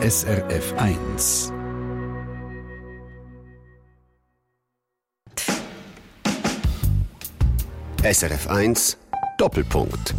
SRF 0.00 0.74
1. 0.76 1.52
SRF 8.04 8.46
1 8.48 8.96
Doppelpunkt. 9.38 10.14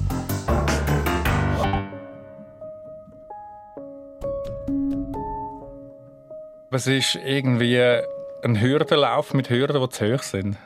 Es 6.71 6.86
ist 6.86 7.16
irgendwie 7.16 7.80
ein 8.43 8.59
Hürdenlauf 8.59 9.34
mit 9.34 9.50
Hürden, 9.50 9.82
die 9.82 9.89
zu 9.89 10.14
hoch 10.14 10.23
sind. 10.23 10.57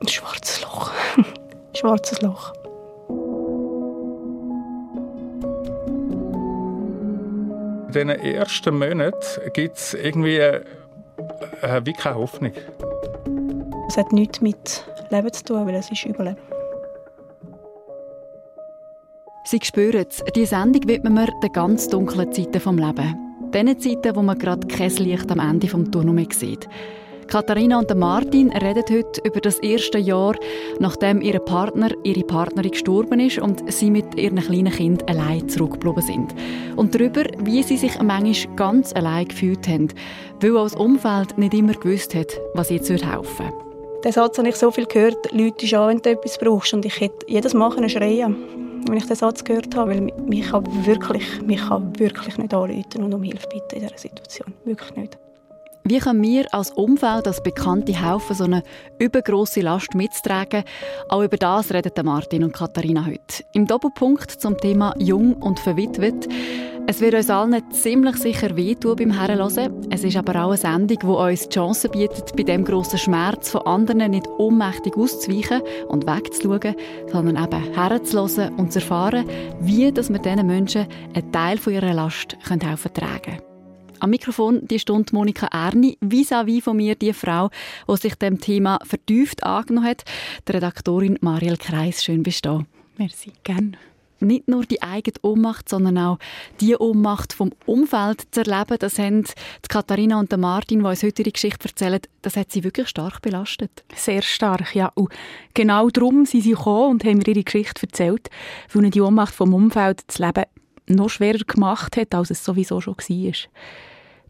Ein 0.00 0.08
schwarzes 0.08 0.62
Loch. 0.62 0.92
Schwarzes 1.76 2.22
Loch. 2.22 2.52
In 7.94 8.08
diesen 8.08 8.34
ersten 8.34 8.78
Monaten 8.78 9.52
gibt 9.52 9.76
es 9.76 9.92
irgendwie 9.92 10.38
äh, 10.38 10.62
wie 11.84 11.92
keine 11.92 12.16
Hoffnung. 12.16 12.52
Es 13.88 13.98
hat 13.98 14.12
nichts 14.12 14.40
mit 14.40 14.86
Leben 15.10 15.32
zu 15.32 15.44
tun, 15.44 15.66
weil 15.66 15.74
es 15.74 15.90
ist 15.90 16.06
Überleben. 16.06 16.38
Sie 19.44 19.60
spüren 19.62 20.06
es, 20.08 20.24
diese 20.34 20.46
Sendung 20.46 20.88
widmen 20.88 21.14
wir 21.14 21.28
den 21.42 21.52
ganz 21.52 21.88
dunklen 21.88 22.32
Zeiten 22.32 22.52
des 22.52 22.64
Lebens. 22.64 23.14
Den 23.52 23.78
Zeiten, 23.78 24.16
wo 24.16 24.22
man 24.22 24.38
gerade 24.38 24.66
kein 24.66 24.90
Licht 24.96 25.30
am 25.30 25.40
Ende 25.40 25.66
des 25.66 25.90
Tunnels 25.90 26.14
mehr 26.14 26.26
sieht. 26.30 26.68
Katharina 27.28 27.78
und 27.78 27.94
Martin 27.96 28.50
reden 28.50 28.84
heute 28.90 29.20
über 29.24 29.40
das 29.40 29.58
erste 29.58 29.98
Jahr, 29.98 30.34
nachdem 30.78 31.20
ihr 31.20 31.38
Partner, 31.38 31.90
ihre 32.04 32.24
Partnerin 32.24 32.70
gestorben 32.70 33.20
ist 33.20 33.38
und 33.38 33.62
sie 33.72 33.90
mit 33.90 34.14
ihren 34.16 34.40
kleinen 34.40 34.72
Kind 34.72 35.08
allein 35.08 35.48
zurückgeblieben 35.48 36.02
sind. 36.02 36.34
Und 36.76 36.94
darüber, 36.94 37.24
wie 37.38 37.62
sie 37.62 37.76
sich 37.76 38.00
manchmal 38.00 38.56
ganz 38.56 38.92
allein 38.94 39.28
gefühlt 39.28 39.66
haben, 39.68 39.88
weil 40.40 40.56
auch 40.56 40.64
das 40.64 40.76
Umfeld 40.76 41.38
nicht 41.38 41.54
immer 41.54 41.74
gewusst 41.74 42.14
hat, 42.14 42.38
was 42.54 42.70
jetzt 42.70 42.90
helfen 42.90 43.06
würde. 43.38 44.02
Den 44.04 44.12
Satz 44.12 44.38
habe 44.38 44.48
ich 44.48 44.56
so 44.56 44.70
viel 44.70 44.86
gehört, 44.86 45.32
Leute 45.32 45.66
schon, 45.66 45.88
wenn 45.88 45.98
du 45.98 46.10
etwas 46.10 46.38
brauchst. 46.38 46.74
Und 46.74 46.84
ich 46.84 47.00
hätte 47.00 47.26
jedes 47.28 47.54
Mal 47.54 47.88
schreien 47.88 48.36
wenn 48.88 48.96
ich 48.96 49.06
den 49.06 49.16
Satz 49.16 49.44
gehört 49.44 49.74
habe, 49.76 49.92
weil 49.92 50.00
mich 50.26 50.50
kann 50.50 50.64
wirklich, 50.86 51.40
mich 51.42 51.60
kann 51.60 51.98
wirklich 51.98 52.36
nicht 52.38 52.52
anrufen 52.52 53.02
und 53.02 53.14
um 53.14 53.22
Hilfe 53.22 53.48
bitten 53.48 53.76
in 53.76 53.82
dieser 53.82 53.98
Situation. 53.98 54.52
Wirklich 54.64 54.96
nicht. 54.96 55.18
Wie 55.84 55.98
können 55.98 56.22
wir 56.22 56.52
als 56.54 56.70
Umfeld, 56.70 57.26
als 57.26 57.42
Bekannte 57.42 57.92
helfen, 57.92 58.36
so 58.36 58.44
eine 58.44 58.62
übergroße 59.00 59.62
Last 59.62 59.94
mitzutragen? 59.94 60.62
Auch 61.08 61.22
über 61.22 61.36
das 61.36 61.72
reden 61.72 61.92
Martin 62.04 62.44
und 62.44 62.52
Katharina 62.52 63.04
heute. 63.04 63.44
Im 63.52 63.66
Doppelpunkt 63.66 64.30
zum 64.30 64.56
Thema 64.56 64.94
Jung 64.98 65.34
und 65.34 65.58
Verwitwet. 65.58 66.28
Es 66.86 67.00
wird 67.00 67.14
uns 67.14 67.30
allen 67.30 67.62
ziemlich 67.72 68.16
sicher 68.16 68.56
wehtun 68.56 68.96
beim 68.96 69.10
Herrenhören. 69.10 69.86
Es 69.90 70.04
ist 70.04 70.16
aber 70.16 70.44
auch 70.44 70.48
eine 70.48 70.56
Sendung, 70.56 70.98
die 71.00 71.06
uns 71.06 71.48
die 71.48 71.54
Chance 71.54 71.88
bietet, 71.88 72.36
bei 72.36 72.44
dem 72.44 72.64
grossen 72.64 72.98
Schmerz 72.98 73.50
von 73.50 73.62
anderen 73.62 74.10
nicht 74.10 74.28
ohnmächtig 74.38 74.96
auszuweichen 74.96 75.62
und 75.88 76.06
wegzuschauen, 76.06 76.76
sondern 77.10 77.42
eben 77.42 77.74
herzuhören 77.74 78.54
und 78.56 78.72
zu 78.72 78.78
erfahren, 78.78 79.24
wie 79.60 79.92
dass 79.92 80.10
wir 80.10 80.18
diesen 80.18 80.46
Menschen 80.46 80.86
einen 81.14 81.32
Teil 81.32 81.58
von 81.58 81.72
ihrer 81.72 81.94
Last 81.94 82.36
helfen 82.48 82.92
können. 82.92 83.51
Am 84.02 84.10
Mikrofon 84.10 84.66
die 84.66 84.80
Stunde 84.80 85.14
Monika 85.14 85.46
Erni, 85.46 85.96
vis-à-vis 86.00 86.64
von 86.64 86.76
mir 86.76 86.96
die 86.96 87.12
Frau, 87.12 87.50
die 87.88 87.96
sich 87.98 88.16
dem 88.16 88.40
Thema 88.40 88.80
vertieft 88.82 89.44
angenommen 89.44 89.86
hat, 89.86 90.02
die 90.48 90.52
Redaktorin 90.52 91.18
Marielle 91.20 91.56
Kreis. 91.56 92.02
Schön 92.02 92.24
bist 92.24 92.44
du 92.44 92.64
Merci, 92.98 93.30
gerne 93.44 93.78
nicht 94.18 94.48
nur 94.48 94.64
die 94.64 94.82
eigene 94.82 95.14
Ohnmacht, 95.22 95.68
sondern 95.68 95.98
auch 95.98 96.18
die 96.60 96.76
Ohnmacht 96.76 97.32
vom 97.32 97.50
Umfeld 97.64 98.22
zu 98.32 98.40
erleben. 98.40 98.76
Das 98.80 98.98
haben 98.98 99.22
die 99.24 99.68
Katharina 99.68 100.18
und 100.18 100.32
der 100.32 100.38
Martin, 100.38 100.80
die 100.80 100.84
uns 100.84 101.02
heute 101.04 101.22
ihre 101.22 101.32
Geschichte 101.32 101.68
erzählen, 101.68 102.00
das 102.22 102.36
hat 102.36 102.50
sie 102.50 102.62
wirklich 102.64 102.88
stark 102.88 103.22
belastet. 103.22 103.84
Sehr 103.94 104.22
stark, 104.22 104.74
ja. 104.74 104.92
Und 104.94 105.12
genau 105.54 105.90
darum 105.90 106.24
sind 106.24 106.42
sie 106.42 106.50
gekommen 106.50 106.90
und 106.90 107.04
haben 107.04 107.18
mir 107.18 107.28
ihre 107.28 107.42
Geschichte 107.42 107.82
erzählt, 107.82 108.30
weil 108.72 108.82
ihnen 108.82 108.90
die 108.92 109.00
Ohnmacht 109.00 109.34
vom 109.34 109.54
Umfeld 109.54 110.02
das 110.06 110.18
Leben 110.18 110.44
noch 110.88 111.10
schwerer 111.10 111.44
gemacht 111.44 111.96
hat, 111.96 112.14
als 112.14 112.30
es 112.30 112.44
sowieso 112.44 112.80
schon 112.80 112.96
war. 112.96 113.32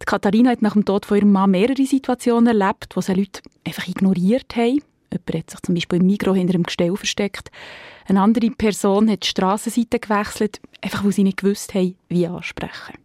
Die 0.03 0.07
Katharina 0.07 0.51
hat 0.51 0.63
nach 0.63 0.73
dem 0.73 0.85
Tod 0.85 1.07
von 1.07 1.17
ihrem 1.17 1.31
Mann 1.31 1.53
mehrere 1.53 1.87
Situationen 1.87 2.49
erlebt, 2.61 2.97
wo 2.97 3.01
sie 3.01 3.15
Leute 3.15 3.41
einfach 3.65 3.87
ignoriert 3.87 4.57
haben. 4.57 4.83
Jemand 5.13 5.35
hat 5.35 5.51
sich 5.51 5.61
zum 5.63 5.77
Beispiel 5.77 6.01
im 6.01 6.07
Mikro 6.07 6.35
hinter 6.35 6.55
einem 6.55 6.65
Gestell 6.65 6.97
versteckt. 6.97 7.53
Eine 8.09 8.21
andere 8.21 8.51
Person 8.51 9.09
hat 9.09 9.23
die 9.23 9.29
Strassenseite 9.29 10.01
gewechselt, 10.01 10.61
einfach 10.81 11.05
weil 11.05 11.13
sie 11.13 11.23
nicht 11.23 11.37
gewusst 11.37 11.73
haben, 11.75 11.95
wie 12.09 12.27
ansprechen. 12.27 12.97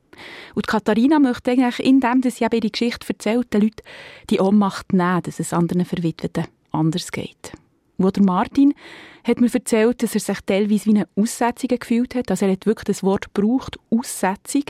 Und 0.56 0.66
Katharina 0.66 1.19
möchte 1.19 1.52
eigentlich, 1.52 1.86
indem 1.86 2.24
sie 2.24 2.44
eben 2.44 2.56
ihre 2.56 2.72
Geschichte 2.72 3.07
erzählt, 3.07 3.53
den 3.53 3.62
Leuten 3.62 3.84
die 4.31 4.40
Ohnmacht 4.40 4.91
nehmen, 4.91 5.22
dass 5.22 5.40
es 5.40 5.53
anderen 5.53 5.86
Verwitweten 5.86 6.46
anders 6.72 7.12
geht. 7.12 7.52
Wo 8.00 8.09
der 8.09 8.24
Martin 8.24 8.74
hat 9.24 9.40
mir 9.40 9.53
erzählt, 9.53 10.02
dass 10.02 10.16
er 10.16 10.22
sich 10.22 10.40
teilweise 10.47 10.86
wie 10.86 10.96
eine 10.96 11.07
Aussetzung 11.16 11.78
gefühlt 11.78 12.16
hat. 12.16 12.31
Also 12.31 12.46
er 12.46 12.53
hat 12.53 12.66
wirklich 12.66 12.86
das 12.86 13.03
Wort 13.03 13.34
gebraucht, 13.36 13.78
Aussetzung. 13.91 14.63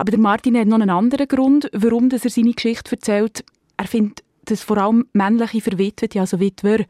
Aber 0.00 0.12
der 0.12 0.18
Martin 0.18 0.56
hat 0.56 0.66
noch 0.66 0.80
einen 0.80 0.88
anderen 0.88 1.28
Grund, 1.28 1.68
warum 1.74 2.08
er 2.10 2.18
seine 2.18 2.54
Geschichte 2.54 2.92
erzählt. 2.92 3.44
Er 3.76 3.86
findet, 3.86 4.24
dass 4.46 4.62
vor 4.62 4.78
allem 4.78 5.04
männliche 5.12 5.60
Verwitwete, 5.60 6.18
also 6.18 6.40
Witwer, 6.40 6.86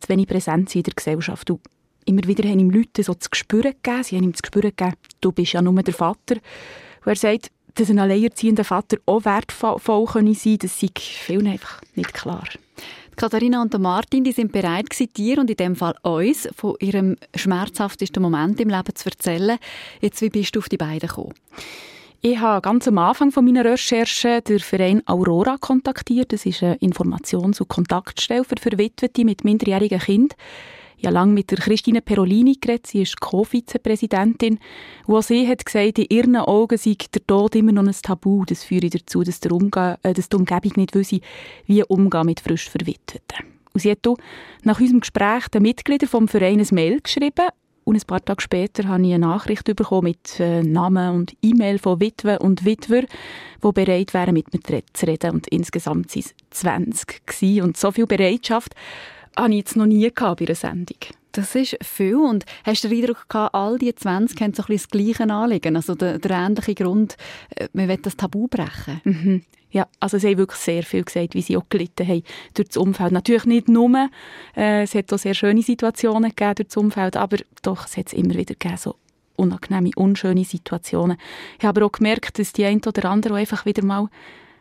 zu 0.00 0.08
wenig 0.08 0.26
präsent 0.26 0.70
sind 0.70 0.78
in 0.78 0.82
der 0.84 0.94
Gesellschaft. 0.94 1.50
Und 1.50 1.60
immer 2.06 2.24
wieder 2.24 2.48
haben 2.48 2.58
ihm 2.58 2.70
Leute 2.70 3.02
so 3.02 3.12
zu 3.12 3.28
spüren 3.34 3.74
gegeben, 3.82 4.02
sie 4.04 4.16
haben 4.16 4.24
ihm 4.24 4.32
zu 4.32 4.40
spüren 4.46 4.72
gegeben, 4.74 4.96
du 5.20 5.32
bist 5.32 5.52
ja 5.52 5.60
nur 5.60 5.74
der 5.82 5.92
Vater. 5.92 6.36
Und 7.04 7.12
er 7.12 7.16
sagt, 7.16 7.50
dass 7.74 7.90
ein 7.90 7.98
alleinerziehender 7.98 8.64
Vater 8.64 8.96
auch 9.04 9.26
wertvoll 9.26 9.76
sein 9.78 10.24
könnte, 10.24 10.56
das 10.56 10.80
sei 10.80 10.88
vielen 10.96 11.48
einfach 11.48 11.82
nicht 11.94 12.14
klar. 12.14 12.48
Katharina 13.16 13.60
und 13.60 13.78
Martin 13.78 14.24
die 14.24 14.32
sind 14.32 14.52
bereit 14.52 14.86
dir 15.14 15.40
und 15.40 15.50
in 15.50 15.56
dem 15.58 15.76
Fall 15.76 15.94
uns 16.00 16.48
von 16.56 16.76
ihrem 16.80 17.18
schmerzhaftesten 17.34 18.22
Moment 18.22 18.58
im 18.62 18.70
Leben 18.70 18.94
zu 18.94 19.10
erzählen. 19.10 19.58
Jetzt, 20.00 20.22
wie 20.22 20.30
bist 20.30 20.56
du 20.56 20.60
auf 20.60 20.70
die 20.70 20.78
beiden 20.78 21.06
gekommen? 21.06 21.34
Ich 22.28 22.40
habe 22.40 22.60
ganz 22.60 22.88
am 22.88 22.98
Anfang 22.98 23.30
meiner 23.44 23.64
Recherche 23.64 24.42
den 24.42 24.58
Verein 24.58 25.00
Aurora 25.06 25.58
kontaktiert. 25.60 26.32
Das 26.32 26.44
ist 26.44 26.60
eine 26.60 26.74
Informations- 26.78 27.60
und 27.60 27.68
Kontaktstelle 27.68 28.42
für 28.42 28.56
Verwitwete 28.60 29.24
mit 29.24 29.44
minderjährigen 29.44 30.00
Kindern. 30.00 30.36
Ich 30.96 31.06
habe 31.06 31.14
lange 31.14 31.34
mit 31.34 31.52
der 31.52 31.58
Christine 31.58 32.02
Perolini 32.02 32.56
geredet, 32.60 32.88
sie 32.88 33.02
ist 33.02 33.20
Co-Vizepräsidentin. 33.20 34.58
Und 35.06 35.24
sie 35.24 35.46
hat 35.46 35.64
gesagt, 35.64 36.00
in 36.00 36.06
ihren 36.08 36.34
Augen 36.34 36.76
sei 36.76 36.96
der 37.14 37.24
Tod 37.24 37.54
immer 37.54 37.70
noch 37.70 37.86
ein 37.86 37.94
Tabu. 38.02 38.44
Das 38.44 38.64
führt 38.64 38.92
dazu, 38.92 39.22
dass, 39.22 39.38
der 39.38 39.52
Umge 39.52 39.96
äh, 40.02 40.12
dass 40.12 40.28
die 40.28 40.34
Umgebung 40.34 40.72
nicht 40.74 40.96
wisse, 40.96 41.20
wie 41.66 41.84
umgehen 41.84 42.26
mit 42.26 42.40
frisch 42.40 42.68
Verwitweten. 42.68 43.46
Und 43.72 43.82
sie 43.82 43.92
hat 43.92 44.04
nach 44.64 44.80
unserem 44.80 44.98
Gespräch 44.98 45.46
den 45.46 45.62
Mitgliedern 45.62 46.08
vom 46.08 46.26
Verein 46.26 46.58
ein 46.58 46.68
Mail 46.72 47.00
geschrieben 47.00 47.46
und 47.86 47.94
ein 47.94 48.02
paar 48.04 48.24
Tage 48.24 48.42
später 48.42 48.88
habe 48.88 49.06
ich 49.06 49.14
eine 49.14 49.24
Nachricht 49.24 49.64
bekommen 49.64 50.08
mit 50.08 50.40
äh, 50.40 50.60
Namen 50.60 51.14
und 51.14 51.36
E-Mail 51.40 51.78
von 51.78 52.00
Witwen 52.00 52.38
und 52.38 52.64
Witwer, 52.64 53.02
die 53.02 53.72
bereit 53.72 54.12
wären, 54.12 54.34
mit 54.34 54.52
mir 54.52 54.82
zu 54.92 55.06
reden. 55.06 55.30
Und 55.30 55.46
insgesamt 55.46 56.12
waren 56.16 56.20
es 56.20 56.34
20 56.50 57.26
gewesen. 57.26 57.62
Und 57.62 57.76
so 57.76 57.92
viel 57.92 58.06
Bereitschaft 58.06 58.74
habe 59.36 59.50
ich 59.50 59.58
jetzt 59.58 59.76
noch 59.76 59.86
nie 59.86 60.10
gehabt 60.12 60.40
bei 60.40 60.46
einer 60.46 60.56
Sendung. 60.56 60.98
Das 61.30 61.54
ist 61.54 61.76
viel. 61.80 62.16
Und 62.16 62.44
hast 62.64 62.82
du 62.82 62.88
den 62.88 63.02
Eindruck 63.02 63.28
gehabt, 63.28 63.54
all 63.54 63.78
die 63.78 63.94
20 63.94 64.40
haben 64.40 64.52
so 64.52 64.64
ein 64.64 64.66
bisschen 64.66 64.88
das 64.90 65.16
gleiche 65.16 65.32
Anliegen? 65.32 65.76
Also 65.76 65.94
der, 65.94 66.18
der 66.18 66.30
ähnliche 66.32 66.74
Grund, 66.74 67.16
äh, 67.54 67.68
man 67.72 67.86
will 67.86 67.98
das 67.98 68.16
Tabu 68.16 68.48
brechen? 68.48 69.00
Mhm. 69.04 69.42
Ja, 69.70 69.88
also 70.00 70.18
sie 70.18 70.28
haben 70.28 70.38
wirklich 70.38 70.60
sehr 70.60 70.82
viel 70.82 71.04
gesagt, 71.04 71.34
wie 71.34 71.42
sie 71.42 71.56
auch 71.56 71.68
gelitten 71.68 72.06
haben 72.06 72.22
durch 72.54 72.68
das 72.68 72.76
Umfeld. 72.76 73.12
Natürlich 73.12 73.44
nicht 73.44 73.68
nur, 73.68 74.08
äh, 74.56 74.82
es 74.82 74.94
hat 74.94 75.12
auch 75.12 75.18
sehr 75.18 75.34
schöne 75.34 75.62
Situationen 75.62 76.30
gegeben 76.30 76.54
durch 76.56 76.68
das 76.68 76.76
Umfeld, 76.76 77.16
aber 77.16 77.38
doch, 77.62 77.86
es 77.86 77.96
hat 77.96 78.06
es 78.06 78.12
immer 78.12 78.34
wieder 78.34 78.54
gegeben, 78.54 78.76
so 78.76 78.96
unangenehme, 79.36 79.90
unschöne 79.96 80.44
Situationen. 80.44 81.18
Ich 81.58 81.64
habe 81.64 81.80
aber 81.80 81.86
auch 81.86 81.92
gemerkt, 81.92 82.38
dass 82.38 82.52
die 82.52 82.64
einen 82.64 82.80
oder 82.86 83.10
anderen 83.10 83.36
einfach 83.36 83.66
wieder 83.66 83.84
mal 83.84 84.08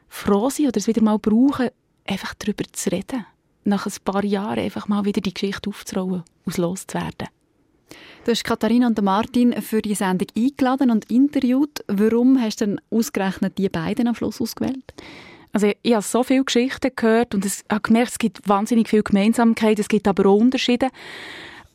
froh 0.10 0.50
sind 0.50 0.68
oder 0.68 0.78
es 0.78 0.88
wieder 0.88 1.02
mal 1.02 1.20
brauchen, 1.20 1.70
einfach 2.06 2.34
darüber 2.36 2.64
zu 2.72 2.92
reden. 2.92 3.26
Nach 3.64 3.86
ein 3.86 3.94
paar 4.04 4.24
Jahren 4.24 4.60
einfach 4.60 4.88
mal 4.88 5.06
wieder 5.06 5.22
die 5.22 5.34
Geschichte 5.34 5.70
aufzurollen 5.70 6.24
und 6.46 6.58
loszuwerden. 6.58 7.30
Du 8.26 8.32
hast 8.32 8.44
Katharina 8.44 8.88
und 8.88 9.00
Martin 9.04 9.54
für 9.62 9.84
die 9.84 9.94
Sendung 9.94 10.28
eingeladen 10.36 10.90
und 10.90 11.12
interviewt. 11.12 11.86
Warum 11.86 12.42
hast 12.42 12.60
du 12.60 12.66
denn 12.66 12.82
ausgerechnet 12.90 13.60
die 13.60 13.70
beiden 13.70 14.08
am 14.08 14.16
Schluss 14.16 14.42
ausgewählt? 14.42 14.96
Also 15.54 15.72
ich, 15.84 15.94
habe 15.94 16.02
so 16.02 16.24
viele 16.24 16.44
Geschichten 16.44 16.90
gehört 16.96 17.36
und 17.36 17.46
ich 17.46 17.64
habe 17.70 17.82
gemerkt, 17.82 18.14
es 18.14 18.18
gibt 18.18 18.50
wahnsinnig 18.50 18.90
viele 18.90 19.04
Gemeinsamkeiten, 19.04 19.80
es 19.80 19.88
gibt 19.88 20.08
aber 20.08 20.28
auch 20.28 20.40
Unterschiede. 20.40 20.90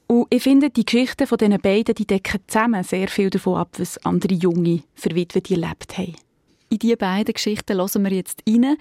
Und 0.09 0.27
ich 0.31 0.43
finde, 0.43 0.71
die 0.71 0.85
Geschichten 0.85 1.29
von 1.29 1.39
diesen 1.39 1.61
beiden, 1.61 1.95
die 1.95 2.05
decken 2.05 2.41
zusammen 2.49 2.83
sehr 2.83 3.07
viel 3.07 3.31
davon 3.31 3.57
ab, 3.57 3.69
was 3.79 4.05
andere 4.05 4.35
junge 4.35 4.83
Verwitwete 4.97 5.55
erlebt 5.55 5.97
haben. 5.99 6.17
In 6.73 6.79
diese 6.79 6.97
beiden 6.97 7.35
Geschichten 7.35 7.77
hören 7.79 8.05
wir 8.05 8.13
jetzt 8.13 8.45
rein. 8.49 8.77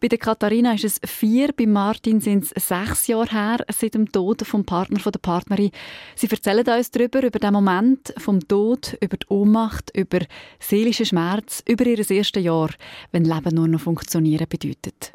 Bei 0.00 0.08
der 0.08 0.16
Katharina 0.16 0.72
ist 0.72 0.84
es 0.84 1.00
vier, 1.04 1.52
bei 1.52 1.66
Martin 1.66 2.18
sind 2.18 2.50
es 2.54 2.68
sechs 2.68 3.06
Jahre 3.06 3.30
her 3.30 3.58
seit 3.70 3.92
dem 3.92 4.10
Tod 4.10 4.46
vom 4.46 4.64
Partner 4.64 4.98
von 4.98 5.12
der 5.12 5.18
Partnerin. 5.18 5.70
Sie 6.16 6.26
erzählen 6.26 6.66
uns 6.66 6.90
darüber, 6.90 7.22
über 7.22 7.38
den 7.38 7.52
Moment 7.52 8.14
vom 8.16 8.40
Tod, 8.48 8.96
über 9.02 9.18
die 9.18 9.26
Ohnmacht, 9.28 9.94
über 9.94 10.20
seelischen 10.58 11.04
Schmerz, 11.04 11.62
über 11.68 11.84
ihr 11.84 11.98
erstes 11.98 12.42
Jahr, 12.42 12.70
wenn 13.12 13.26
Leben 13.26 13.54
nur 13.54 13.68
noch 13.68 13.80
funktionieren 13.80 14.46
bedeutet. 14.48 15.12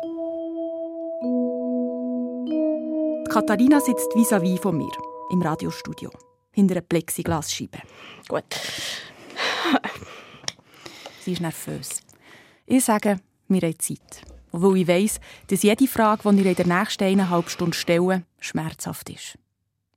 Katharina 3.28 3.80
sitzt 3.80 4.14
vis-à-vis 4.14 4.60
-vis 4.60 4.62
von 4.62 4.78
mir 4.78 4.92
im 5.32 5.42
Radiostudio 5.42 6.12
hinter 6.52 6.76
einer 6.76 6.82
Plexiglasscheibe. 6.82 7.80
Gut. 8.28 8.46
Sie 11.22 11.34
ist 11.34 11.42
nervös. 11.42 12.09
Ich 12.72 12.86
sage, 12.86 13.20
wir 13.48 13.62
haben 13.62 13.80
Zeit. 13.80 14.22
Obwohl 14.52 14.78
ich 14.78 14.88
weiss, 14.88 15.20
dass 15.48 15.64
jede 15.64 15.88
Frage, 15.88 16.22
die 16.32 16.42
ich 16.42 16.46
in 16.46 16.68
der 16.68 16.68
nächsten 16.68 17.04
eineinhalb 17.04 17.50
Stunden 17.50 17.74
stelle, 17.74 18.22
schmerzhaft 18.40 19.10
ist. 19.10 19.40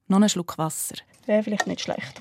Noch 0.09 0.17
einen 0.17 0.31
Schluck 0.31 0.57
Wasser. 0.57 0.95
Wäre 1.27 1.43
vielleicht 1.43 1.67
nicht 1.67 1.83
schlecht. 1.83 2.15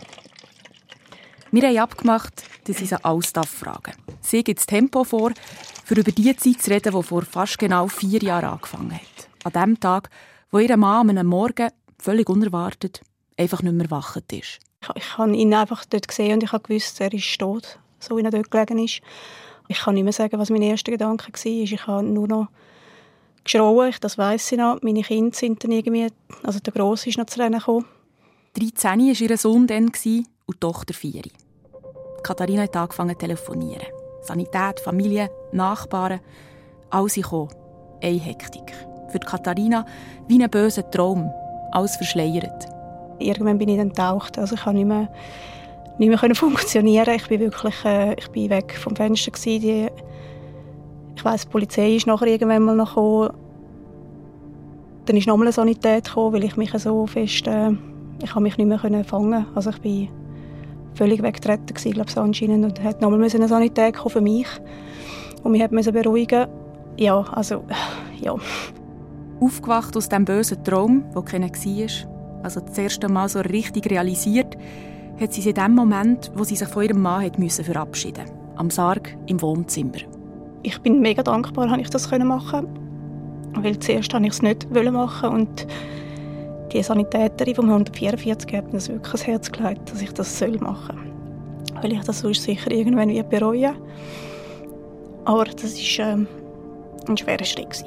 Wir 1.51 1.69
haben 1.69 1.77
abgemacht, 1.77 2.44
dass 2.65 2.81
ich 2.81 2.89
sie 2.89 3.01
alles 3.01 3.31
fragen. 3.31 3.94
Sie 4.19 4.44
gibt 4.44 4.59
das 4.59 4.65
Tempo 4.65 5.06
vor, 5.06 5.31
für 5.86 5.95
über 5.95 6.12
die 6.12 6.36
Zeit 6.36 6.62
zu 6.62 6.69
reden, 6.69 6.98
die 6.98 7.03
vor 7.03 7.21
fast 7.21 7.57
genau 7.57 7.88
vier 7.88 8.21
Jahren 8.21 8.50
angefangen 8.50 8.92
hat. 8.92 9.30
An 9.45 9.53
dem 9.53 9.80
Tag, 9.80 10.09
wo 10.51 10.59
ihr 10.59 10.75
Mann 10.75 11.18
am 11.18 11.27
Morgen, 11.27 11.69
völlig 11.98 12.27
unerwartet, 12.27 13.00
einfach 13.38 13.62
nicht 13.62 13.75
mehr 13.75 13.89
wachend 13.89 14.33
ist. 14.33 14.59
Ich, 14.95 15.18
habe 15.18 15.33
ihn 15.33 15.53
einfach 15.53 15.86
dort 15.86 16.09
gesehen 16.09 16.33
und 16.33 16.44
ich 16.44 16.51
habe 16.51 16.68
gewusst, 16.68 17.00
er 17.00 17.13
ist 17.13 17.39
tot, 17.39 17.80
so 18.00 18.18
wie 18.18 18.21
er 18.21 18.31
dort 18.31 18.51
gelegen 18.51 18.80
ist. 18.80 19.01
Ich 19.71 19.79
kann 19.79 19.95
nicht 19.95 20.03
mehr 20.03 20.12
sagen, 20.12 20.38
was 20.38 20.50
mein 20.50 20.62
erster 20.62 20.91
Gedanke 20.91 21.31
war. 21.31 21.45
Ich 21.45 21.88
habe 21.88 22.03
nur 22.03 22.27
noch 22.27 22.47
geschrauen, 23.45 23.94
das 24.01 24.18
weiß 24.18 24.51
ich 24.51 24.57
noch. 24.57 24.81
Meine 24.81 25.01
Kinder 25.01 25.33
sind 25.33 25.63
dann 25.63 25.71
irgendwie, 25.71 26.07
also 26.44 26.59
der 26.59 26.73
Grosse 26.73 27.07
ist 27.07 27.18
noch 27.18 27.25
zu 27.27 27.39
rennen 27.39 27.59
gekommen. 27.59 27.85
13 28.57 29.00
war 29.00 29.29
ihr 29.29 29.38
Sohn 29.38 29.68
dann 29.68 29.85
und 29.85 30.03
die 30.03 30.25
Tochter 30.59 30.94
4. 30.94 31.21
Katharina 32.21 32.63
hat 32.63 32.75
angefangen 32.75 33.12
zu 33.12 33.19
telefonieren. 33.19 33.85
Sanität, 34.23 34.81
Familie, 34.81 35.31
Nachbarn, 35.53 36.19
alles 36.89 37.13
gekommen. 37.13 37.50
Eine 38.03 38.19
Hektik. 38.19 38.74
Für 39.09 39.19
Katharina 39.19 39.85
wie 40.27 40.44
ein 40.44 40.50
böser 40.50 40.89
Traum. 40.91 41.31
Alles 41.71 41.95
verschleiert 41.95 42.67
irgendwann 43.21 43.57
bin 43.57 43.69
ich 43.69 43.77
dann 43.77 43.89
getaucht. 43.89 44.38
Also 44.38 44.56
ich 44.56 44.62
konnte 44.62 44.79
nicht 44.79 44.88
mehr, 44.88 45.09
nicht 46.01 46.21
mehr 46.21 46.36
funktionieren. 46.36 47.15
Ich 47.15 47.27
bin 47.27 47.39
wirklich 47.39 47.86
äh, 47.86 48.15
ich 48.15 48.27
bin 48.30 48.50
weg 48.50 48.77
vom 48.77 48.95
Fenster. 48.95 49.31
Gewesen. 49.31 49.62
Die, 49.62 49.88
ich 51.15 51.25
weiss, 51.25 51.44
die 51.44 51.50
Polizei 51.50 51.95
ist 51.95 52.07
nachher 52.07 52.27
irgendwann 52.27 52.63
mal 52.63 52.75
noch 52.75 52.89
gekommen. 52.89 53.31
Dann 55.06 55.18
ist 55.18 55.27
nochmal 55.27 55.48
eine 55.48 55.53
Sanität 55.53 56.06
gekommen, 56.06 56.33
weil 56.33 56.44
ich 56.44 56.57
mich 56.57 56.71
so 56.71 57.06
fest... 57.07 57.48
Äh, 57.48 57.71
ich 58.24 58.36
mich 58.36 58.57
nicht 58.57 58.68
mehr 58.68 58.77
können 58.77 59.03
fangen. 59.03 59.45
Also 59.56 59.71
ich 59.71 59.80
bin 59.80 60.09
völlig 60.94 61.21
weggetreten 61.21 61.68
gewesen, 61.68 61.94
glaube 61.94 62.09
ich, 62.09 62.18
anscheinend. 62.18 62.65
Und 62.65 62.83
hat 62.83 63.01
nochmal 63.01 63.24
eine 63.24 63.48
Sanität 63.48 63.98
für 63.98 64.21
mich. 64.21 64.48
Und 65.44 65.51
mich 65.51 65.63
hat 65.63 65.71
beruhigen. 65.71 66.48
Ja, 66.98 67.21
also, 67.31 67.63
ja. 68.21 68.36
Aufgewacht 69.39 69.98
aus 69.98 70.09
dem 70.09 70.25
bösen 70.25 70.63
Traum, 70.63 71.03
der 71.15 71.21
keiner 71.24 71.50
war, 71.50 72.44
also 72.44 72.59
das 72.59 72.77
erste 72.77 73.09
Mal 73.09 73.27
so 73.27 73.39
richtig 73.39 73.89
realisiert, 73.89 74.56
hat 75.19 75.34
sie 75.34 75.42
sich 75.42 75.56
in 75.56 75.63
dem 75.63 75.75
Moment, 75.75 76.31
wo 76.36 76.44
sie 76.44 76.56
sich 76.56 76.68
von 76.68 76.84
ihrem 76.84 77.02
Mann 77.02 77.25
hat 77.25 77.40
müssen 77.40 77.66
verabschieden 77.66 78.25
am 78.56 78.69
Sarg 78.69 79.18
im 79.28 79.42
Wohnzimmer. 79.42 79.98
Ich 80.63 80.80
bin 80.81 81.02
mega 81.02 81.24
dankbar, 81.24 81.68
dass 81.68 81.80
ich 81.80 81.90
das 81.90 82.12
machen 82.12 82.68
weil 83.56 83.78
zuerst 83.80 84.13
wollte 84.13 84.28
ich 84.28 84.34
es 84.34 84.42
nicht 84.42 84.72
machen 84.72 85.30
und 85.30 85.68
die 86.72 86.81
Sanitäterin 86.81 87.56
vom 87.56 87.69
144 87.69 88.54
hat 88.56 88.68
mir 88.68 88.74
das 88.74 88.88
wirklich 88.88 89.08
ans 89.08 89.28
Herz 89.28 89.52
gelegt, 89.52 89.92
dass 89.92 90.02
ich 90.02 90.13
das 90.13 90.42
machen 90.60 90.98
soll. 91.74 91.84
Weil 91.84 91.94
ich 91.94 92.04
das 92.04 92.19
sonst 92.19 92.44
sicher 92.44 92.72
irgendwann 92.72 93.10
wieder 93.10 93.24
bereuen 93.24 93.75
Aber 95.25 95.46
das 95.46 95.75
war 95.75 96.08
ähm, 96.08 96.28
ein 97.08 97.18
schwerer 97.18 97.44
Schritt. 97.44 97.84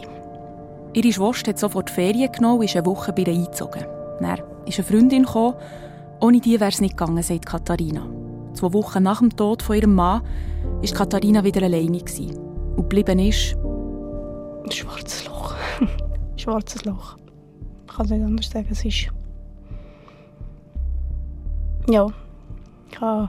Ihre 0.93 1.12
Schwester 1.12 1.50
hat 1.50 1.59
sofort 1.59 1.91
Ferien 1.91 2.31
genommen 2.31 2.59
und 2.59 2.65
ist 2.67 2.76
eine 2.76 2.87
Woche 2.87 3.12
bei 3.12 3.23
ihr 3.23 3.29
eingezogen. 3.29 3.85
Dann 4.21 4.38
ist 4.67 4.79
eine 4.79 4.87
Freundin 4.87 5.25
gekommen. 5.25 5.55
Ohne 6.20 6.40
die 6.40 6.58
wäre 6.61 6.70
es 6.70 6.81
nicht 6.81 6.96
gegangen, 6.96 7.22
sagt 7.22 7.46
Katharina. 7.46 8.08
Zwei 8.55 8.72
Wochen 8.72 9.02
nach 9.02 9.19
dem 9.19 9.34
Tod 9.34 9.62
von 9.62 9.76
ihrem 9.76 9.94
Mann 9.94 10.22
war 10.22 10.90
Katharina 10.94 11.44
wieder 11.44 11.62
alleine. 11.62 11.99
Und 11.99 12.76
geblieben 12.76 13.19
ist... 13.19 13.56
Ein 14.64 14.70
schwarzes 14.70 15.26
Loch. 15.26 15.55
Ein 15.81 15.88
schwarzes 16.38 16.84
Loch. 16.84 17.16
Ich 17.87 17.94
kann 17.94 18.06
es 18.06 18.12
nicht 18.12 18.25
anders 18.25 18.50
sagen. 18.50 18.69
Es 18.70 18.84
ist... 18.84 19.08
Ja. 21.88 22.06
Ich 22.90 23.00
habe 23.00 23.28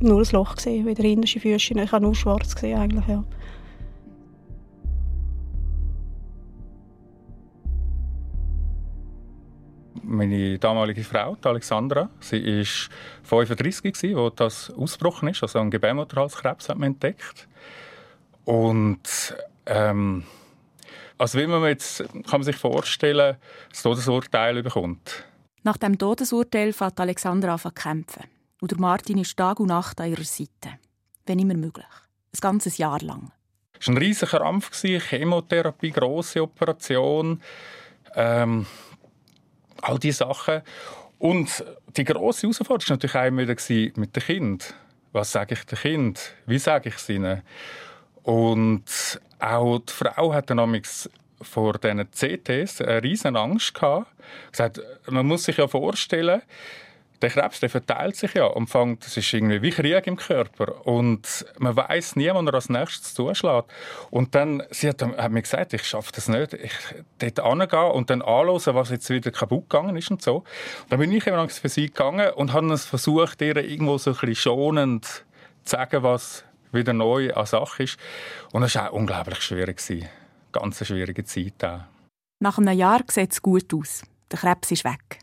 nur 0.00 0.20
ein 0.20 0.26
Loch 0.32 0.56
gesehen, 0.56 0.86
wieder 0.86 1.02
hinterste 1.02 1.40
Füße. 1.40 1.74
Ich 1.74 1.92
habe 1.92 2.04
nur 2.04 2.14
schwarz 2.14 2.54
gesehen 2.54 2.78
eigentlich, 2.78 3.06
ja. 3.06 3.24
Meine 10.06 10.58
damalige 10.58 11.04
Frau, 11.04 11.36
Alexandra, 11.42 12.08
sie 12.20 12.64
war 13.28 13.44
35, 13.44 14.16
als 14.16 14.34
das 14.36 14.70
ausgebrochen 14.70 15.28
ist, 15.28 15.42
also 15.42 15.58
ein 15.58 15.70
Gebärmutterhalskrebs 15.70 16.68
hat 16.68 16.78
man 16.78 16.92
entdeckt. 16.92 17.48
Und 18.44 19.36
ähm, 19.66 20.24
also 21.18 21.38
wie 21.38 21.46
man 21.46 21.64
jetzt, 21.64 21.98
kann 21.98 22.40
man 22.40 22.42
sich 22.42 22.56
vorstellen, 22.56 23.36
das 23.70 23.82
Todesurteil 23.82 24.62
bekommt. 24.62 25.24
Nach 25.62 25.76
dem 25.76 25.98
Todesurteil 25.98 26.72
fängt 26.72 27.00
Alexandra 27.00 27.54
an 27.54 27.58
zu 27.58 27.70
kämpfen. 27.70 28.24
Und 28.60 28.78
Martin 28.78 29.18
ist 29.18 29.36
Tag 29.36 29.60
und 29.60 29.68
Nacht 29.68 30.00
an 30.00 30.10
ihrer 30.10 30.24
Seite. 30.24 30.78
Wenn 31.24 31.38
immer 31.38 31.54
möglich. 31.54 31.86
Ein 32.34 32.40
ganzes 32.40 32.78
Jahr 32.78 33.00
lang. 33.00 33.32
Es 33.78 33.88
war 33.88 33.94
ein 33.94 33.98
riesiger 33.98 34.38
Krampf, 34.38 34.70
Chemotherapie, 34.82 35.90
grosse 35.90 36.42
Operation. 36.42 37.40
Ähm, 38.14 38.66
all 39.82 39.98
diese 39.98 40.18
Sachen. 40.18 40.62
Und 41.18 41.64
die 41.96 42.04
grosse 42.04 42.42
Herausforderung 42.42 42.88
war 42.88 42.96
natürlich 42.96 43.14
auch 43.14 43.24
immer 43.24 43.46
mit 43.96 44.16
dem 44.16 44.22
Kind. 44.22 44.74
Was 45.12 45.32
sage 45.32 45.54
ich 45.54 45.64
dem 45.64 45.78
Kind? 45.78 46.34
Wie 46.46 46.58
sage 46.58 46.90
ich 46.90 46.96
es 46.96 47.08
ihnen? 47.08 47.42
Und 48.22 49.20
auch 49.38 49.78
die 49.78 49.92
Frau 49.92 50.34
hat 50.34 50.50
dann 50.50 50.82
vor 51.40 51.74
diesen 51.74 52.10
CTs 52.10 52.80
eine 52.80 53.02
riesen 53.02 53.36
Angst 53.36 53.74
gehabt. 53.74 54.08
Gesagt, 54.50 54.80
man 55.06 55.26
muss 55.26 55.44
sich 55.44 55.56
ja 55.56 55.68
vorstellen, 55.68 56.42
der 57.22 57.30
Krebs 57.30 57.60
der 57.60 57.70
verteilt 57.70 58.16
sich 58.16 58.34
ja 58.34 58.44
und 58.44 58.68
fängt, 58.68 59.04
das 59.04 59.16
ist 59.16 59.32
irgendwie 59.32 59.62
wie 59.62 59.70
Krieg 59.70 60.06
im 60.06 60.16
Körper 60.16 60.86
und 60.86 61.46
man 61.58 61.76
weiß 61.76 62.16
nie, 62.16 62.30
wann 62.32 62.46
er 62.46 62.54
als 62.54 62.68
nächstes 62.68 63.14
zuschlägt. 63.14 63.70
Und 64.10 64.34
dann, 64.34 64.62
sie 64.70 64.88
hat, 64.88 65.02
hat 65.02 65.32
mir 65.32 65.42
gesagt, 65.42 65.72
ich 65.72 65.84
schaffe 65.84 66.12
das 66.14 66.28
nicht, 66.28 66.52
ich 66.54 66.72
dort 67.18 67.48
hingehen 67.48 67.90
und 67.92 68.10
dann 68.10 68.22
anschauen, 68.22 68.74
was 68.74 68.90
jetzt 68.90 69.08
wieder 69.10 69.30
kaputt 69.30 69.68
gegangen 69.70 69.96
ist 69.96 70.10
und 70.10 70.22
so. 70.22 70.36
Und 70.36 70.44
dann 70.90 71.00
bin 71.00 71.12
ich 71.12 71.26
immer 71.26 71.48
für 71.48 71.68
sie 71.68 71.86
gegangen 71.86 72.30
und 72.34 72.52
habe 72.52 72.72
es 72.72 72.84
versucht, 72.84 73.40
ihr 73.42 73.56
irgendwo 73.56 73.98
so 73.98 74.10
ein 74.10 74.16
bisschen 74.16 74.34
schonend 74.34 75.04
zu 75.04 75.22
sagen, 75.64 76.02
was 76.02 76.44
wieder 76.72 76.92
neu 76.92 77.32
an 77.32 77.46
Sache 77.46 77.84
ist. 77.84 77.98
Und 78.52 78.62
es 78.62 78.74
war 78.74 78.90
auch 78.90 78.94
unglaublich 78.94 79.40
schwierig. 79.40 79.80
Ganz 80.52 80.80
eine 80.80 80.86
schwierige 80.86 81.24
Zeit 81.24 81.64
auch. 81.64 81.80
Nach 82.40 82.58
einem 82.58 82.76
Jahr 82.76 83.02
sieht 83.10 83.32
es 83.32 83.42
gut 83.42 83.72
aus. 83.72 84.02
Der 84.30 84.38
Krebs 84.38 84.70
ist 84.70 84.84
weg. 84.84 85.20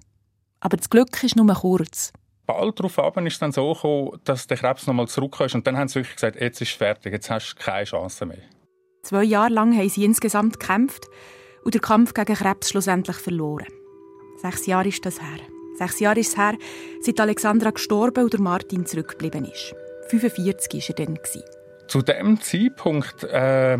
Aber 0.63 0.77
das 0.77 0.89
Glück 0.89 1.22
ist 1.24 1.36
nur 1.36 1.53
kurz. 1.53 2.13
Bald 2.46 2.79
darauf 2.79 3.17
ist 3.17 3.34
es 3.34 3.39
dann 3.39 3.51
so 3.51 3.74
gekommen, 3.74 4.20
dass 4.24 4.48
der 4.48 4.55
Krebs 4.55 4.88
nochmal 4.88 5.10
zurückkam. 5.10 5.50
Und 5.53 5.67
dann 5.67 5.77
haben 5.77 5.89
sie 5.89 5.96
wirklich 5.96 6.15
gesagt, 6.15 6.39
jetzt 6.39 6.62
ist 6.62 6.70
es 6.70 6.75
fertig, 6.75 7.12
jetzt 7.12 7.29
hast 7.29 7.53
du 7.53 7.63
keine 7.63 7.84
Chance 7.84 8.25
mehr. 8.25 8.38
Zwei 9.03 9.24
Jahre 9.24 9.51
lang 9.51 9.77
haben 9.77 9.89
sie 9.89 10.05
insgesamt 10.05 10.62
gekämpft 10.62 11.08
und 11.65 11.74
den 11.74 11.82
Kampf 11.82 12.13
gegen 12.13 12.34
Krebs 12.34 12.70
schlussendlich 12.70 13.17
verloren. 13.17 13.67
Sechs 14.38 14.65
Jahre 14.65 14.88
ist 14.88 15.05
das 15.05 15.22
her. 15.22 15.39
Sechs 15.77 16.00
Jahre 16.00 16.22
ist 16.22 16.29
es 16.29 16.38
her, 16.38 16.53
seit 17.01 17.20
Alexandra 17.20 17.72
gestorben 17.72 18.24
und 18.24 18.39
Martin 18.39 18.86
zurückgeblieben 18.86 19.43
ist. 19.43 19.75
45 20.08 20.74
war 20.74 20.98
er 20.98 21.05
dann. 21.05 21.20
Zu 21.88 22.01
dem 22.01 22.39
Zeitpunkt 22.39 23.25
äh, 23.25 23.79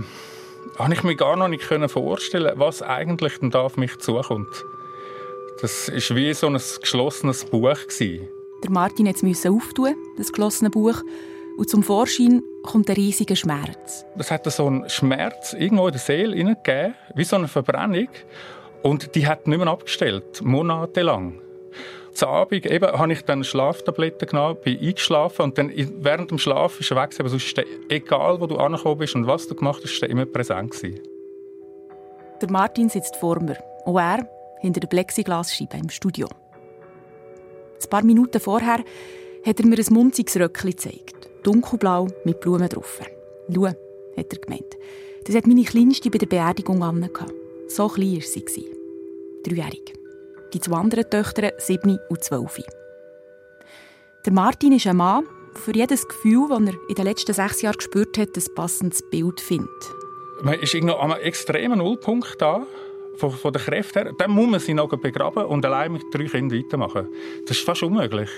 konnte 0.75 0.94
ich 0.94 1.04
mir 1.04 1.16
gar 1.16 1.38
noch 1.38 1.48
nicht 1.48 1.63
vorstellen, 1.63 2.60
was 2.60 2.82
eigentlich 2.82 3.40
dann 3.40 3.52
da 3.52 3.62
auf 3.62 3.78
mich 3.78 3.98
zukommt. 4.00 4.66
Das 5.62 5.90
war 5.90 6.18
wie 6.18 6.34
so 6.34 6.48
ein 6.48 6.60
geschlossenes 6.82 7.46
Buch. 7.46 7.78
Der 8.00 8.72
Martin 8.72 9.06
musste 9.06 9.28
es 9.28 9.46
auftun, 9.46 9.96
das 10.18 10.32
geschlossene 10.32 10.70
Buch. 10.70 11.02
Und 11.58 11.70
zum 11.70 11.84
Vorschein 11.84 12.42
kommt 12.64 12.90
ein 12.90 12.96
riesiger 12.96 13.36
Schmerz. 13.36 14.06
Es 14.18 14.32
hat 14.32 14.52
so 14.52 14.66
einen 14.66 14.90
Schmerz 14.90 15.54
irgendwo 15.54 15.88
in 15.88 15.92
der 15.92 16.02
Seele 16.02 16.36
gegeben, 16.36 16.96
wie 17.16 17.24
so 17.24 17.36
eine 17.36 17.48
Verbrennung. 17.48 18.08
Und 18.82 19.16
die 19.16 19.28
hat 19.28 19.48
nicht 19.48 19.58
mehr 19.58 19.68
abgestellt, 19.68 20.42
monatelang. 20.42 21.40
Zu 22.14 22.28
Abend 22.28 22.66
eben, 22.66 22.92
habe 22.92 23.14
ich 23.14 23.24
dann 23.24 23.44
Schlaftabletten 23.44 24.28
genommen, 24.28 24.58
bin 24.64 24.80
eingeschlafen 24.80 25.44
und 25.44 25.58
dann 25.58 25.72
während 26.00 26.30
dem 26.30 26.38
Schlaf 26.38 26.80
ist 26.80 26.92
er 26.92 27.02
weg. 27.02 27.16
Aber 27.20 27.30
sonst 27.30 27.60
egal, 27.90 28.40
wo 28.40 28.48
du 28.48 28.58
angekommen 28.58 28.98
bist 29.00 29.16
und 29.16 29.26
was 29.26 29.48
du 29.48 29.56
gemacht 29.56 29.82
hast, 29.84 30.02
er 30.02 30.10
immer 30.10 30.26
präsent 30.26 30.72
gewesen. 30.72 31.00
Der 32.42 32.52
Martin 32.52 32.90
sitzt 32.90 33.16
vor 33.16 33.42
mir 33.42 33.58
und 33.86 33.98
er 33.98 34.28
hinter 34.63 34.79
der 34.79 34.88
Plexiglasscheibe 34.88 35.77
im 35.77 35.89
Studio. 35.89 36.27
Ein 37.84 37.89
paar 37.89 38.03
Minuten 38.03 38.39
vorher 38.39 38.84
hat 39.46 39.60
er 39.60 39.65
mir 39.65 39.77
ein 39.77 39.93
munziges 39.93 40.38
Röckchen 40.38 40.72
gezeigt. 40.72 41.29
Dunkelblau 41.43 42.08
mit 42.24 42.39
Blumen 42.39 42.70
drauf. 42.70 43.01
Schau, 43.53 43.65
hat 43.65 43.77
er 44.17 44.39
gemeint. 44.39 44.77
Das 45.25 45.36
hat 45.36 45.48
meine 45.48 45.65
Kleinste 45.65 46.10
bei 46.10 46.17
der 46.17 46.27
Beerdigung 46.27 46.82
an. 46.82 47.10
So 47.67 47.89
klein 47.89 48.15
war 48.15 48.22
sie. 48.22 48.72
Dreijährig. 49.43 49.93
Die 50.53 50.62
zwei 50.62 50.77
anderen 50.77 51.10
Töchter, 51.10 51.51
sieben 51.58 52.00
und 52.10 52.24
zwölf. 52.24 52.62
Der 54.25 54.32
Martin 54.32 54.72
ist 54.72 54.88
ein 54.88 54.96
Mann, 54.96 55.25
der 55.53 55.62
für 55.62 55.75
jedes 55.75 56.08
Gefühl, 56.08 56.48
das 56.48 56.62
er 56.62 56.74
in 56.88 56.96
den 56.96 57.05
letzten 57.05 57.34
sechs 57.34 57.62
Jahren 57.62 57.75
gespürt 57.75 58.17
hat, 58.17 58.38
ein 58.38 58.55
passendes 58.55 59.01
Bild 59.10 59.41
findet. 59.41 59.70
Man 60.41 60.60
ist 60.60 60.74
an 60.75 60.89
einem 60.89 61.20
extremen 61.22 61.79
Nullpunkt 61.79 62.41
da 62.41 62.65
von, 63.15 63.32
von 63.32 63.53
den 63.53 63.62
Kräften 63.62 64.03
her, 64.03 64.13
dann 64.17 64.32
muss 64.32 64.50
man 64.50 64.60
sie 64.60 64.74
noch 64.74 64.89
begraben 64.89 65.46
und 65.46 65.65
allein 65.65 65.93
mit 65.93 66.03
drei 66.12 66.25
Kindern 66.25 66.60
weitermachen. 66.60 67.08
Das 67.48 67.58
ist 67.58 67.65
fast 67.65 67.84
unmöglich. 67.84 68.29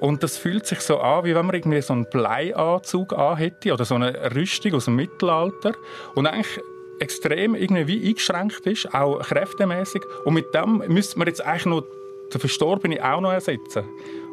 Und 0.00 0.22
das 0.22 0.36
fühlt 0.36 0.66
sich 0.66 0.80
so 0.80 0.98
an, 0.98 1.24
wie 1.24 1.34
wenn 1.34 1.46
man 1.46 1.54
irgendwie 1.54 1.80
so 1.82 1.92
einen 1.92 2.08
Bleianzug 2.10 3.14
hätte 3.36 3.72
oder 3.72 3.84
so 3.84 3.94
eine 3.94 4.34
Rüstung 4.34 4.74
aus 4.74 4.86
dem 4.86 4.96
Mittelalter 4.96 5.74
und 6.14 6.26
eigentlich 6.26 6.60
extrem 7.00 7.54
irgendwie 7.54 7.86
wie 7.86 8.08
eingeschränkt 8.08 8.66
ist, 8.66 8.92
auch 8.92 9.20
kräftemäßig. 9.20 10.02
Und 10.24 10.34
mit 10.34 10.52
dem 10.54 10.82
müsste 10.88 11.18
man 11.18 11.28
jetzt 11.28 11.44
eigentlich 11.44 11.66
noch 11.66 11.84
den 12.32 12.40
Verstorbenen 12.40 13.00
auch 13.00 13.20
noch 13.20 13.32
ersetzen. 13.32 13.84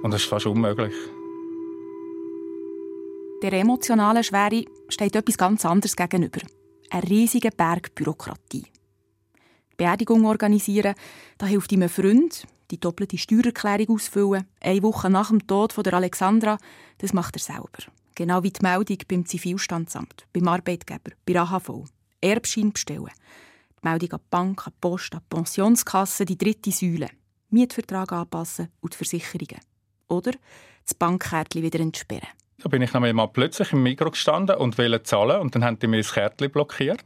Und 0.01 0.13
das 0.13 0.21
ist 0.21 0.29
fast 0.29 0.45
unmöglich. 0.45 0.93
Der 3.41 3.53
emotionalen 3.53 4.23
Schwere 4.23 4.65
steht 4.89 5.15
etwas 5.15 5.37
ganz 5.37 5.65
anderes 5.65 5.95
gegenüber. 5.95 6.41
Eine 6.89 7.03
riesige 7.03 7.49
Berg 7.51 7.93
Bürokratie. 7.93 8.63
Beerdigung 9.77 10.25
organisieren, 10.25 10.95
da 11.37 11.45
hilft 11.45 11.71
ihm 11.71 11.83
ein 11.83 11.89
Freund, 11.89 12.47
die 12.71 12.79
doppelte 12.79 13.17
Steuererklärung 13.17 13.95
ausfüllen, 13.95 14.47
eine 14.61 14.83
Woche 14.83 15.09
nach 15.09 15.29
dem 15.29 15.45
Tod 15.45 15.73
von 15.73 15.83
der 15.83 15.93
Alexandra, 15.93 16.57
das 16.97 17.13
macht 17.13 17.35
er 17.35 17.41
selber. 17.41 17.91
Genau 18.15 18.43
wie 18.43 18.51
die 18.51 18.61
Meldung 18.61 18.97
beim 19.07 19.25
Zivilstandsamt, 19.25 20.25
beim 20.31 20.47
Arbeitgeber, 20.47 21.11
bei 21.25 21.39
AHV. 21.39 21.83
Erbschein 22.21 22.71
bestellen. 22.71 23.11
Die 23.81 23.87
Meldung 23.87 24.11
an 24.13 24.19
die 24.19 24.29
Bank, 24.29 24.67
an 24.67 24.73
die 24.73 24.79
Post, 24.79 25.13
an 25.13 25.21
die 25.21 25.35
Pensionskasse, 25.35 26.25
die 26.25 26.37
dritte 26.37 26.71
Säule. 26.71 27.09
Mietvertrag 27.49 28.11
anpassen 28.13 28.69
und 28.79 28.93
die 28.93 28.97
Versicherungen. 28.97 29.59
Oder 30.07 30.31
das 30.83 30.93
Bankkärtchen 30.93 31.61
wieder 31.61 31.79
entsperren. 31.79 32.29
Da 32.59 32.69
bin 32.69 32.81
ich 32.81 32.93
noch 32.93 33.03
einmal 33.03 33.27
plötzlich 33.27 33.73
im 33.73 33.83
Mikro 33.83 34.11
gestanden 34.11 34.55
und 34.55 34.77
wollte 34.77 35.03
zahlen 35.03 35.41
und 35.41 35.53
dann 35.53 35.63
haben 35.63 35.77
die 35.77 35.87
mir 35.87 35.97
das 35.97 36.13
Kärtchen 36.13 36.51
blockiert 36.51 37.03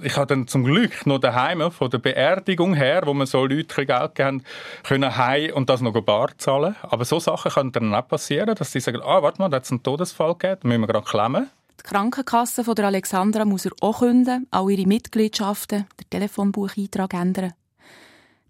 ich 0.00 0.16
habe 0.16 0.26
dann 0.26 0.46
zum 0.46 0.64
Glück 0.64 1.06
noch 1.06 1.18
daheim 1.18 1.70
von 1.70 1.90
der 1.90 1.98
Beerdigung 1.98 2.74
her, 2.74 3.02
wo 3.04 3.14
man 3.14 3.26
so 3.26 3.44
Leute 3.46 3.86
Geld 3.86 4.14
geben 4.14 4.42
können 4.82 5.16
heim 5.16 5.54
und 5.54 5.70
das 5.70 5.80
noch 5.80 5.98
bar 6.00 6.36
zahlen. 6.38 6.76
Aber 6.82 7.04
so 7.04 7.18
Sachen 7.18 7.50
können 7.50 7.72
dann 7.72 7.94
auch 7.94 8.06
passieren, 8.06 8.54
dass 8.54 8.72
sie 8.72 8.80
sagen, 8.80 9.00
ah, 9.02 9.22
warte 9.22 9.40
mal, 9.40 9.48
da 9.48 9.56
hat 9.56 9.64
es 9.64 9.70
einen 9.70 9.82
Todesfall 9.82 10.34
gegeben, 10.34 10.68
müssen 10.68 10.80
wir 10.82 10.86
gerade 10.88 11.06
klemmen. 11.06 11.50
Die 11.80 11.82
Krankenkasse 11.82 12.64
von 12.64 12.74
der 12.74 12.86
Alexandra 12.86 13.44
muss 13.44 13.66
er 13.66 13.72
auch 13.80 14.00
künden, 14.00 14.46
auch 14.50 14.68
ihre 14.68 14.86
Mitgliedschaften, 14.86 15.86
der 15.98 16.10
Telefonbucheintrag 16.10 17.14
ändern. 17.14 17.52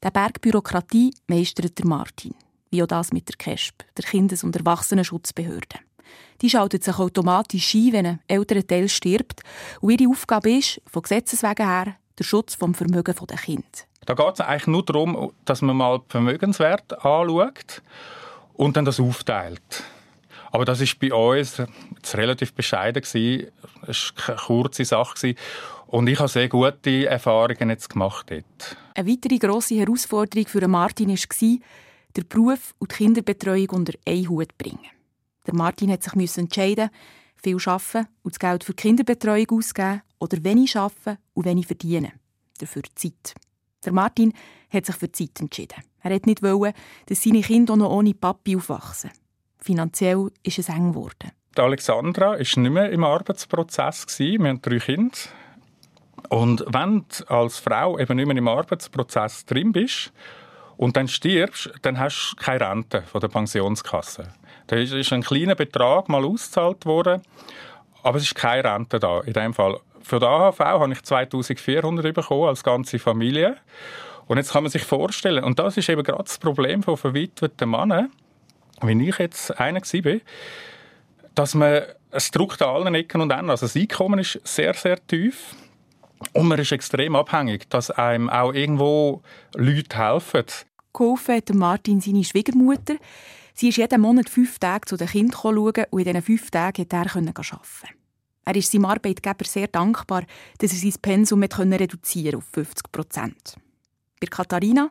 Der 0.03 0.11
Berg 0.11 0.41
Bürokratie 0.41 1.15
meistert 1.27 1.79
der 1.79 1.87
Martin, 1.87 2.35
wie 2.71 2.83
auch 2.83 2.87
das 2.87 3.13
mit 3.13 3.29
der 3.29 3.37
KESP, 3.37 3.85
der 3.97 4.05
Kindes- 4.05 4.45
und 4.45 4.57
Erwachsenenschutzbehörde 4.57 5.86
die 6.43 6.51
schaltet 6.51 6.85
sich 6.85 6.99
automatisch 6.99 7.75
ein, 7.75 7.93
wenn 7.93 8.07
ein 8.07 8.21
älterer 8.29 8.67
Teil 8.67 8.89
stirbt. 8.89 9.43
Und 9.81 10.01
ihre 10.01 10.11
Aufgabe 10.11 10.51
ist, 10.51 10.81
von 10.87 11.03
Gesetzes 11.03 11.43
wegen 11.43 11.67
her, 11.67 11.97
der 12.19 12.25
Schutz 12.25 12.55
vom 12.55 12.75
Vermögen 12.75 13.15
der 13.29 13.37
Kinder. 13.37 13.65
Da 14.05 14.15
geht 14.15 14.35
es 14.35 14.41
eigentlich 14.41 14.67
nur 14.69 14.85
darum, 14.85 15.33
dass 15.45 15.63
man 15.63 15.77
mal 15.77 15.99
den 15.99 16.09
Vermögenswert 16.09 16.93
anschaut 17.05 17.83
und 18.55 18.77
dann 18.77 18.85
das 18.85 19.01
aufteilt. 19.01 19.85
Aber 20.53 20.65
das 20.65 20.81
ist 20.81 20.99
bei 21.01 21.13
uns 21.13 21.61
relativ 22.15 22.55
bescheiden 22.55 23.03
gewesen. 23.03 23.49
Es 23.87 24.13
war 24.17 24.29
eine 24.29 24.37
kurze 24.39 24.85
Sache 24.85 25.35
und 25.89 26.07
ich 26.09 26.19
habe 26.19 26.29
sehr 26.29 26.49
gute 26.49 27.07
Erfahrungen 27.07 27.71
jetzt 27.71 27.91
gemacht 27.91 28.27
dort. 28.31 28.77
Eine 28.95 29.11
weitere 29.11 29.39
grosse 29.39 29.75
Herausforderung 29.75 30.47
für 30.47 30.67
Martin 30.67 31.11
war, 31.11 31.59
den 32.17 32.29
Beruf 32.29 32.75
und 32.79 32.93
die 32.93 32.97
Kinderbetreuung 32.97 33.71
unter 33.71 33.93
einen 34.07 34.29
Hut 34.29 34.49
zu 34.49 34.55
bringen. 34.59 34.96
Der 35.47 35.55
Martin 35.55 35.91
hat 35.91 36.03
sich 36.03 36.39
entscheiden, 36.39 36.91
viel 37.37 37.57
arbeiten 37.65 38.09
und 38.23 38.35
das 38.35 38.39
Geld 38.39 38.65
für 38.65 38.73
die 38.73 38.83
Kinderbetreuung 38.83 39.51
auszugeben 39.51 40.03
oder 40.19 40.43
wenig 40.43 40.77
arbeiten 40.77 41.19
und 41.35 41.45
wenig 41.45 41.67
verdienen. 41.67 42.13
Dafür 42.59 42.83
Zeit. 42.95 43.35
Der 43.85 43.93
Martin 43.93 44.33
hat 44.71 44.87
sich 44.87 44.97
für 44.97 45.13
Zeit 45.13 45.41
entschieden. 45.41 45.83
Er 46.03 46.11
wollte 46.11 46.29
nicht 46.29 46.43
wollen, 46.43 46.73
dass 47.07 47.23
seine 47.23 47.43
Kinder 47.43 47.77
noch 47.77 47.91
ohne 47.91 48.15
Papi 48.15 48.57
aufwachsen. 48.57 49.11
Finanziell 49.59 50.31
ist 50.43 50.59
es 50.59 50.69
eng 50.69 50.93
geworden. 50.93 51.31
Die 51.57 51.61
Alexandra 51.61 52.33
war 52.33 52.39
nicht 52.39 52.57
mehr 52.57 52.91
im 52.91 53.05
Arbeitsprozess. 53.05 54.07
Wir 54.19 54.39
haben 54.39 54.61
drei 54.61 54.79
Kinder. 54.79 55.17
Und 56.29 56.65
wenn 56.69 57.05
du 57.09 57.31
als 57.31 57.59
Frau 57.59 57.99
eben 57.99 58.17
nicht 58.17 58.27
mehr 58.27 58.37
im 58.37 58.49
Arbeitsprozess 58.49 59.45
drin 59.45 59.73
bist 59.73 60.13
und 60.77 60.97
dann 60.97 61.09
stirbst, 61.09 61.71
dann 61.83 61.99
hast 61.99 62.33
du 62.33 62.37
keine 62.37 62.69
Rente 62.69 63.03
von 63.03 63.21
der 63.21 63.29
Pensionskasse. 63.29 64.29
Da 64.67 64.77
ist 64.77 65.13
ein 65.13 65.23
kleiner 65.23 65.55
Betrag 65.55 66.09
mal 66.09 66.25
ausgezahlt 66.25 66.85
worden, 66.87 67.23
aber 68.03 68.19
es 68.19 68.25
ist 68.25 68.35
keine 68.35 68.65
Rente 68.65 68.99
da 68.99 69.21
in 69.21 69.33
dem 69.33 69.55
Fall. 69.55 69.79
Für 70.03 70.21
die 70.21 70.27
AHV 70.27 70.61
habe 70.61 70.93
ich 70.93 71.03
2400 71.03 72.15
bekommen 72.15 72.49
als 72.49 72.63
ganze 72.63 72.99
Familie. 72.99 73.57
Und 74.27 74.39
jetzt 74.39 74.53
kann 74.53 74.65
man 74.65 74.71
sich 74.71 74.83
vorstellen, 74.83 75.45
und 75.45 75.59
das 75.59 75.77
ist 75.77 75.89
eben 75.89 76.03
gerade 76.03 76.25
das 76.25 76.39
Problem 76.39 76.83
von 76.83 76.97
verwitweten 76.97 77.71
Männern, 77.71 78.11
wie 78.83 79.09
ich 79.09 79.19
jetzt 79.19 79.59
einer 79.59 79.81
war, 79.81 80.17
dass 81.35 81.55
man, 81.55 81.83
es 82.11 82.31
drückt 82.31 82.63
an 82.63 82.69
allen 82.69 82.95
Ecken 82.95 83.21
und 83.21 83.31
Enden. 83.31 83.51
Also 83.51 83.67
das 83.67 83.77
Einkommen 83.77 84.19
ist 84.19 84.41
sehr, 84.45 84.75
sehr 84.75 85.05
tief. 85.07 85.55
Und 86.33 86.49
man 86.49 86.59
ist 86.59 86.73
extrem 86.73 87.17
abhängig, 87.17 87.69
dass 87.71 87.91
einem 87.91 88.31
auch 88.31 88.53
irgendwo 88.53 89.23
Leute 89.55 89.97
helfen. 89.97 90.45
Geholfen 90.93 91.37
hat 91.37 91.55
Martin 91.55 92.01
seine 92.01 92.25
Schwiegermutter. 92.25 92.97
Sie 93.55 93.69
ist 93.69 93.79
jeden 93.79 94.01
Monat 94.01 94.29
fünf 94.29 94.59
Tage 94.59 94.87
zu 94.87 94.97
den 94.97 95.09
Kindern 95.09 95.39
schauen 95.41 95.85
und 95.91 95.99
in 95.99 96.05
diesen 96.05 96.23
fünf 96.23 96.51
Tagen 96.51 96.89
konnte 96.89 96.97
er 96.97 97.15
arbeiten. 97.15 97.97
Er 98.45 98.57
ist 98.57 98.71
seinem 98.71 98.85
Arbeitgeber 98.85 99.45
sehr 99.45 99.67
dankbar, 99.67 100.25
dass 100.59 100.73
er 100.73 100.79
sein 100.79 101.01
Pensum 101.01 101.43
reduzieren 101.43 102.37
auf 102.37 102.45
50 102.53 102.93
Prozent. 102.93 103.57
Bei 104.21 104.27
Katharina 104.29 104.91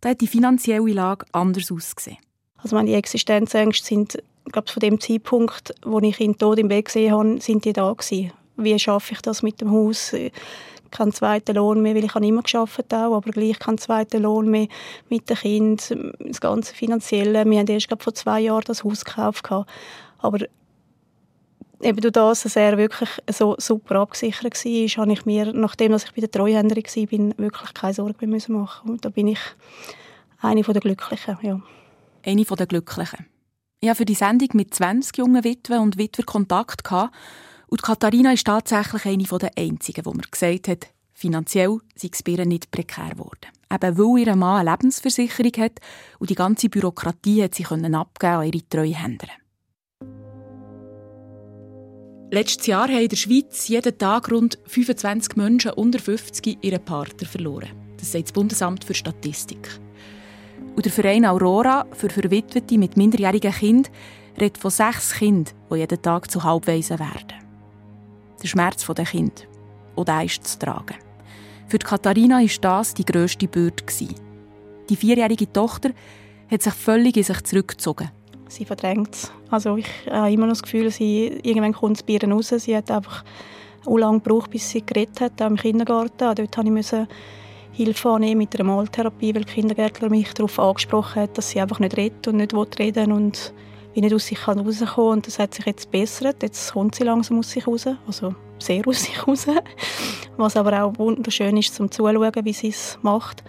da 0.00 0.10
hat 0.10 0.20
die 0.20 0.26
finanzielle 0.26 0.92
Lage 0.92 1.26
anders 1.32 1.72
ausgesehen. 1.72 2.18
Also 2.56 2.76
meine 2.76 2.94
Existenzängste 2.94 3.86
sind, 3.86 4.22
glaube 4.52 4.70
von 4.70 4.80
dem 4.80 5.00
Zeitpunkt, 5.00 5.74
wo 5.84 5.98
ich 6.00 6.20
ihn 6.20 6.36
tot 6.36 6.58
im 6.58 6.68
Bett 6.68 6.86
gesehen 6.86 7.12
habe, 7.12 7.40
sind 7.40 7.64
die 7.64 7.72
da 7.72 7.92
gewesen. 7.92 8.32
Wie 8.56 8.78
schaffe 8.78 9.12
ich 9.12 9.20
das 9.20 9.42
mit 9.42 9.60
dem 9.60 9.70
Haus? 9.70 10.12
keinen 10.90 11.12
zweiten 11.12 11.56
Lohn 11.56 11.82
mehr, 11.82 11.94
weil 11.94 12.04
ich 12.04 12.14
habe 12.14 12.26
immer 12.26 12.42
geschafft 12.42 12.92
auch, 12.94 13.16
aber 13.16 13.30
gleich 13.30 13.58
keinen 13.58 13.78
zweiten 13.78 14.22
Lohn 14.22 14.48
mehr 14.50 14.68
mit 15.08 15.28
den 15.28 15.36
Kindern, 15.36 16.12
das 16.20 16.40
ganze 16.40 16.74
Finanzielle. 16.74 17.44
Wir 17.44 17.58
haben 17.58 17.66
erst 17.66 17.88
vor 17.98 18.14
zwei 18.14 18.40
Jahren 18.40 18.64
das 18.66 18.84
Haus 18.84 19.04
gekauft. 19.04 19.46
Aber 20.18 20.38
eben 21.80 22.00
durch 22.00 22.12
das, 22.12 22.42
dass 22.42 22.56
er 22.56 22.78
wirklich 22.78 23.10
so 23.30 23.54
super 23.58 23.96
abgesichert 23.96 24.44
war, 24.64 25.02
habe 25.02 25.12
ich 25.12 25.26
mir, 25.26 25.52
nachdem 25.52 25.94
ich 25.94 26.12
bei 26.12 26.20
der 26.20 26.30
Treuhänderin 26.30 26.84
war, 26.84 27.38
wirklich 27.38 27.74
keine 27.74 27.94
Sorgen 27.94 28.30
mehr 28.30 28.40
machen 28.48 28.90
Und 28.90 29.04
da 29.04 29.08
bin 29.08 29.28
ich 29.28 29.40
eine 30.40 30.62
der 30.62 30.80
Glücklichen, 30.80 31.38
ja. 31.42 31.60
Eine 32.24 32.44
der 32.44 32.66
Glücklichen. 32.66 33.26
Ich 33.80 33.88
hatte 33.88 33.98
für 33.98 34.04
die 34.04 34.14
Sendung 34.14 34.48
mit 34.54 34.74
20 34.74 35.18
jungen 35.18 35.44
Witwen 35.44 35.80
und 35.80 35.98
Witwer 35.98 36.24
Kontakt 36.24 36.82
gehabt 36.82 37.14
und 37.68 37.82
Katharina 37.82 38.32
ist 38.32 38.46
tatsächlich 38.46 39.04
eine 39.06 39.38
der 39.38 39.50
einzigen, 39.56 40.04
wo 40.04 40.12
mir 40.12 40.22
gesagt 40.30 40.68
hat, 40.68 40.88
finanziell 41.12 41.78
sei 41.94 42.10
es 42.12 42.22
bei 42.22 42.44
nicht 42.44 42.70
prekär 42.70 43.10
geworden. 43.10 43.50
Eben 43.72 43.98
weil 43.98 44.26
ihr 44.26 44.36
Mann 44.36 44.60
eine 44.60 44.70
Lebensversicherung 44.70 45.52
hat 45.58 45.80
und 46.18 46.30
die 46.30 46.36
ganze 46.36 46.68
Bürokratie 46.68 47.42
hat 47.42 47.54
sie 47.54 47.64
können 47.64 47.94
abgeben 47.94 48.32
an 48.32 48.46
ihre 48.46 48.68
Treuhänder. 48.68 49.28
Letztes 52.30 52.66
Jahr 52.66 52.88
haben 52.88 53.02
in 53.02 53.08
der 53.08 53.16
Schweiz 53.16 53.68
jeden 53.68 53.98
Tag 53.98 54.30
rund 54.30 54.58
25 54.66 55.36
Menschen 55.36 55.72
unter 55.72 55.98
50 55.98 56.58
ihren 56.62 56.84
Partner 56.84 57.26
verloren. 57.26 57.70
Das 57.98 58.12
sagt 58.12 58.24
das 58.24 58.32
Bundesamt 58.32 58.84
für 58.84 58.94
Statistik. 58.94 59.80
Und 60.74 60.84
der 60.84 60.92
Verein 60.92 61.24
Aurora 61.24 61.86
für 61.92 62.10
Verwitwete 62.10 62.78
mit 62.78 62.96
minderjährigen 62.96 63.52
Kindern 63.52 63.92
redet 64.38 64.58
von 64.58 64.70
sechs 64.70 65.14
Kindern, 65.14 65.54
die 65.70 65.76
jeden 65.76 66.02
Tag 66.02 66.30
zu 66.30 66.42
Halbweisen 66.42 66.98
werden. 66.98 67.45
Der 68.42 68.48
Schmerz 68.48 68.86
der 68.86 69.04
Kind. 69.04 69.48
Und 69.94 70.08
ist 70.24 70.46
zu 70.46 70.58
tragen. 70.58 70.96
Für 71.68 71.78
Katharina 71.78 72.38
war 72.38 72.60
das 72.60 72.94
die 72.94 73.04
grösste 73.04 73.48
Bürde. 73.48 73.84
Die 74.88 74.96
vierjährige 74.96 75.52
Tochter 75.52 75.90
hat 76.50 76.62
sich 76.62 76.74
völlig 76.74 77.16
in 77.16 77.24
sich 77.24 77.42
zurückgezogen. 77.42 78.10
Sie 78.48 78.64
verdrängt 78.64 79.14
es. 79.14 79.32
Also 79.50 79.76
ich 79.76 79.88
habe 80.08 80.30
immer 80.30 80.46
noch 80.46 80.52
das 80.52 80.62
Gefühl, 80.62 80.90
sie, 80.90 81.40
irgendwann 81.42 81.72
kommt 81.72 81.96
das 81.96 82.02
Bier 82.04 82.22
raus. 82.22 82.48
Sie 82.56 82.76
hat 82.76 82.90
einfach 82.90 83.24
auch 83.84 83.96
lange 83.96 84.20
gebraucht, 84.20 84.50
bis 84.50 84.70
sie 84.70 84.84
geredet 84.84 85.20
hat, 85.20 85.40
im 85.40 85.56
Kindergarten. 85.56 86.34
Dort 86.34 86.64
musste 86.64 87.08
ich 87.72 87.86
Hilfe 87.86 88.08
annehmen 88.10 88.38
mit 88.38 88.58
einer 88.58 88.72
Maltherapie, 88.72 89.34
weil 89.34 89.44
der 89.44 89.54
Kindergärtner 89.54 90.08
mich 90.08 90.32
darauf 90.34 90.58
angesprochen 90.58 91.22
hat, 91.22 91.36
dass 91.36 91.50
sie 91.50 91.60
einfach 91.60 91.80
nicht 91.80 91.96
redet 91.96 92.26
und 92.28 92.36
nicht 92.36 92.54
reden 92.78 93.06
will 93.06 93.12
und 93.12 93.52
wie 93.96 94.02
nicht 94.02 94.14
aus 94.14 94.26
sich 94.26 94.46
rauskommen 94.46 94.76
kann. 94.76 95.04
Und 95.04 95.26
das 95.26 95.38
hat 95.38 95.54
sich 95.54 95.64
jetzt 95.64 95.90
gebessert. 95.90 96.42
Jetzt 96.42 96.72
kommt 96.72 96.94
sie 96.94 97.04
langsam 97.04 97.38
aus 97.38 97.50
sich 97.50 97.66
raus, 97.66 97.86
also 98.06 98.34
sehr 98.58 98.86
aus 98.86 99.04
sich 99.04 99.26
raus. 99.26 99.46
Was 100.36 100.56
aber 100.56 100.84
auch 100.84 100.98
wunderschön 100.98 101.56
ist, 101.56 101.74
zum 101.74 101.90
Zuschauen, 101.90 102.32
wie 102.44 102.52
sie 102.52 102.68
es 102.68 102.98
macht. 103.00 103.42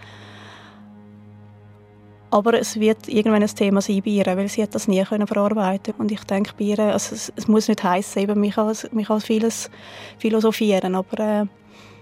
Aber 2.30 2.54
es 2.60 2.80
wird 2.80 3.08
irgendwann 3.10 3.44
ein 3.44 3.56
Thema 3.56 3.82
sein 3.82 4.02
bei 4.04 4.12
ihr, 4.12 4.26
weil 4.26 4.48
sie 4.48 4.64
hat 4.64 4.74
das 4.74 4.88
nie 4.88 5.04
können 5.04 5.28
verarbeiten 5.28 5.94
Und 5.98 6.12
ich 6.12 6.24
denke 6.24 6.52
bei 6.58 6.66
ihr, 6.66 6.80
also 6.80 7.16
es, 7.16 7.32
es 7.36 7.48
muss 7.48 7.68
nicht 7.68 7.84
heißen, 7.84 8.22
eben, 8.22 8.40
mich 8.40 8.56
kann, 8.56 8.76
mich 8.92 9.08
kann 9.08 9.22
vieles 9.22 9.70
philosophieren, 10.18 10.96
aber 10.96 11.20
äh, 11.20 11.46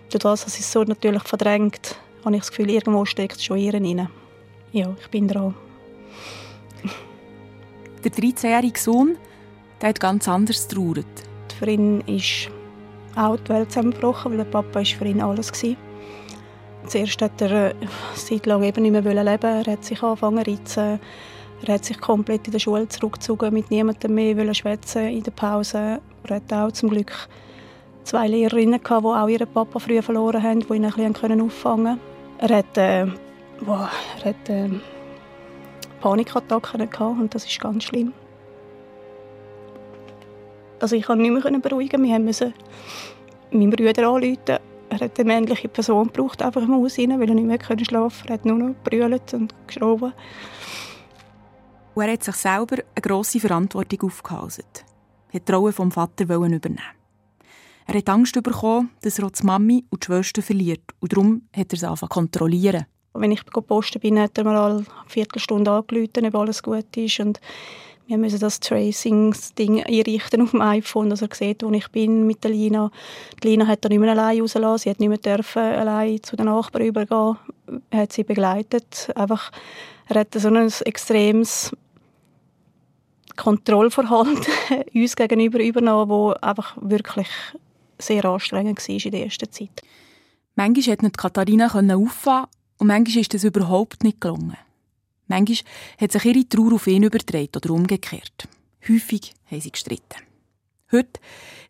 durch 0.10 0.24
das, 0.24 0.46
dass 0.46 0.60
es 0.60 0.72
so 0.72 0.84
natürlich 0.84 1.24
verdrängt, 1.24 1.96
habe 2.24 2.36
ich 2.36 2.42
das 2.42 2.50
Gefühl, 2.50 2.72
irgendwo 2.72 3.06
steckt 3.06 3.38
es 3.38 3.44
schon 3.44 3.58
ihr 3.58 3.74
rein. 3.74 4.10
Ja, 4.72 4.96
ich 5.00 5.08
bin 5.10 5.28
dran. 5.28 5.54
Der 8.06 8.12
13-jährige 8.12 8.80
Sohn 8.80 9.18
der 9.82 9.90
hat 9.90 10.00
ganz 10.00 10.28
anders 10.28 10.68
trauert. 10.68 11.06
Für 11.58 11.68
ihn 11.68 12.02
ist 12.02 12.52
auch 13.16 13.36
die 13.38 13.50
Welt 13.50 13.72
zusammengebrochen, 13.72 14.32
weil 14.32 14.38
der 14.38 14.46
Papa 14.46 14.82
ist 14.82 14.94
für 14.94 15.06
ihn 15.06 15.22
alles 15.22 15.52
war. 15.52 15.76
Zuerst 16.86 17.20
hat 17.22 17.42
er 17.42 17.52
eine 17.52 17.76
Zeit 18.14 18.46
lang 18.46 18.62
eben 18.62 18.84
nicht 18.84 18.92
mehr 18.92 19.24
leben 19.24 19.66
Er 19.66 19.66
hat 19.66 19.84
sich 19.84 20.04
angefangen 20.04 20.46
zu 20.46 20.52
reizen. 20.52 21.00
Er 21.66 21.74
hat 21.74 21.86
sich 21.86 22.00
komplett 22.00 22.46
in 22.46 22.52
der 22.52 22.60
Schule 22.60 22.88
zurückgezogen, 22.88 23.52
mit 23.52 23.72
niemandem 23.72 24.14
mehr 24.14 24.54
schwätzen 24.54 25.08
in 25.08 25.24
der 25.24 25.32
Pause. 25.32 26.00
Er 26.28 26.36
hat 26.36 26.54
auch 26.54 26.72
zum 26.74 26.90
Glück 26.90 27.12
zwei 28.04 28.28
Lehrerinnen 28.28 28.84
gehabt, 28.84 29.04
die 29.04 29.08
auch 29.08 29.28
ihren 29.28 29.48
Papa 29.48 29.80
früh 29.80 30.00
verloren 30.02 30.44
haben, 30.44 30.60
die 30.60 30.74
ihn 30.76 30.86
ein 30.86 30.92
bisschen 30.92 31.42
auffangen 31.42 31.98
konnten. 31.98 32.52
Er 32.54 32.58
hat, 32.58 32.78
äh, 32.78 33.08
boah, 33.66 33.90
er 34.22 34.30
hat 34.30 34.50
äh, 34.50 34.70
Panikattacken 36.06 36.88
gehabt 36.88 37.20
und 37.20 37.34
das 37.34 37.46
ist 37.46 37.60
ganz 37.60 37.86
schlimm. 37.86 38.14
Also 40.80 40.96
ich 40.96 41.04
konnte 41.04 41.24
nicht 41.24 41.50
mehr 41.50 41.60
beruhigen. 41.60 42.04
Wir 42.04 42.20
mussten 42.20 42.54
meinen 43.50 43.72
Bruder 43.72 44.08
anrufen. 44.08 44.38
Er 44.90 45.00
hat 45.00 45.20
eine 45.20 45.28
männliche 45.28 45.68
Person 45.68 46.06
gebraucht, 46.06 46.44
einfach 46.44 46.62
im 46.62 46.76
Haus 46.76 47.00
rein, 47.00 47.20
weil 47.20 47.28
er 47.28 47.34
nicht 47.34 47.48
mehr 47.48 47.60
schlafen 47.60 48.28
konnte. 48.28 48.28
Er 48.30 48.34
hat 48.36 48.46
nur 48.46 48.58
noch 48.58 48.76
brüllt 48.84 49.34
und 49.34 49.56
geschrien. 49.66 50.14
Und 51.96 52.04
er 52.04 52.14
hat 52.14 52.24
sich 52.24 52.36
selber 52.36 52.76
eine 52.76 53.02
grosse 53.02 53.40
Verantwortung 53.40 54.04
aufgehalten. 54.04 54.64
Er 55.32 55.40
die 55.40 55.52
Rolle 55.52 55.72
vom 55.72 55.92
Vater 55.92 56.26
übernehmen. 56.26 56.80
Er 57.88 57.96
hat 57.96 58.10
Angst 58.10 58.40
bekommen, 58.44 58.92
dass 59.02 59.18
er 59.18 59.26
auch 59.26 59.32
die 59.32 59.44
Mami 59.44 59.86
und 59.90 60.04
die 60.04 60.06
Schwester 60.06 60.44
verliert. 60.44 60.84
Und 61.00 61.14
darum 61.14 61.48
hat 61.52 61.74
er 61.74 61.80
sie 61.80 61.88
angefangen 61.88 62.10
kontrollieren. 62.10 62.86
Wenn 63.16 63.32
ich 63.32 63.46
posten 63.46 64.00
bin, 64.00 64.20
hat 64.20 64.38
er 64.38 64.44
mir 64.44 64.60
alle 64.60 64.76
eine 64.76 64.86
Viertelstunde 65.08 65.72
angerufen, 65.72 66.26
ob 66.26 66.36
alles 66.36 66.62
gut 66.62 66.98
ist. 66.98 67.20
Und 67.20 67.40
wir 68.08 68.18
müssen 68.18 68.40
das 68.40 68.60
Tracing-Ding 68.60 69.84
einrichten 69.84 70.42
auf 70.42 70.52
dem 70.52 70.62
iPhone, 70.62 71.10
dass 71.10 71.24
er 71.24 71.30
sieht, 71.34 71.64
wo 71.64 71.72
ich 71.72 71.88
bin 71.90 72.28
mit 72.28 72.44
der 72.44 72.52
Lina. 72.52 72.92
Die 73.42 73.48
Lina 73.48 73.66
hat 73.66 73.84
er 73.84 73.90
nicht 73.90 74.00
mehr 74.00 74.12
allein 74.12 74.42
rausgelassen. 74.42 74.84
Sie 74.84 74.90
hat 74.92 75.00
nicht 75.00 75.10
mehr 75.10 75.18
dürfen, 75.18 75.62
allein 75.62 76.22
zu 76.22 76.36
den 76.36 76.46
Nachbarn 76.46 76.86
übergehen. 76.86 77.38
Er 77.90 78.02
hat 78.02 78.14
sie 78.14 78.24
begleitet. 78.24 79.10
Einfach, 79.16 79.52
er 80.08 80.20
hat 80.20 80.34
so 80.36 80.50
ein 80.50 80.72
extremes 80.86 81.72
Kontrollverhalten 83.36 84.46
uns 84.94 85.16
gegenüber 85.16 85.60
übernommen, 85.60 86.10
wo 86.10 86.30
einfach 86.42 86.78
wirklich 86.80 87.28
sehr 87.98 88.26
anstrengend 88.26 88.88
war 88.88 89.06
in 89.06 89.12
der 89.12 89.24
ersten 89.24 89.52
Zeit. 89.52 89.82
Manchmal 90.56 90.98
konnte 90.98 91.18
Katharina 91.18 91.66
auffahren 91.66 92.48
und 92.78 92.88
manchmal 92.88 93.22
ist 93.22 93.34
das 93.34 93.44
überhaupt 93.44 94.04
nicht 94.04 94.22
gelungen. 94.22 94.58
Manchmal 95.28 95.72
hat 96.00 96.12
sich 96.12 96.26
ihre 96.26 96.48
Trauer 96.48 96.74
auf 96.74 96.88
ihn 96.88 97.04
übertragen 97.04 97.50
oder 97.56 97.72
umgekehrt. 97.72 98.48
Häufig 98.88 99.34
haben 99.50 99.62
sie 99.62 99.72
gestritten. 99.72 100.22
Heute, 100.92 101.20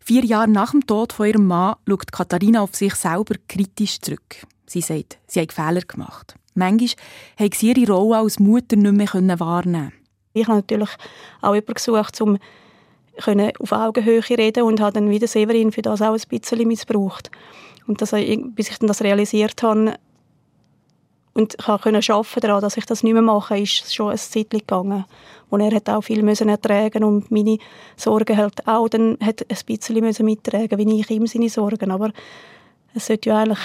vier 0.00 0.24
Jahre 0.24 0.48
nach 0.48 0.72
dem 0.72 0.86
Tod 0.86 1.12
von 1.12 1.26
ihrem 1.26 1.46
Mann, 1.46 1.76
schaut 1.88 2.12
Katharina 2.12 2.60
auf 2.60 2.74
sich 2.74 2.94
selber 2.94 3.36
kritisch 3.48 3.98
zurück. 4.00 4.46
Sie 4.66 4.82
sagt, 4.82 5.18
sie 5.26 5.40
hat 5.40 5.52
Fehler 5.52 5.80
gemacht. 5.80 6.34
Manchmal 6.54 6.90
hat 7.38 7.54
sie 7.54 7.72
ihre 7.72 7.92
Rolle 7.92 8.18
als 8.18 8.38
Mutter 8.38 8.76
nicht 8.76 8.92
mehr 8.92 9.40
wahrnehmen 9.40 9.92
Ich 10.34 10.46
habe 10.46 10.58
natürlich 10.58 10.90
auch 11.40 11.54
jemanden 11.54 11.74
gesucht, 11.74 12.20
um 12.20 12.38
auf 13.60 13.72
Augenhöhe 13.72 14.22
reden 14.28 14.64
und 14.64 14.80
habe 14.80 14.92
dann 14.92 15.08
wieder 15.08 15.26
Severin 15.26 15.72
für 15.72 15.82
das 15.82 16.02
auch 16.02 16.12
ein 16.12 16.20
bisschen 16.28 16.68
missbraucht. 16.68 17.30
Und 17.86 18.02
das, 18.02 18.10
bis 18.10 18.68
ich 18.68 18.78
dann 18.78 18.88
das 18.88 19.00
realisiert 19.02 19.62
habe 19.62 19.96
und 21.36 21.54
ich 21.58 21.66
konnte 21.66 21.88
arbeiten 22.14 22.40
daran, 22.40 22.62
dass 22.62 22.78
ich 22.78 22.86
das 22.86 23.02
nicht 23.02 23.12
mehr 23.12 23.20
mache, 23.20 23.58
ist 23.58 23.94
schon 23.94 24.10
ein 24.10 24.16
Zeit 24.16 24.48
gegangen. 24.48 25.04
Und 25.50 25.60
er 25.60 25.74
hat 25.74 25.88
auch 25.90 26.00
viel 26.00 26.22
müssen 26.22 26.48
ertragen 26.48 27.04
und 27.04 27.30
meine 27.30 27.58
Sorgen 27.94 28.36
halt 28.38 28.66
auch 28.66 28.88
dann 28.88 29.18
hat 29.20 29.42
ein 29.42 29.58
bisschen 29.66 30.00
müssen 30.00 30.24
mittragen, 30.24 30.78
wie 30.78 31.00
ich 31.00 31.10
ihm 31.10 31.26
seine 31.26 31.50
Sorgen. 31.50 31.90
Aber 31.90 32.10
es 32.94 33.06
sollte 33.06 33.28
ja 33.28 33.40
eigentlich 33.40 33.58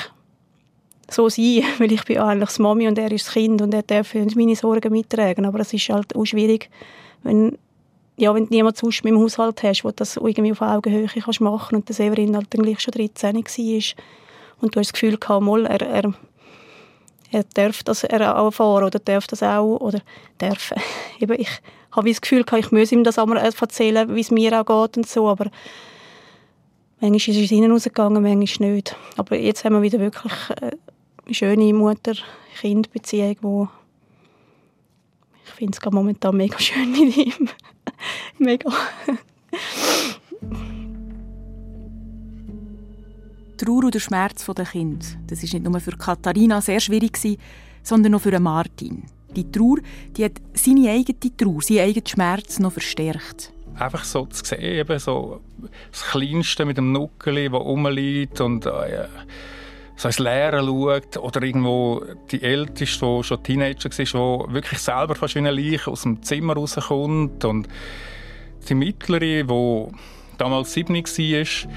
so 1.10 1.30
sein, 1.30 1.64
weil 1.78 1.94
ich 1.94 2.04
bin 2.04 2.18
eigentlich 2.18 2.50
das 2.50 2.60
Mami 2.60 2.90
und 2.90 2.98
er 2.98 3.12
ist 3.12 3.28
das 3.28 3.34
Kind 3.34 3.62
und 3.62 3.74
er 3.74 3.84
darf 3.84 4.14
meine 4.14 4.56
Sorgen 4.58 4.92
mittragen. 4.92 5.46
Aber 5.46 5.62
es 5.62 5.72
ist 5.72 5.88
halt 5.88 6.14
auch 6.14 6.26
schwierig, 6.26 6.70
wenn 7.24 7.58
ja, 8.18 8.36
wenn 8.36 8.48
du 8.48 8.54
niemanden 8.54 8.78
sonst 8.78 9.04
dem 9.04 9.18
Haushalt 9.18 9.64
hast, 9.64 9.84
der 9.84 9.94
das 9.94 10.18
irgendwie 10.18 10.52
auf 10.52 10.62
Augenhöhe 10.62 11.08
kannst 11.08 11.40
machen 11.40 11.78
und 11.78 11.88
der 11.88 11.96
Severin 11.96 12.36
halt 12.36 12.48
dann 12.54 12.64
gleich 12.64 12.82
schon 12.82 12.92
13 12.92 13.36
war 13.36 14.04
und 14.60 14.76
du 14.76 14.80
hast 14.80 14.88
das 14.90 14.94
Gefühl 14.94 15.18
gehabt, 15.18 15.48
er, 15.48 15.82
er, 15.82 16.14
er 17.32 17.44
darf 17.54 17.84
das 17.84 18.04
er 18.04 18.38
auch 18.38 18.46
erfahren 18.46 18.84
oder 18.84 19.00
darf 19.00 19.28
das 19.28 19.42
auch, 19.42 19.78
oder 19.78 20.02
darf, 20.38 20.74
eben, 21.20 21.40
ich 21.40 21.50
habe 21.92 22.10
das 22.10 22.22
Gefühl 22.22 22.46
ich 22.58 22.72
muss 22.72 22.92
ihm 22.92 23.04
das 23.04 23.18
einmal 23.18 23.38
erzählen, 23.38 24.14
wie 24.14 24.22
es 24.22 24.32
mir 24.32 24.60
auch 24.60 24.66
geht 24.66 24.98
und 24.98 25.08
so, 25.08 25.28
aber 25.28 25.50
manchmal 27.00 27.36
ist 27.36 27.46
es 27.46 27.52
innen 27.52 27.72
rausgegangen, 27.72 28.22
manchmal 28.22 28.72
nicht. 28.72 28.96
Aber 29.18 29.38
jetzt 29.38 29.66
haben 29.66 29.74
wir 29.74 29.82
wieder 29.82 30.00
wirklich 30.00 30.34
eine 30.62 31.34
schöne 31.34 31.74
Mutter-Kind-Beziehung, 31.74 33.38
wo 33.42 33.68
ich 35.46 35.52
finde 35.52 35.78
es 35.80 35.92
momentan 35.92 36.38
mega 36.38 36.60
schön 36.60 36.92
mit 36.92 37.18
ihm. 37.18 37.50
mega. 38.38 38.72
Trauer 43.66 43.84
und 43.86 43.94
der 43.94 44.00
Schmerz 44.00 44.44
der 44.46 44.66
Kind, 44.66 45.18
das 45.28 45.44
ist 45.44 45.54
nicht 45.54 45.64
nur 45.64 45.80
für 45.80 45.92
Katharina 45.92 46.62
sehr 46.62 46.80
schwierig 46.80 47.18
sondern 47.84 48.16
auch 48.16 48.22
für 48.22 48.40
Martin. 48.40 49.04
Die 49.36 49.52
Trauer, 49.52 49.78
die 50.18 50.26
hat 50.26 50.42
seine 50.54 50.90
eigene 50.90 51.20
Trauer, 51.38 51.62
seinen 51.62 51.80
eigenen 51.80 52.08
Schmerz 52.08 52.60
noch 52.60 52.74
verstärkt. 52.74 53.54
Einfach 53.76 54.04
so 54.04 54.26
zu 54.26 54.44
sehen, 54.44 54.62
eben 54.62 55.00
so 55.00 55.42
das 55.92 56.04
Kleinste 56.06 56.66
mit 56.66 56.78
dem 56.78 56.92
Nuckeli, 56.92 57.50
das 57.50 57.62
rumliegt 57.62 58.42
und 58.42 58.66
äh, 58.66 59.08
so 59.96 60.08
ins 60.08 60.20
Leere 60.20 60.66
schaut 60.66 61.18
oder 61.18 61.44
irgendwo 61.44 62.04
die 62.32 62.42
Älteste, 62.42 63.06
die 63.06 63.24
schon 63.24 63.44
Teenager 63.44 63.90
war, 63.90 64.48
die 64.48 64.54
wirklich 64.54 64.80
selber 64.80 65.16
fast 65.16 65.36
wie 65.36 65.40
eine 65.40 65.52
Leiche 65.52 65.92
aus 65.92 66.02
dem 66.02 66.24
Zimmer 66.24 66.56
rauskommt 66.56 67.46
und 67.46 67.68
die 68.68 68.74
Mittlere, 68.76 69.44
die 69.44 69.88
damals 70.38 70.74
7 70.74 70.96
war, 70.96 71.72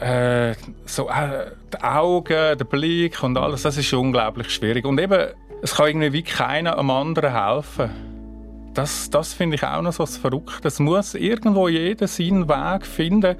äh, 0.00 0.54
so, 0.84 1.08
äh, 1.08 1.52
die 1.72 1.82
Augen, 1.82 2.58
der 2.58 2.64
Blick 2.64 3.22
und 3.22 3.36
alles, 3.38 3.62
das 3.62 3.76
ist 3.76 3.92
unglaublich 3.92 4.50
schwierig. 4.50 4.84
Und 4.84 5.00
eben, 5.00 5.28
es 5.62 5.74
kann 5.74 5.86
irgendwie 5.88 6.12
wie 6.12 6.22
keiner 6.22 6.78
am 6.78 6.90
anderen 6.90 7.32
helfen. 7.32 7.90
Das, 8.74 9.08
das 9.08 9.32
finde 9.32 9.56
ich 9.56 9.64
auch 9.64 9.80
noch 9.80 9.92
so 9.92 10.04
verrückt. 10.04 10.64
Es 10.64 10.78
muss 10.78 11.14
irgendwo 11.14 11.68
jeder 11.68 12.06
seinen 12.08 12.48
Weg 12.48 12.86
finden. 12.86 13.36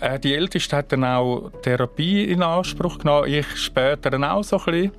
Äh, 0.00 0.18
die 0.18 0.34
Älteste 0.34 0.76
hat 0.76 0.92
dann 0.92 1.04
auch 1.04 1.50
Therapie 1.62 2.24
in 2.24 2.42
Anspruch 2.42 2.98
genommen, 2.98 3.28
ich 3.32 3.46
später 3.56 4.12
auch 4.32 4.42
so 4.42 4.58
ein 4.58 4.64
bisschen. 4.64 4.92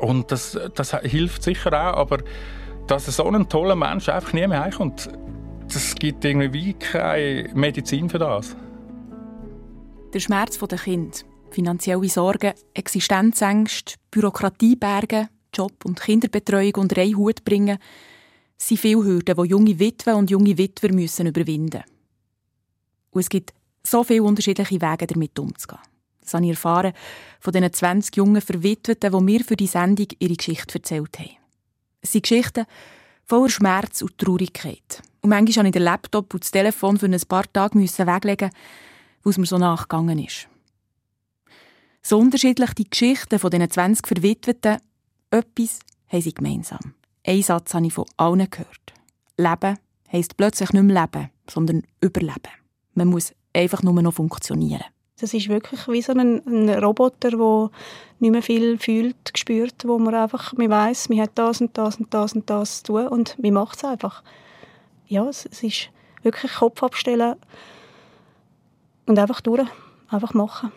Und 0.00 0.30
das, 0.30 0.58
das 0.74 0.94
hilft 1.00 1.42
sicher 1.42 1.72
auch, 1.72 1.96
aber 1.96 2.18
dass 2.86 3.06
so 3.06 3.24
ein 3.24 3.48
toller 3.48 3.74
Mensch 3.74 4.08
einfach 4.08 4.32
nie 4.32 4.46
mehr 4.46 4.60
heimkommt, 4.60 5.08
das 5.72 5.94
gibt 5.94 6.24
irgendwie 6.24 6.74
keine 6.74 7.48
Medizin 7.54 8.08
für 8.08 8.18
das. 8.18 8.56
Der 10.14 10.20
Schmerz 10.20 10.58
der 10.58 10.78
Kind, 10.78 11.26
finanzielle 11.50 12.08
Sorgen, 12.08 12.54
Existenzängste, 12.72 13.96
Bürokratieberge, 14.10 15.28
Job 15.52 15.84
und 15.84 16.00
Kinderbetreuung 16.00 16.90
einen 16.90 17.16
Hut 17.16 17.44
bringen, 17.44 17.76
sind 18.56 18.80
viele 18.80 19.04
Hürden, 19.04 19.36
die 19.36 19.50
junge 19.50 19.78
Witwen 19.78 20.14
und 20.14 20.30
junge 20.30 20.56
Witwer 20.56 20.94
müssen 20.94 21.26
überwinden 21.26 21.82
müssen. 21.84 21.98
Und 23.10 23.20
es 23.20 23.28
gibt 23.28 23.52
so 23.82 24.02
viele 24.02 24.22
unterschiedliche 24.22 24.80
Wege, 24.80 25.06
damit 25.06 25.38
umzugehen. 25.38 25.82
Das 26.22 26.32
habe 26.32 26.44
ich 26.44 26.50
erfahren 26.50 26.94
von 27.38 27.52
diesen 27.52 27.72
20 27.72 28.16
jungen 28.16 28.40
Verwitweten, 28.40 29.12
die 29.12 29.20
mir 29.20 29.44
für 29.44 29.56
die 29.56 29.66
Sendung 29.66 30.06
ihre 30.18 30.36
Geschichte 30.36 30.76
erzählt 30.76 31.18
haben. 31.18 31.36
Es 32.00 32.12
sind 32.12 32.22
Geschichten 32.22 32.64
voller 33.24 33.50
Schmerz 33.50 34.00
und 34.00 34.16
Traurigkeit. 34.16 35.02
Und 35.20 35.30
manchmal 35.30 35.44
musste 35.44 35.66
ich 35.66 35.72
den 35.72 35.82
Laptop 35.82 36.32
und 36.32 36.42
das 36.42 36.50
Telefon 36.50 36.96
für 36.96 37.06
ein 37.06 37.20
paar 37.28 37.52
Tage 37.52 37.78
weglegen, 37.78 38.50
wo 39.22 39.30
es 39.30 39.38
mir 39.38 39.46
so 39.46 39.58
nachgegangen 39.58 40.18
ist. 40.18 40.48
So 42.02 42.18
unterschiedlich 42.18 42.72
die 42.74 42.88
Geschichten 42.88 43.38
von 43.38 43.50
diesen 43.50 43.70
20 43.70 44.06
Verwitweten, 44.06 44.78
etwas 45.30 45.80
haben 46.08 46.22
sie 46.22 46.32
gemeinsam. 46.32 46.94
Ein 47.26 47.42
Satz 47.42 47.74
habe 47.74 47.86
ich 47.86 47.92
von 47.92 48.06
allen 48.16 48.48
gehört. 48.48 48.94
Leben 49.36 49.78
heisst 50.10 50.36
plötzlich 50.36 50.72
nicht 50.72 50.82
mehr 50.82 51.02
leben, 51.02 51.30
sondern 51.48 51.82
überleben. 52.00 52.52
Man 52.94 53.08
muss 53.08 53.34
einfach 53.52 53.82
nur 53.82 54.00
noch 54.00 54.14
funktionieren. 54.14 54.84
Das 55.20 55.34
ist 55.34 55.48
wirklich 55.48 55.86
wie 55.88 56.00
so 56.00 56.12
ein, 56.12 56.46
ein 56.46 56.70
Roboter, 56.70 57.30
der 57.30 57.70
nicht 58.20 58.30
mehr 58.30 58.42
viel 58.42 58.78
fühlt, 58.78 59.16
spürt, 59.36 59.86
wo 59.86 59.98
man 59.98 60.14
einfach, 60.14 60.52
man 60.52 60.70
weiß, 60.70 61.08
man 61.08 61.20
hat 61.20 61.32
das 61.34 61.60
und 61.60 61.76
das 61.76 61.96
und 61.96 62.14
das 62.14 62.32
und 62.34 62.48
das 62.48 62.82
zu 62.82 62.92
tun 62.92 63.08
und 63.08 63.36
man 63.42 63.52
macht 63.52 63.78
es 63.78 63.84
einfach. 63.84 64.22
Ja, 65.06 65.28
es, 65.28 65.46
es 65.46 65.62
ist 65.62 65.90
wirklich 66.22 66.54
Kopf 66.54 66.82
abstellen 66.82 67.34
und 69.08 69.18
einfach 69.18 69.40
durch, 69.40 69.68
einfach 70.08 70.34
machen. 70.34 70.70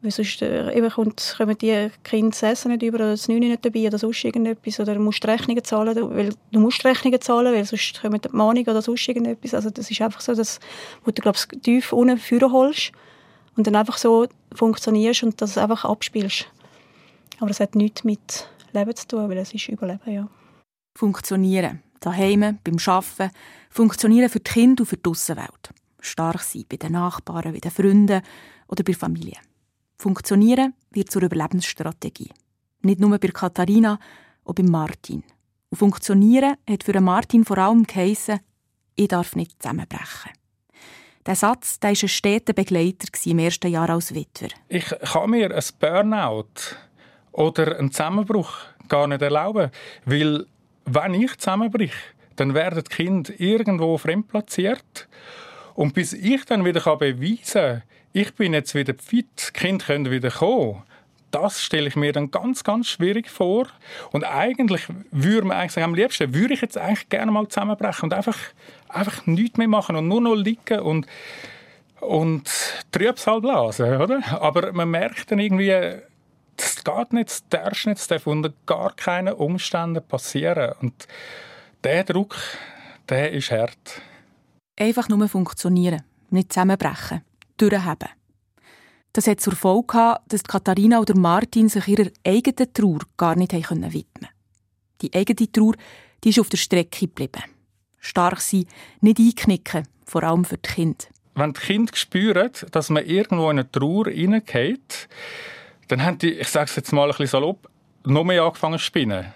Weil 0.00 0.10
sonst 0.10 0.42
äh, 0.42 0.90
kommt, 0.92 1.34
kommen 1.36 1.56
die 1.58 1.90
Kinder 2.02 2.30
das 2.30 2.42
Essen 2.42 2.72
nicht 2.72 2.82
über 2.82 2.96
oder 2.96 3.10
das 3.10 3.28
Neune 3.28 3.48
nicht 3.48 3.64
dabei 3.64 3.86
oder 3.86 3.98
sonst 3.98 4.24
irgendetwas. 4.24 4.80
Oder 4.80 4.94
du 4.94 5.00
musst 5.00 5.24
Rechnungen 5.24 5.62
zahlen, 5.62 5.96
weil 6.10 6.30
du 6.50 6.60
musst 6.60 6.84
Rechnungen 6.84 7.20
zahlen, 7.20 7.54
weil 7.54 7.64
sonst 7.64 8.00
kommen 8.00 8.20
die 8.20 8.28
Mahnung 8.32 8.64
oder 8.64 8.82
sonst 8.82 9.06
irgendetwas. 9.06 9.54
Also 9.54 9.70
das 9.70 9.90
ist 9.90 10.00
einfach 10.00 10.20
so, 10.20 10.34
dass, 10.34 10.58
wo 11.04 11.12
du 11.12 11.22
glaubst, 11.22 11.50
tief 11.62 11.92
unten 11.92 12.18
führen 12.18 12.50
holst 12.50 12.90
und 13.56 13.66
dann 13.66 13.76
einfach 13.76 13.96
so 13.96 14.26
funktionierst 14.52 15.22
und 15.22 15.40
das 15.40 15.56
einfach 15.56 15.84
abspielst. 15.84 16.46
Aber 17.38 17.48
das 17.48 17.60
hat 17.60 17.76
nichts 17.76 18.02
mit 18.02 18.48
Leben 18.72 18.96
zu 18.96 19.06
tun, 19.06 19.28
weil 19.28 19.38
es 19.38 19.54
ist 19.54 19.68
Überleben, 19.68 20.12
ja. 20.12 20.28
Funktionieren. 20.96 21.80
Daheim, 22.00 22.58
beim 22.64 22.76
Arbeiten. 22.86 23.30
Funktionieren 23.70 24.28
für 24.28 24.40
die 24.40 24.50
Kinder 24.50 24.82
und 24.82 24.86
für 24.86 24.96
die 24.96 25.08
Aussenwelt. 25.08 25.72
Stark 26.02 26.42
sein 26.42 26.64
bei 26.68 26.76
den 26.76 26.92
Nachbarn, 26.92 27.52
bei 27.52 27.58
den 27.58 27.70
Freunden 27.70 28.22
oder 28.68 28.84
bei 28.84 28.92
der 28.92 28.94
Familie. 28.94 29.38
Funktionieren 29.98 30.74
wird 30.90 31.10
zur 31.10 31.22
Überlebensstrategie. 31.22 32.30
Nicht 32.82 33.00
nur 33.00 33.18
bei 33.18 33.28
Katharina, 33.28 33.98
auch 34.44 34.54
bei 34.54 34.64
Martin. 34.64 35.22
Und 35.70 35.78
Funktionieren 35.78 36.56
hat 36.68 36.84
für 36.84 37.00
Martin 37.00 37.44
vor 37.44 37.58
allem 37.58 37.84
geheissen, 37.84 38.40
ich 38.94 39.08
darf 39.08 39.36
nicht 39.36 39.62
zusammenbrechen. 39.62 40.32
Der 41.24 41.36
Satz 41.36 41.78
der 41.78 41.90
war 41.90 42.02
ein 42.02 42.08
steter 42.08 42.52
Begleiter 42.52 43.06
im 43.24 43.38
ersten 43.38 43.70
Jahr 43.70 43.90
als 43.90 44.12
Witwer. 44.12 44.50
Ich 44.68 44.86
kann 44.86 45.30
mir 45.30 45.54
ein 45.54 45.64
Burnout 45.78 46.76
oder 47.30 47.78
einen 47.78 47.92
Zusammenbruch 47.92 48.52
gar 48.88 49.06
nicht 49.06 49.22
erlauben, 49.22 49.70
weil 50.04 50.46
wenn 50.84 51.14
ich 51.14 51.38
zusammenbrich, 51.38 51.94
dann 52.36 52.54
werden 52.54 52.82
die 52.82 52.94
Kinder 52.94 53.32
irgendwo 53.38 53.96
fremdplatziert 53.98 55.08
und 55.74 55.94
bis 55.94 56.12
ich 56.12 56.44
dann 56.44 56.64
wieder 56.64 56.80
beweisen 56.96 57.52
kann, 57.52 57.82
ich 58.12 58.34
bin 58.34 58.52
jetzt 58.52 58.74
wieder 58.74 58.94
fit, 58.94 59.26
die 59.48 59.52
Kinder 59.52 59.84
können 59.84 60.10
wieder 60.10 60.30
kommen. 60.30 60.82
Das 61.30 61.62
stelle 61.62 61.88
ich 61.88 61.96
mir 61.96 62.12
dann 62.12 62.30
ganz, 62.30 62.62
ganz 62.62 62.88
schwierig 62.88 63.30
vor. 63.30 63.66
Und 64.10 64.24
eigentlich 64.24 64.82
würde 65.10 65.46
man 65.46 65.56
eigentlich 65.56 65.72
sagen, 65.72 65.86
am 65.86 65.94
liebsten 65.94 66.34
würde 66.34 66.52
ich 66.52 66.60
jetzt 66.60 66.76
eigentlich 66.76 67.08
gerne 67.08 67.32
mal 67.32 67.48
zusammenbrechen 67.48 68.04
und 68.04 68.14
einfach, 68.14 68.36
einfach 68.88 69.24
nichts 69.26 69.56
mehr 69.56 69.68
machen 69.68 69.96
und 69.96 70.08
nur 70.08 70.20
noch 70.20 70.34
liegen 70.34 70.80
und, 70.80 71.06
und 72.00 72.50
Trübsal 72.90 73.40
blasen, 73.40 73.96
oder? 73.96 74.20
Aber 74.42 74.72
man 74.74 74.90
merkt 74.90 75.30
dann 75.30 75.38
irgendwie, 75.38 76.02
das 76.58 76.84
geht 76.84 77.12
nicht, 77.14 77.30
das 77.30 77.48
darf 77.48 77.86
nicht, 77.86 77.98
das 77.98 78.08
darf 78.08 78.26
unter 78.26 78.52
gar 78.66 78.94
keinen 78.94 79.32
Umständen 79.32 80.06
passieren. 80.06 80.74
Und 80.82 81.08
der 81.82 82.04
Druck, 82.04 82.36
der 83.08 83.32
ist 83.32 83.50
hart. 83.50 84.02
Einfach 84.78 85.08
nur 85.08 85.28
funktionieren, 85.28 86.02
nicht 86.30 86.52
zusammenbrechen 86.52 87.22
durchheben. 87.56 88.08
Das 89.12 89.26
hat 89.26 89.40
zur 89.40 89.54
Folge 89.54 89.86
gehabt, 89.88 90.32
dass 90.32 90.42
Katharina 90.42 90.98
oder 90.98 91.16
Martin 91.16 91.68
sich 91.68 91.86
ihrer 91.86 92.10
eigenen 92.26 92.72
Trauer 92.72 93.00
gar 93.16 93.36
nicht 93.36 93.52
widmen 93.52 93.82
konnten. 93.82 94.28
Die 95.02 95.12
eigene 95.14 95.52
Trauer 95.52 95.74
die 96.24 96.30
ist 96.30 96.38
auf 96.38 96.48
der 96.48 96.56
Strecke 96.56 97.06
geblieben. 97.06 97.42
Stark 97.98 98.40
sein, 98.40 98.66
nicht 99.00 99.18
einknicken, 99.18 99.86
vor 100.04 100.22
allem 100.22 100.44
für 100.44 100.58
die 100.58 100.68
Kinder. 100.68 101.04
Wenn 101.34 101.52
die 101.52 101.60
Kinder 101.60 101.92
spüren, 101.94 102.50
dass 102.70 102.90
man 102.90 103.04
irgendwo 103.04 103.50
in 103.50 103.58
eine 103.58 103.70
Trauer 103.70 104.08
hineingeht, 104.08 105.08
dann 105.88 106.04
haben 106.04 106.18
die, 106.18 106.32
ich 106.32 106.48
sage 106.48 106.66
es 106.66 106.76
jetzt 106.76 106.92
mal 106.92 107.04
ein 107.04 107.08
bisschen 107.08 107.26
salopp, 107.26 107.68
noch 108.04 108.24
mehr 108.24 108.42
angefangen 108.42 108.78
zu 108.78 108.84
spinnen. 108.84 109.32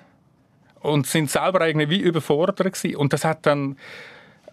Und 0.81 1.07
sind 1.07 1.31
selber 1.31 1.67
irgendwie 1.67 1.91
wie 1.91 2.01
überfordert 2.01 2.59
gewesen. 2.59 2.97
Und 2.97 3.13
das 3.13 3.25
hat 3.25 3.47
dann 3.47 3.77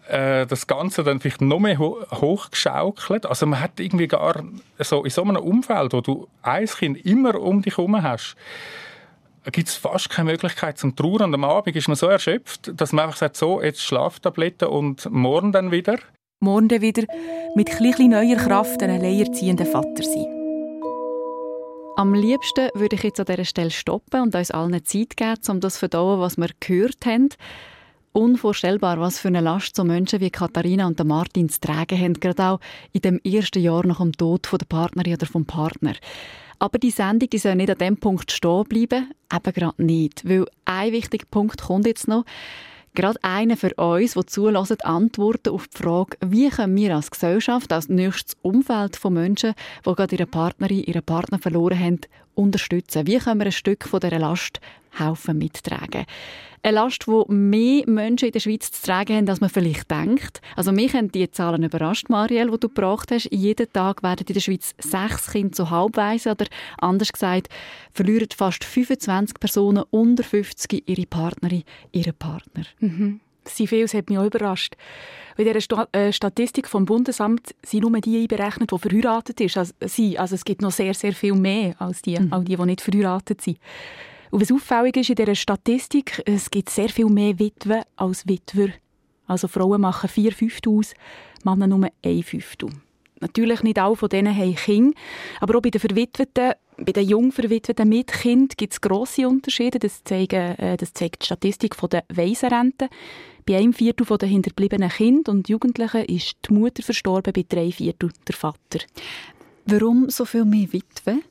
äh, 0.07 0.45
das 0.45 0.67
Ganze 0.67 1.03
dann 1.03 1.19
vielleicht 1.19 1.41
noch 1.41 1.59
mehr 1.59 1.77
ho 1.77 1.97
hochgeschaukelt. 2.11 3.25
Also 3.25 3.45
man 3.45 3.59
hat 3.59 3.79
irgendwie 3.79 4.07
gar 4.07 4.43
so 4.79 5.03
in 5.03 5.09
so 5.09 5.23
einem 5.23 5.37
Umfeld, 5.37 5.93
wo 5.93 6.01
du 6.01 6.27
ein 6.41 6.65
Kind 6.65 7.05
immer 7.05 7.39
um 7.39 7.61
dich 7.61 7.77
herum 7.77 8.01
hast, 8.01 8.35
gibt 9.51 9.67
es 9.67 9.75
fast 9.75 10.09
keine 10.09 10.31
Möglichkeit 10.31 10.77
zum 10.77 10.95
Trauern. 10.95 11.23
Und 11.23 11.33
am 11.35 11.43
Abend 11.43 11.75
ist 11.75 11.87
man 11.87 11.95
so 11.95 12.07
erschöpft, 12.07 12.71
dass 12.79 12.91
man 12.93 13.05
einfach 13.05 13.17
sagt, 13.17 13.37
so, 13.37 13.61
jetzt 13.61 13.81
Schlaftabletten 13.81 14.67
und 14.67 15.09
morgen 15.11 15.51
dann 15.51 15.71
wieder. 15.71 15.97
Morgen 16.39 16.67
dann 16.67 16.81
wieder 16.81 17.03
mit 17.55 17.69
ein 17.79 18.09
neuer 18.09 18.37
Kraft 18.37 18.81
einen 18.83 19.01
alleinerziehenden 19.01 19.65
Vater 19.65 20.03
sein. 20.03 20.27
Am 21.95 22.13
liebsten 22.15 22.69
würde 22.73 22.95
ich 22.95 23.03
jetzt 23.03 23.19
an 23.19 23.27
dieser 23.27 23.45
Stelle 23.45 23.69
stoppen 23.69 24.21
und 24.21 24.35
uns 24.35 24.49
allen 24.49 24.83
Zeit 24.83 25.15
geben, 25.15 25.39
um 25.47 25.59
das 25.59 25.75
zu 25.75 25.79
verdauen, 25.79 26.19
was 26.19 26.37
wir 26.37 26.49
gehört 26.59 27.05
haben. 27.05 27.29
Unvorstellbar, 28.15 28.99
was 28.99 29.17
für 29.17 29.29
eine 29.29 29.41
Last 29.41 29.75
so 29.75 29.83
Menschen 29.83 30.19
wie 30.19 30.29
Katharina 30.29 30.85
und 30.85 31.03
Martin 31.03 31.49
zu 31.49 31.59
tragen 31.59 31.99
haben, 31.99 32.13
gerade 32.13 32.43
auch 32.43 32.59
in 32.91 33.01
dem 33.01 33.19
ersten 33.23 33.59
Jahr 33.59 33.85
nach 33.87 33.97
dem 33.97 34.11
Tod 34.11 34.47
der 34.51 34.65
Partnerin 34.67 35.15
oder 35.15 35.25
vom 35.25 35.45
Partner. 35.45 35.95
Aber 36.59 36.77
die 36.77 36.91
Sendung 36.91 37.31
die 37.31 37.39
soll 37.39 37.55
nicht 37.55 37.71
an 37.71 37.77
dem 37.79 37.97
Punkt 37.97 38.31
stehen 38.31 38.65
bleiben, 38.65 39.11
eben 39.33 39.53
gerade 39.53 39.83
nicht, 39.83 40.29
weil 40.29 40.45
ein 40.65 40.91
wichtiger 40.91 41.25
Punkt 41.25 41.63
kommt 41.63 41.87
jetzt 41.87 42.07
noch. 42.07 42.23
Gerade 42.93 43.17
einer 43.23 43.57
für 43.57 43.73
uns, 43.73 44.13
der 44.13 44.27
zulassen, 44.27 44.79
Antworten 44.81 45.49
auf 45.49 45.67
die 45.67 45.77
Frage, 45.79 46.15
wie 46.23 46.49
können 46.49 46.77
wir 46.77 46.95
als 46.95 47.09
Gesellschaft, 47.09 47.73
als 47.73 47.89
nächstes 47.89 48.37
Umfeld 48.43 48.95
von 48.95 49.15
Menschen, 49.15 49.55
die 49.83 49.93
gerade 49.95 50.15
ihre 50.15 50.27
Partnerin, 50.27 50.83
ihren 50.83 51.01
Partner 51.01 51.39
verloren 51.39 51.79
haben, 51.79 52.01
unterstützen? 52.35 53.07
Wie 53.07 53.17
können 53.17 53.39
wir 53.39 53.47
ein 53.47 53.51
Stück 53.51 53.85
von 53.87 53.99
dieser 53.99 54.19
Last 54.19 54.61
helfen 54.97 55.37
mittragen? 55.37 56.05
Eine 56.65 56.75
Last, 56.75 57.07
die 57.07 57.33
mehr 57.33 57.83
Menschen 57.87 58.27
in 58.27 58.31
der 58.31 58.39
Schweiz 58.39 58.71
zu 58.71 58.83
tragen 58.83 59.17
haben, 59.17 59.29
als 59.29 59.41
man 59.41 59.49
vielleicht 59.49 59.91
denkt. 59.91 60.39
Also 60.55 60.71
mich 60.71 60.93
haben 60.93 61.11
die 61.11 61.29
Zahlen 61.29 61.63
überrascht, 61.63 62.07
Marielle, 62.07 62.51
die 62.51 62.59
du 62.59 62.69
gebracht 62.69 63.11
hast. 63.11 63.27
Jeden 63.31 63.71
Tag 63.73 64.01
werden 64.01 64.25
in 64.25 64.33
der 64.33 64.39
Schweiz 64.39 64.73
sechs 64.79 65.29
Kinder 65.31 65.51
zu 65.51 65.69
Halbweisen 65.69 66.31
oder 66.31 66.45
anders 66.77 67.11
gesagt, 67.11 67.49
verlieren 67.91 68.29
fast 68.33 68.63
25 68.63 69.41
Personen 69.41 69.83
unter 69.89 70.23
50 70.23 70.87
ihre 70.87 71.05
Partnerin, 71.05 71.63
ihren 71.91 72.13
Partner. 72.13 72.63
Mhm. 72.79 73.19
Das 73.43 73.57
sind 73.57 73.67
viele, 73.67 73.81
das 73.81 73.93
hat 73.93 74.09
mich 74.09 74.17
auch 74.17 74.25
überrascht. 74.25 74.75
In 75.35 75.45
dieser 75.45 75.59
Sta 75.59 75.87
äh, 75.91 76.13
Statistik 76.13 76.69
vom 76.69 76.85
Bundesamt 76.85 77.53
sind 77.65 77.81
nur 77.81 77.99
die 77.99 78.21
einberechnet, 78.21 78.71
die 78.71 78.79
verheiratet 78.79 79.41
ist. 79.41 79.57
Also, 79.57 79.73
sie. 79.85 80.17
also 80.17 80.35
es 80.35 80.45
gibt 80.45 80.61
noch 80.61 80.71
sehr, 80.71 80.93
sehr 80.93 81.11
viel 81.11 81.33
mehr 81.33 81.75
als 81.79 82.01
die, 82.03 82.17
mhm. 82.17 82.31
all 82.31 82.45
die, 82.45 82.55
die 82.55 82.65
nicht 82.65 82.81
verheiratet 82.81 83.41
sind. 83.41 83.57
Und 84.33 84.41
was 84.41 84.51
auffällig 84.51 84.97
ist 84.97 85.11
in 85.11 85.15
dieser 85.15 85.35
Statistik, 85.35 86.19
es 86.25 86.49
gibt 86.49 86.71
sehr 86.71 86.89
viel 86.89 87.05
mehr 87.05 87.37
Witwen 87.37 87.83
als 87.97 88.27
Witwer. 88.27 88.69
Also 89.27 89.47
Frauen 89.47 89.81
machen 89.81 90.09
vier 90.09 90.31
Fünftel 90.31 90.75
aus, 90.75 90.95
Männer 91.43 91.67
nur 91.67 91.87
ein 92.03 92.23
Fünftel. 92.23 92.69
Natürlich 93.19 93.61
nicht 93.61 93.77
alle 93.77 93.95
von 93.95 94.09
denen 94.09 94.35
haben 94.35 94.55
Kinder, 94.55 94.97
aber 95.39 95.55
auch 95.55 95.61
bei 95.61 95.69
den 95.69 95.79
Verwitweten, 95.79 96.53
bei 96.77 96.91
den 96.91 97.07
jung 97.07 97.31
Verwitweten 97.31 97.87
mit 97.87 98.07
Kind 98.07 98.57
gibt 98.57 98.73
es 98.73 98.81
grosse 98.81 99.27
Unterschiede. 99.27 99.77
Das, 99.77 100.03
zeigen, 100.03 100.57
äh, 100.57 100.77
das 100.77 100.95
zeigt 100.95 101.21
die 101.21 101.25
Statistik 101.27 101.77
der 101.91 102.03
Waisenrente. 102.11 102.89
Bei 103.45 103.57
einem 103.57 103.71
Viertel 103.71 104.17
der 104.17 104.29
hinterbliebenen 104.29 104.89
Kinder 104.89 105.31
und 105.31 105.47
Jugendlichen 105.47 106.05
ist 106.05 106.37
die 106.49 106.53
Mutter 106.53 106.81
verstorben, 106.81 107.33
bei 107.33 107.45
drei 107.47 107.71
Viertel 107.71 108.09
der 108.27 108.35
Vater. 108.35 108.79
Warum 109.67 110.09
so 110.09 110.25
viel 110.25 110.43
mehr 110.43 110.73
Witwen? 110.73 111.21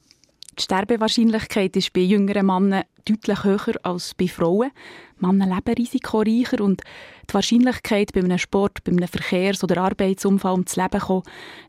Die 0.58 0.64
Sterbewahrscheinlichkeit 0.64 1.76
ist 1.76 1.94
bei 1.94 2.02
jüngeren 2.02 2.44
Männern 2.44 2.84
deutlich 3.06 3.42
höher 3.42 3.74
als 3.84 4.14
bei 4.14 4.28
Frauen. 4.28 4.70
Männer 5.18 5.46
leben 5.46 5.74
risikoreicher 5.78 6.60
und 6.60 6.82
die 7.28 7.34
Wahrscheinlichkeit, 7.34 8.12
bei 8.12 8.20
einem 8.20 8.36
Sport, 8.36 8.84
bei 8.84 8.92
einem 8.92 9.08
Verkehrs- 9.08 9.64
oder 9.64 9.80
Arbeitsunfall 9.80 10.52
ums 10.52 10.76
Leben 10.76 11.00
zu 11.00 11.06
kommen, 11.06 11.22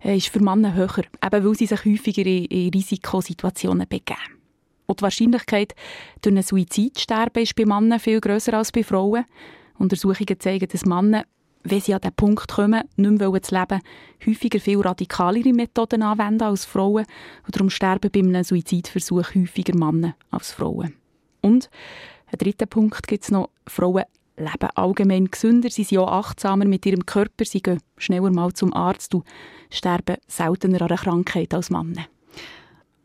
äh, 0.04 0.18
ist 0.18 0.28
für 0.28 0.44
Männer 0.44 0.74
höher, 0.74 1.06
eben 1.24 1.46
weil 1.46 1.56
sie 1.56 1.66
sich 1.66 1.86
häufiger 1.86 2.26
in, 2.26 2.46
in 2.46 2.70
Risikosituationen 2.72 3.88
begeben. 3.88 4.20
Und 4.86 5.00
die 5.00 5.04
Wahrscheinlichkeit, 5.04 5.76
durch 6.22 6.36
einen 6.36 6.44
Suizid 6.44 6.98
zu 6.98 7.04
sterben, 7.04 7.44
ist 7.44 7.56
bei 7.56 7.66
Männern 7.66 8.02
viel 8.02 8.20
grösser 8.20 8.56
als 8.56 8.74
bei 8.74 8.84
Frauen. 8.84 9.24
Untersuchungen 9.78 10.40
zeigen, 10.40 10.68
dass 10.68 10.86
Männer 10.86 11.24
wenn 11.64 11.82
sie 11.82 11.94
an 11.94 12.02
den 12.02 12.14
Punkt 12.14 12.48
kommen, 12.50 12.84
nicht 12.96 13.20
mehr 13.20 13.42
zu 13.42 13.56
leben, 13.56 13.82
häufiger 14.26 14.60
viel 14.60 14.82
radikalere 14.82 15.54
Methoden 15.54 16.04
anwenden 16.04 16.44
als 16.44 16.66
Frauen 16.66 17.06
und 17.46 17.56
darum 17.56 17.70
sterben 17.70 18.12
bei 18.12 18.20
einem 18.20 18.44
Suizidversuch 18.44 19.36
häufiger 19.36 19.78
Männer 19.78 20.16
als 20.32 20.52
Frauen. 20.52 20.96
Und 21.42 21.70
ein 22.32 22.38
dritter 22.38 22.66
Punkt 22.66 23.08
gibt 23.08 23.24
es 23.24 23.32
noch, 23.32 23.50
Frauen 23.68 24.04
leben 24.38 24.70
allgemein 24.76 25.30
gesünder, 25.30 25.70
sie 25.70 25.84
sind 25.84 26.00
auch 26.00 26.12
achtsamer 26.12 26.66
mit 26.66 26.86
ihrem 26.86 27.06
Körper, 27.06 27.46
sie 27.46 27.62
gehen 27.62 27.80
schneller 27.98 28.32
mal 28.32 28.52
zum 28.54 28.74
Arzt 28.74 29.14
und 29.14 29.26
sterben 29.70 30.18
seltener 30.28 30.82
an 30.82 30.88
einer 30.88 30.98
Krankheit 30.98 31.54
als 31.54 31.70
Männer. 31.70 32.06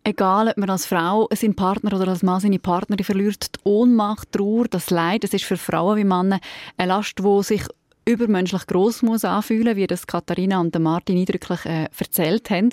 Egal, 0.05 0.49
ob 0.49 0.57
man 0.57 0.71
als 0.71 0.87
Frau 0.87 1.29
seinen 1.35 1.55
Partner 1.55 1.93
oder 1.93 2.09
als 2.09 2.23
Mann 2.23 2.41
seine 2.41 2.59
Partnerin 2.59 3.05
verliert, 3.05 3.57
die 3.57 3.61
Ohnmacht, 3.65 4.29
die 4.35 4.39
Trauer, 4.39 4.65
das 4.71 4.89
Leid, 4.89 5.25
das 5.25 5.35
ist 5.35 5.45
für 5.45 5.59
Frauen 5.59 5.99
wie 5.99 6.05
Männer 6.05 6.41
eine 6.79 6.89
Last, 6.89 7.19
die 7.19 7.43
sich 7.43 7.65
übermenschlich 8.09 8.67
groß 8.67 9.03
muss 9.03 9.25
anfühlen, 9.25 9.77
wie 9.77 9.87
das 9.87 10.07
Katharina 10.07 10.61
und 10.61 10.79
Martin 10.79 11.19
eindrücklich 11.19 11.65
äh, 11.67 11.89
erzählt 11.97 12.51
haben. 12.51 12.71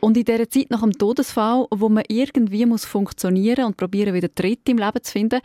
Und 0.00 0.16
in 0.16 0.24
dieser 0.24 0.48
Zeit 0.48 0.70
nach 0.70 0.82
dem 0.82 0.92
Todesfall, 0.92 1.66
wo 1.70 1.88
man 1.88 2.04
irgendwie 2.08 2.66
muss 2.66 2.84
funktionieren 2.84 3.64
und 3.64 3.76
probieren 3.76 4.14
wieder 4.14 4.32
Tritt 4.32 4.68
im 4.68 4.78
Leben 4.78 5.02
zu 5.02 5.10
finden, 5.12 5.40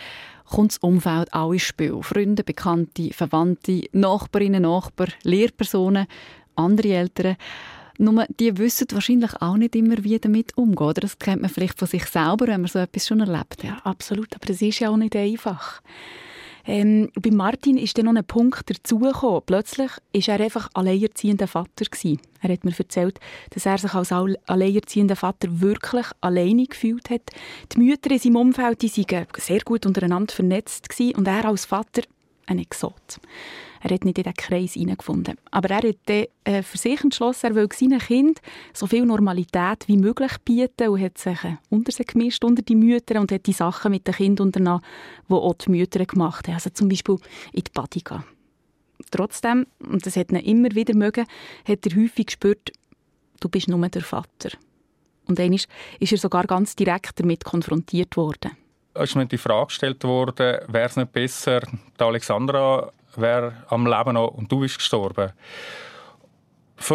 kommt 0.46 0.74
das 0.74 0.78
Umfeld 0.80 1.34
auch 1.34 1.52
ins 1.52 1.64
Spiel. 1.64 1.98
Freunde, 2.02 2.44
Bekannte, 2.44 3.12
Verwandte, 3.12 3.84
Nachbarinnen, 3.92 4.64
Nachbarn, 4.64 5.14
Lehrpersonen, 5.24 6.06
andere 6.56 6.90
Eltern. 6.90 7.38
Nur 7.98 8.26
die 8.40 8.58
wissen 8.58 8.88
wahrscheinlich 8.92 9.42
auch 9.42 9.58
nicht 9.58 9.76
immer, 9.76 10.04
wie 10.04 10.20
damit. 10.20 10.58
Oder 10.58 10.94
das 10.94 11.18
kennt 11.18 11.42
man 11.42 11.50
vielleicht 11.50 11.80
von 11.80 11.88
sich 11.88 12.06
selber, 12.06 12.48
wenn 12.48 12.62
man 12.62 12.70
so 12.70 12.80
etwas 12.80 13.08
schon 13.08 13.20
erlebt 13.20 13.64
hat. 13.64 13.64
Ja, 13.64 13.78
absolut. 13.84 14.36
Aber 14.36 14.50
es 14.50 14.62
ist 14.62 14.80
ja 14.80 14.90
auch 14.90 14.98
nicht 14.98 15.16
einfach. 15.16 15.82
Ähm, 16.66 17.10
bei 17.20 17.32
Martin 17.32 17.78
ist 17.78 17.98
dann 17.98 18.06
noch 18.06 18.16
ein 18.16 18.24
Punkt 18.24 18.70
dazugekommen. 18.70 19.42
Plötzlich 19.46 19.92
war 20.14 20.40
er 20.40 20.46
einfach 20.46 20.70
alleinerziehender 20.74 21.48
Vater 21.48 21.86
gewesen. 21.86 22.20
Er 22.42 22.52
hat 22.52 22.64
mir 22.64 22.74
erzählt, 22.78 23.20
dass 23.52 23.66
er 23.66 23.78
sich 23.78 23.94
als 23.94 24.12
alleinerziehender 24.12 25.16
Vater 25.16 25.62
wirklich 25.62 26.08
alleine 26.22 26.66
gefühlt 26.66 27.10
hat. 27.10 27.30
Die 27.74 27.80
Mütter 27.80 28.12
in 28.12 28.20
seinem 28.20 28.36
Umfeld 28.38 28.82
die 28.82 28.90
waren 29.12 29.28
sehr 29.38 29.62
gut 29.62 29.86
untereinander 29.86 30.34
vernetzt 30.34 30.90
gewesen 30.90 31.16
und 31.16 31.28
er 31.28 31.46
als 31.46 31.66
Vater 31.66 32.02
ein 32.48 32.60
Exot. 32.60 33.20
Er 33.84 33.90
hat 33.90 34.06
nicht 34.06 34.18
in 34.18 34.24
diesen 34.24 34.36
Kreis 34.36 34.74
hineingefunden. 34.74 35.38
Aber 35.50 35.70
er 35.72 35.90
hat 35.90 35.98
dann, 36.06 36.26
äh, 36.44 36.62
für 36.62 36.78
sich 36.78 37.04
entschlossen, 37.04 37.48
er 37.48 37.56
will 37.56 37.68
seinen 37.74 38.00
Kind 38.00 38.40
so 38.74 38.86
viel 38.86 39.06
Normalität 39.06 39.88
wie 39.88 39.98
möglich 39.98 40.32
bieten 40.46 40.90
und 40.90 41.02
hat 41.02 41.18
sich 41.18 41.44
äh, 41.44 41.58
unter 41.70 41.92
sie 41.92 42.06
gemischt, 42.06 42.44
unter 42.44 42.62
die 42.62 42.76
Mütter 42.76 43.20
und 43.20 43.32
hat 43.32 43.48
die 43.48 43.54
Sachen 43.54 43.92
mit 43.92 44.06
den 44.06 44.14
Kindern 44.14 44.48
unternommen, 44.48 44.84
die 45.28 45.34
auch 45.34 45.54
die 45.56 45.72
Mütter 45.72 46.06
gemacht 46.06 46.48
haben. 46.48 46.56
Also 46.56 46.70
zum 46.70 46.90
Beispiel 46.90 47.16
in 47.54 47.64
die 47.64 47.72
Body 47.74 48.02
gehen. 48.02 48.24
Trotzdem, 49.10 49.66
und 49.80 50.06
das 50.06 50.16
hat 50.16 50.32
ihn 50.32 50.38
immer 50.38 50.70
wieder 50.76 50.96
mögen, 50.96 51.26
hat 51.68 51.86
er 51.86 51.96
häufig 51.96 52.28
gespürt, 52.28 52.72
du 53.40 53.50
bist 53.50 53.68
nur 53.68 53.90
der 53.90 54.04
Vater. 54.04 54.52
Und 55.28 55.40
einmal 55.40 55.60
ist 56.00 56.12
er 56.12 56.18
sogar 56.18 56.46
ganz 56.46 56.76
direkt 56.76 57.20
damit 57.20 57.44
konfrontiert 57.44 58.16
worden. 58.16 58.52
Es 58.94 59.10
ist 59.10 59.16
mir 59.16 59.26
die 59.26 59.38
Frage 59.38 59.68
gestellt 59.68 60.04
worden, 60.04 60.60
wäre 60.68 60.86
es 60.86 60.98
nicht 60.98 61.12
besser, 61.14 61.62
die 61.62 62.04
Alexandra 62.04 62.92
wäre 63.16 63.54
am 63.70 63.86
Leben 63.86 64.14
noch 64.14 64.30
und 64.30 64.52
du 64.52 64.60
bist 64.60 64.78
gestorben. 64.78 65.32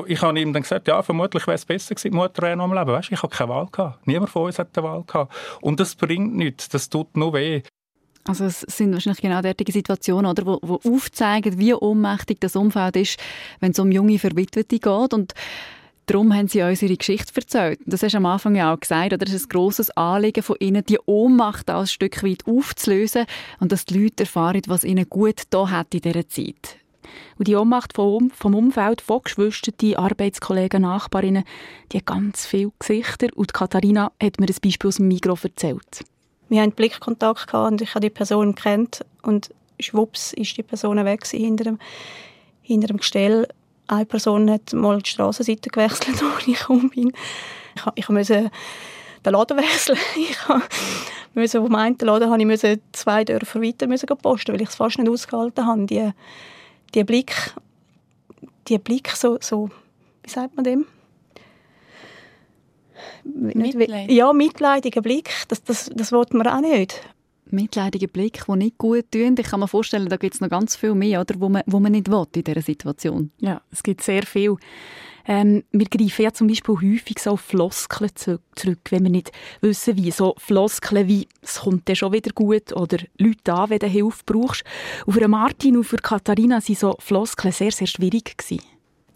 Ich 0.07 0.21
habe 0.21 0.41
ihm 0.41 0.53
dann 0.53 0.63
gesagt, 0.63 0.89
ja, 0.89 1.01
vermutlich 1.03 1.47
wäre 1.47 1.55
es 1.55 1.65
besser 1.65 1.95
gewesen, 1.95 2.15
Mutter 2.15 2.43
wäre 2.43 2.57
noch 2.57 2.65
am 2.65 2.75
Leben. 2.75 2.91
Weißt, 2.91 3.13
ich 3.13 3.23
habe 3.23 3.35
keine 3.35 3.51
Wahl 3.51 3.69
gehabt. 3.71 4.05
Niemand 4.07 4.31
von 4.31 4.47
uns 4.47 4.59
hat 4.59 4.77
eine 4.77 4.87
Wahl 4.87 5.05
gehabt. 5.05 5.33
Und 5.61 5.79
das 5.79 5.95
bringt 5.95 6.35
nichts, 6.35 6.69
das 6.69 6.89
tut 6.89 7.17
nur 7.17 7.33
weh. 7.35 7.63
Also 8.25 8.45
es 8.45 8.63
sind 8.63 8.93
wahrscheinlich 8.93 9.23
genau 9.23 9.41
derartige 9.41 9.71
Situationen, 9.71 10.29
oder, 10.29 10.45
wo, 10.45 10.59
wo 10.63 10.81
aufzeigen, 10.85 11.59
wie 11.59 11.75
ohnmächtig 11.75 12.41
das 12.41 12.57
Umfeld 12.57 12.97
ist, 12.97 13.21
wenn 13.61 13.71
es 13.71 13.79
um 13.79 13.93
junge 13.93 14.19
Verwitwete 14.19 14.81
geht. 14.81 15.15
Und 15.15 15.35
Darum 16.07 16.33
haben 16.33 16.47
sie 16.47 16.63
uns 16.63 16.83
ihre 16.83 16.97
Geschichte 16.97 17.33
erzählt. 17.35 17.81
Das 17.85 18.03
hast 18.03 18.13
du 18.13 18.19
am 18.19 18.27
Anfang 18.27 18.55
ja 18.55 18.73
auch 18.73 18.79
gesagt, 18.79 19.13
oder? 19.13 19.27
Es 19.27 19.33
ist 19.33 19.47
ein 19.47 19.49
grosses 19.49 19.91
Anliegen 19.91 20.43
von 20.43 20.57
ihnen, 20.61 20.85
die 20.85 21.01
Ohnmacht 21.05 21.69
ein 21.69 21.87
Stück 21.89 22.23
weit 22.23 22.47
aufzulösen 22.47 23.27
und 23.59 23.73
dass 23.73 23.87
die 23.87 23.99
Leute 23.99 24.23
erfahren, 24.23 24.63
was 24.69 24.85
ihnen 24.85 25.09
gut 25.11 25.43
da 25.51 25.69
hat 25.69 25.93
in 25.95 26.03
dieser 26.03 26.29
Zeit. 26.29 26.77
Und 27.39 27.49
die 27.49 27.57
Ohnmacht 27.57 27.95
vom, 27.95 28.31
vom 28.31 28.55
Umfeld, 28.55 29.01
von 29.01 29.23
Geschwistern, 29.25 29.95
Arbeitskollegen, 29.97 30.83
Nachbarinnen, 30.83 31.45
die 31.91 31.99
hat 31.99 32.07
ganz 32.07 32.47
viele 32.47 32.73
Gesichter. 32.79 33.29
Und 33.35 33.53
Katharina 33.53 34.13
hat 34.23 34.39
mir 34.39 34.47
ein 34.47 34.57
Beispiel 34.63 34.89
aus 34.89 34.97
dem 34.97 35.09
Migros 35.09 35.45
erzählt. 35.45 36.05
Wir 36.49 36.63
hatten 36.63 36.73
Blickkontakt 36.73 37.53
und 37.53 37.81
ich 37.81 37.91
habe 37.91 38.01
die 38.01 38.11
Person 38.11 38.55
kennt 38.55 39.05
und 39.23 39.51
schwupps 39.81 40.33
ist 40.33 40.57
die 40.57 40.63
Person 40.63 41.05
weg 41.05 41.27
hinter 41.27 41.65
dem, 41.65 41.79
hinter 42.63 42.87
dem 42.89 42.99
Gestell 42.99 43.49
eine 43.89 44.07
Person 44.07 44.51
hat 44.51 44.73
mal 44.73 45.01
die 45.01 45.11
Strassenseite 45.11 45.71
gewechselt, 45.71 46.23
als 46.35 46.47
ich 46.47 46.59
gekommen 46.59 46.91
bin. 46.91 47.13
Ich, 47.75 47.83
ich 47.95 48.09
musste 48.09 48.51
den 49.25 49.33
Laden 49.33 49.59
wechseln. 49.59 49.99
Ich 51.35 51.43
musste 51.43 51.61
vom 51.61 51.75
einen 51.75 51.99
Laden 51.99 52.31
habe 52.31 52.43
ich 52.43 52.81
zwei 52.93 53.23
Dörfer 53.23 53.61
weiter 53.61 53.87
müssen 53.87 54.07
posten, 54.07 54.55
weil 54.55 54.63
ich 54.63 54.71
es 54.71 54.75
fast 54.75 54.99
nicht 54.99 55.11
ausgehalten 55.11 55.67
habe. 55.67 55.85
Die, 55.85 56.11
die 56.95 57.05
Blick, 57.05 57.53
die 58.69 58.79
Blick 58.79 59.11
so, 59.11 59.37
so, 59.43 59.69
wie 60.23 60.31
sagt 60.31 60.57
man 60.57 60.65
dem? 60.65 60.87
Mitleid. 63.23 64.11
Ja, 64.11 64.33
mitleidiger 64.33 65.03
Blick, 65.03 65.31
das, 65.49 65.63
das, 65.63 65.91
das 65.95 66.11
will 66.11 66.25
man 66.33 66.47
auch 66.47 66.61
nicht 66.61 67.03
mitleidige 67.51 68.09
Blick, 68.09 68.45
die 68.47 68.57
nicht 68.57 68.79
gut 68.79 69.11
tun. 69.11 69.37
Ich 69.39 69.47
kann 69.47 69.61
mir 69.61 69.69
vorstellen, 69.69 70.09
da 70.09 70.17
gibt 70.17 70.35
es 70.35 70.41
noch 70.41 70.49
ganz 70.49 70.77
viel 70.77 70.95
mehr, 70.95 71.21
oder, 71.21 71.35
wo, 71.39 71.49
man, 71.49 71.63
wo 71.67 71.81
man 71.81 71.93
nicht 71.93 72.11
will 72.11 72.25
in 72.35 72.45
dieser 72.45 72.63
Situation. 72.63 73.31
Ja, 73.39 73.61
es 73.71 73.83
gibt 73.83 74.03
sehr 74.03 74.25
viel. 74.25 74.57
Ähm, 75.29 75.65
wir 75.73 75.87
greifen 75.87 76.23
ja 76.23 76.33
zum 76.33 76.47
Beispiel 76.47 76.77
häufig 76.77 77.19
so 77.19 77.33
auf 77.33 77.41
Floskeln 77.41 78.11
zurück, 78.15 78.81
wenn 78.91 79.03
wir 79.03 79.11
nicht 79.11 79.33
wissen, 79.61 79.97
wie. 79.97 80.11
So 80.11 80.35
Floskeln 80.39 81.09
wie, 81.09 81.27
es 81.43 81.61
kommt 81.61 81.89
dann 81.89 81.97
schon 81.97 82.13
wieder 82.13 82.31
gut 82.33 82.73
oder 82.73 82.99
Leute 83.19 83.53
an, 83.53 83.71
wenn 83.71 83.81
du 83.81 83.89
Hilfe 83.89 84.23
brauchst. 84.25 84.65
Und 85.05 85.15
für 85.15 85.27
Martin 85.27 85.77
und 85.77 85.85
für 85.85 85.97
Katharina 85.97 86.57
waren 86.57 86.75
so 86.77 86.97
Floskeln 87.01 87.53
sehr, 87.53 87.73
sehr 87.73 87.89
schwierig. 87.89 88.39
Gewesen. 88.39 88.63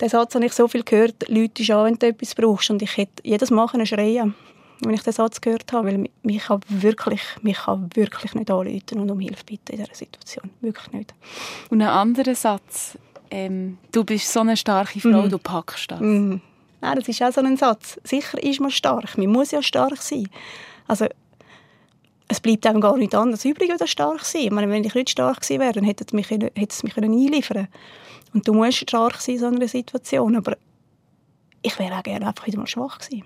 Den 0.01 0.09
Satz 0.09 0.35
habe 0.35 0.47
ich 0.47 0.53
so 0.53 0.67
viel 0.67 0.83
gehört, 0.83 1.29
Leute 1.29 1.63
schon, 1.63 1.85
wenn 1.85 1.95
du 1.95 2.07
etwas 2.07 2.35
brauchst. 2.35 2.71
Und 2.71 2.83
ich 2.83 2.97
hätte 2.97 3.23
jedes 3.23 3.51
Mal 3.51 3.69
schreien 3.87 4.35
wenn 4.83 4.95
ich 4.95 5.03
den 5.03 5.13
Satz 5.13 5.41
gehört 5.41 5.73
habe, 5.73 5.89
weil 5.89 6.11
mich 6.23 6.45
kann 6.45 6.61
wirklich, 6.69 7.21
mich 7.43 7.59
kann 7.59 7.91
wirklich 7.95 8.35
nicht 8.35 8.51
anrufen 8.51 9.01
und 9.01 9.11
um 9.11 9.21
Hilfe 9.21 9.45
bitten 9.45 9.73
in 9.73 9.79
dieser 9.79 9.95
Situation. 9.95 10.51
Wirklich 10.61 10.93
nicht. 10.93 11.15
Und 11.71 11.83
ein 11.83 11.89
anderer 11.89 12.35
Satz, 12.35 12.99
ähm, 13.31 13.79
du 13.93 14.05
bist 14.05 14.33
so 14.33 14.41
eine 14.41 14.57
starke 14.57 15.01
Frau, 15.01 15.23
mhm. 15.23 15.31
du 15.31 15.39
packst 15.39 15.91
das. 15.91 16.01
Mhm. 16.01 16.41
Nein, 16.81 16.97
das 16.97 17.09
ist 17.09 17.23
auch 17.23 17.33
so 17.33 17.41
ein 17.43 17.57
Satz. 17.57 18.01
Sicher 18.05 18.43
ist 18.43 18.61
man 18.61 18.71
stark, 18.71 19.19
man 19.19 19.29
muss 19.29 19.51
ja 19.51 19.63
stark 19.63 19.99
sein. 19.99 20.29
Also, 20.87 21.07
es 22.29 22.41
bleibt 22.41 22.67
einem 22.67 22.81
gar 22.81 22.97
nicht 22.97 23.15
anders 23.15 23.45
übrig, 23.45 23.71
als 23.71 23.91
stark 23.91 24.25
sein. 24.25 24.43
Ich 24.43 24.51
meine, 24.51 24.71
wenn 24.71 24.85
ich 24.85 24.95
nicht 24.95 25.11
stark 25.11 25.41
gewesen 25.41 25.61
wäre, 25.61 25.73
dann 25.73 25.85
hätte 25.85 26.05
es 26.07 26.13
mich, 26.13 26.31
hätte 26.31 26.53
es 26.57 26.83
mich 26.83 26.97
einliefern 26.97 27.57
können. 27.57 27.69
Und 28.33 28.47
du 28.47 28.55
musst 28.55 28.79
stark 28.79 29.21
sein 29.21 29.35
in 29.35 29.41
so 29.41 29.47
einer 29.47 29.69
Situation. 29.69 30.37
Aber 30.37 30.57
ich 31.63 31.79
wäre 31.79 31.99
auch 31.99 32.03
gerne 32.03 32.29
einfach 32.29 32.47
wieder 32.47 32.59
mal 32.59 32.67
schwach 32.67 32.99
gewesen. 32.99 33.25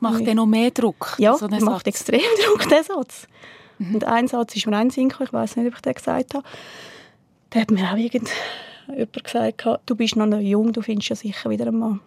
Macht 0.00 0.26
der 0.26 0.34
noch 0.34 0.46
mehr 0.46 0.70
Druck? 0.70 1.16
Ja, 1.18 1.36
so 1.36 1.48
macht 1.48 1.60
Satz. 1.60 1.86
extrem 1.86 2.20
Druck, 2.44 2.68
der 2.68 2.84
Satz. 2.84 3.26
Mhm. 3.78 3.94
Und 3.94 4.04
ein 4.04 4.28
Satz 4.28 4.54
ist 4.56 4.66
mir 4.66 4.76
ein 4.76 4.90
Sinn 4.90 5.08
ich 5.08 5.32
weiß 5.32 5.56
nicht, 5.56 5.66
ob 5.66 5.74
ich 5.74 5.80
den 5.80 5.94
gesagt 5.94 6.34
habe. 6.34 6.44
Da 7.50 7.60
hat 7.60 7.70
mir 7.70 7.90
auch 7.90 7.96
irgend 7.96 8.30
jemand 8.88 9.24
gesagt, 9.24 9.66
du 9.86 9.94
bist 9.94 10.16
noch 10.16 10.38
jung, 10.38 10.72
du 10.72 10.82
findest 10.82 11.10
ja 11.10 11.16
sicher 11.16 11.50
wieder 11.50 11.66
einen 11.66 11.78
Mann. 11.78 12.00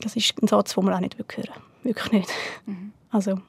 Das 0.00 0.16
ist 0.16 0.34
ein 0.42 0.48
Satz, 0.48 0.74
den 0.74 0.84
man 0.84 0.94
auch 0.94 1.00
nicht 1.00 1.16
hören 1.16 1.28
will. 1.36 1.50
Wirklich 1.82 2.12
nicht. 2.12 2.30
Mhm. 2.66 2.92
Also, 3.10 3.40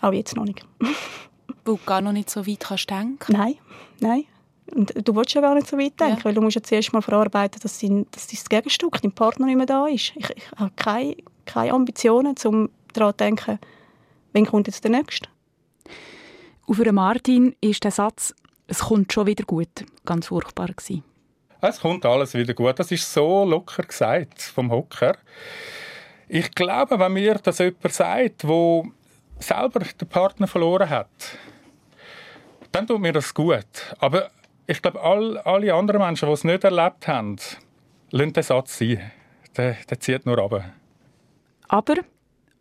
auch 0.00 0.12
jetzt 0.12 0.36
noch 0.36 0.44
nicht. 0.44 0.64
Weil 0.80 1.76
du 1.76 1.78
gar 1.84 2.00
noch 2.00 2.12
nicht 2.12 2.30
so 2.30 2.46
weit 2.46 2.60
kannst 2.60 2.90
denken 2.90 3.32
Nein, 3.32 3.56
nein. 4.00 4.24
Und 4.74 4.92
du 5.06 5.14
willst 5.14 5.34
ja 5.34 5.40
gar 5.40 5.54
nicht 5.54 5.66
so 5.66 5.76
weit 5.76 5.98
denken, 5.98 6.18
ja. 6.18 6.24
weil 6.24 6.34
du 6.34 6.40
musst 6.40 6.54
ja 6.54 6.62
zuerst 6.62 6.92
mal 6.92 7.02
verarbeiten, 7.02 7.60
dass, 7.60 7.80
dein, 7.80 8.06
dass 8.12 8.28
das 8.28 8.48
Gegenstück, 8.48 9.02
dein 9.02 9.10
Partner 9.10 9.46
nicht 9.46 9.56
mehr 9.56 9.66
da 9.66 9.88
ist. 9.88 10.12
Ich, 10.14 10.30
ich 10.30 10.50
habe 10.56 10.70
keine 10.76 11.16
keine 11.44 11.72
Ambitionen, 11.72 12.34
um 12.44 12.70
daran 12.92 13.12
zu 13.12 13.16
denken, 13.16 13.58
wann 14.32 14.46
kommt 14.46 14.66
jetzt 14.66 14.84
der 14.84 14.90
Nächste. 14.90 15.28
Und 16.66 16.76
für 16.76 16.92
Martin 16.92 17.56
ist 17.60 17.84
der 17.84 17.90
Satz, 17.90 18.34
es 18.66 18.78
kommt 18.80 19.12
schon 19.12 19.26
wieder 19.26 19.44
gut, 19.44 19.84
ganz 20.04 20.28
furchtbar 20.28 20.68
gewesen. 20.68 21.02
Es 21.60 21.80
kommt 21.80 22.06
alles 22.06 22.34
wieder 22.34 22.54
gut. 22.54 22.78
Das 22.78 22.90
ist 22.90 23.12
so 23.12 23.44
locker 23.44 23.82
gesagt 23.82 24.40
vom 24.40 24.70
Hocker. 24.70 25.16
Ich 26.28 26.52
glaube, 26.52 26.98
wenn 26.98 27.12
mir 27.12 27.34
das 27.34 27.58
jemand 27.58 27.92
sagt, 27.92 28.46
wo 28.46 28.86
selber 29.40 29.80
den 29.80 30.08
Partner 30.08 30.46
verloren 30.46 30.88
hat, 30.88 31.08
dann 32.72 32.86
tut 32.86 33.00
mir 33.00 33.12
das 33.12 33.34
gut. 33.34 33.94
Aber 33.98 34.30
ich 34.66 34.80
glaube, 34.80 35.02
all, 35.02 35.38
alle 35.38 35.74
anderen 35.74 36.00
Menschen, 36.00 36.28
die 36.28 36.32
es 36.32 36.44
nicht 36.44 36.62
erlebt 36.62 37.08
haben, 37.08 37.36
lassen 38.10 38.32
den 38.32 38.42
Satz 38.42 38.78
sein. 38.78 39.10
Der, 39.56 39.76
der 39.88 39.98
zieht 39.98 40.24
nur 40.24 40.38
runter. 40.38 40.72
Aber 41.70 41.94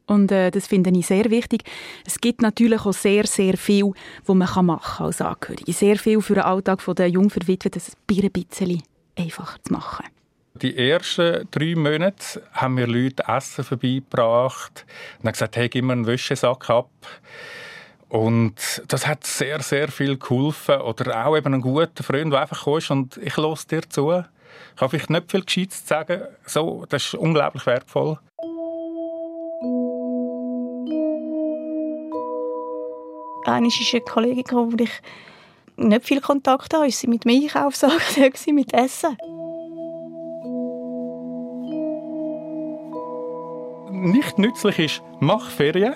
Und 0.05 0.31
äh, 0.31 0.51
das 0.51 0.67
finde 0.67 0.91
ich 0.91 1.07
sehr 1.07 1.29
wichtig. 1.29 1.63
Es 2.05 2.19
gibt 2.19 2.41
natürlich 2.41 2.85
auch 2.85 2.93
sehr, 2.93 3.25
sehr 3.25 3.57
viel, 3.57 3.91
was 4.25 4.35
man 4.35 4.65
machen 4.65 4.79
kann 4.97 5.05
als 5.07 5.21
Angehörige. 5.21 5.71
Sehr 5.73 5.97
viel 5.97 6.21
für 6.21 6.35
den 6.35 6.43
Alltag 6.43 6.83
der 6.95 7.09
Jungverwitweten, 7.09 7.71
das 7.71 7.95
ein 8.09 8.31
bisschen 8.31 8.83
einfacher 9.15 9.57
zu 9.63 9.73
machen. 9.73 10.05
Die 10.55 10.75
ersten 10.77 11.47
drei 11.51 11.75
Monate 11.75 12.41
haben 12.53 12.75
mir 12.75 12.87
Leute 12.87 13.23
Essen 13.27 13.63
vorbeigebracht 13.63 14.85
und 15.19 15.25
haben 15.25 15.31
gesagt, 15.33 15.57
hey, 15.57 15.69
gib 15.69 15.85
mir 15.85 15.93
einen 15.93 16.07
Wäschesack 16.07 16.69
ab. 16.69 16.89
Und 18.09 18.83
das 18.87 19.07
hat 19.07 19.25
sehr, 19.25 19.61
sehr 19.61 19.89
viel 19.89 20.17
geholfen. 20.17 20.81
Oder 20.81 21.25
auch 21.25 21.37
eben 21.37 21.53
ein 21.53 21.61
guter 21.61 22.03
Freund, 22.03 22.33
der 22.33 22.41
einfach 22.41 22.63
kommt 22.63 22.89
und 22.91 23.17
ich 23.17 23.37
höre 23.37 23.57
dir 23.69 23.87
zu. 23.87 24.23
Ich 24.75 24.81
habe 24.81 24.89
vielleicht 24.89 25.09
nicht 25.11 25.31
viel 25.31 25.43
Gescheites 25.43 25.81
zu 25.81 25.87
sagen. 25.87 26.21
So, 26.45 26.85
das 26.89 27.05
ist 27.05 27.13
unglaublich 27.13 27.65
wertvoll. 27.65 28.17
Einmal 33.49 33.69
ist 33.69 33.93
eine 33.93 34.01
Kollegin 34.01 34.43
gekommen, 34.43 34.73
wo 34.73 34.83
ich 34.83 34.91
nicht 35.77 36.05
viel 36.05 36.21
Kontakt 36.21 36.73
habe. 36.73 36.89
Sie 36.91 37.07
mit 37.07 37.25
mir 37.25 37.41
Einkaufssachen, 37.41 37.97
mit 38.53 38.73
Essen. 38.73 39.17
Nicht 43.91 44.37
nützlich 44.37 44.79
ist, 44.79 45.01
mach 45.19 45.49
Ferien 45.49 45.93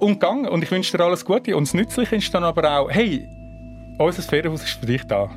und 0.00 0.20
gang. 0.20 0.48
Und 0.50 0.62
ich 0.62 0.70
wünsche 0.70 0.96
dir 0.96 1.04
alles 1.04 1.24
Gute. 1.24 1.56
Und 1.56 1.66
das 1.68 1.74
Nützliche 1.74 2.16
ist 2.16 2.34
dann 2.34 2.44
aber 2.44 2.78
auch, 2.78 2.90
hey, 2.90 3.28
unser 3.98 4.22
Ferienhaus 4.22 4.62
ist 4.62 4.80
für 4.80 4.86
dich 4.86 5.04
da. 5.04 5.30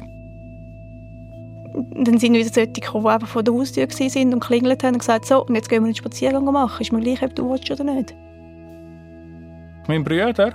Dann 1.74 2.18
sind 2.18 2.34
wieder 2.34 2.50
solche 2.52 2.72
gekommen, 2.72 3.20
die 3.22 3.26
vor 3.26 3.44
der 3.44 3.54
Haustür 3.54 3.88
waren 3.88 4.34
und 4.34 4.40
klingelt 4.40 4.84
haben 4.84 4.96
und 4.96 5.00
gesagt 5.00 5.26
so, 5.26 5.46
und 5.46 5.56
jetzt 5.56 5.70
gehen 5.70 5.84
wir 5.84 5.86
einen 5.86 5.96
Spaziergang 5.96 6.46
machen. 6.46 6.82
Ist 6.82 6.92
mir 6.92 7.02
gleich, 7.02 7.22
ob 7.22 7.36
du 7.36 7.50
willst 7.50 7.70
oder 7.70 7.84
nicht. 7.84 8.16
Mein 9.90 10.04
Bruder 10.04 10.54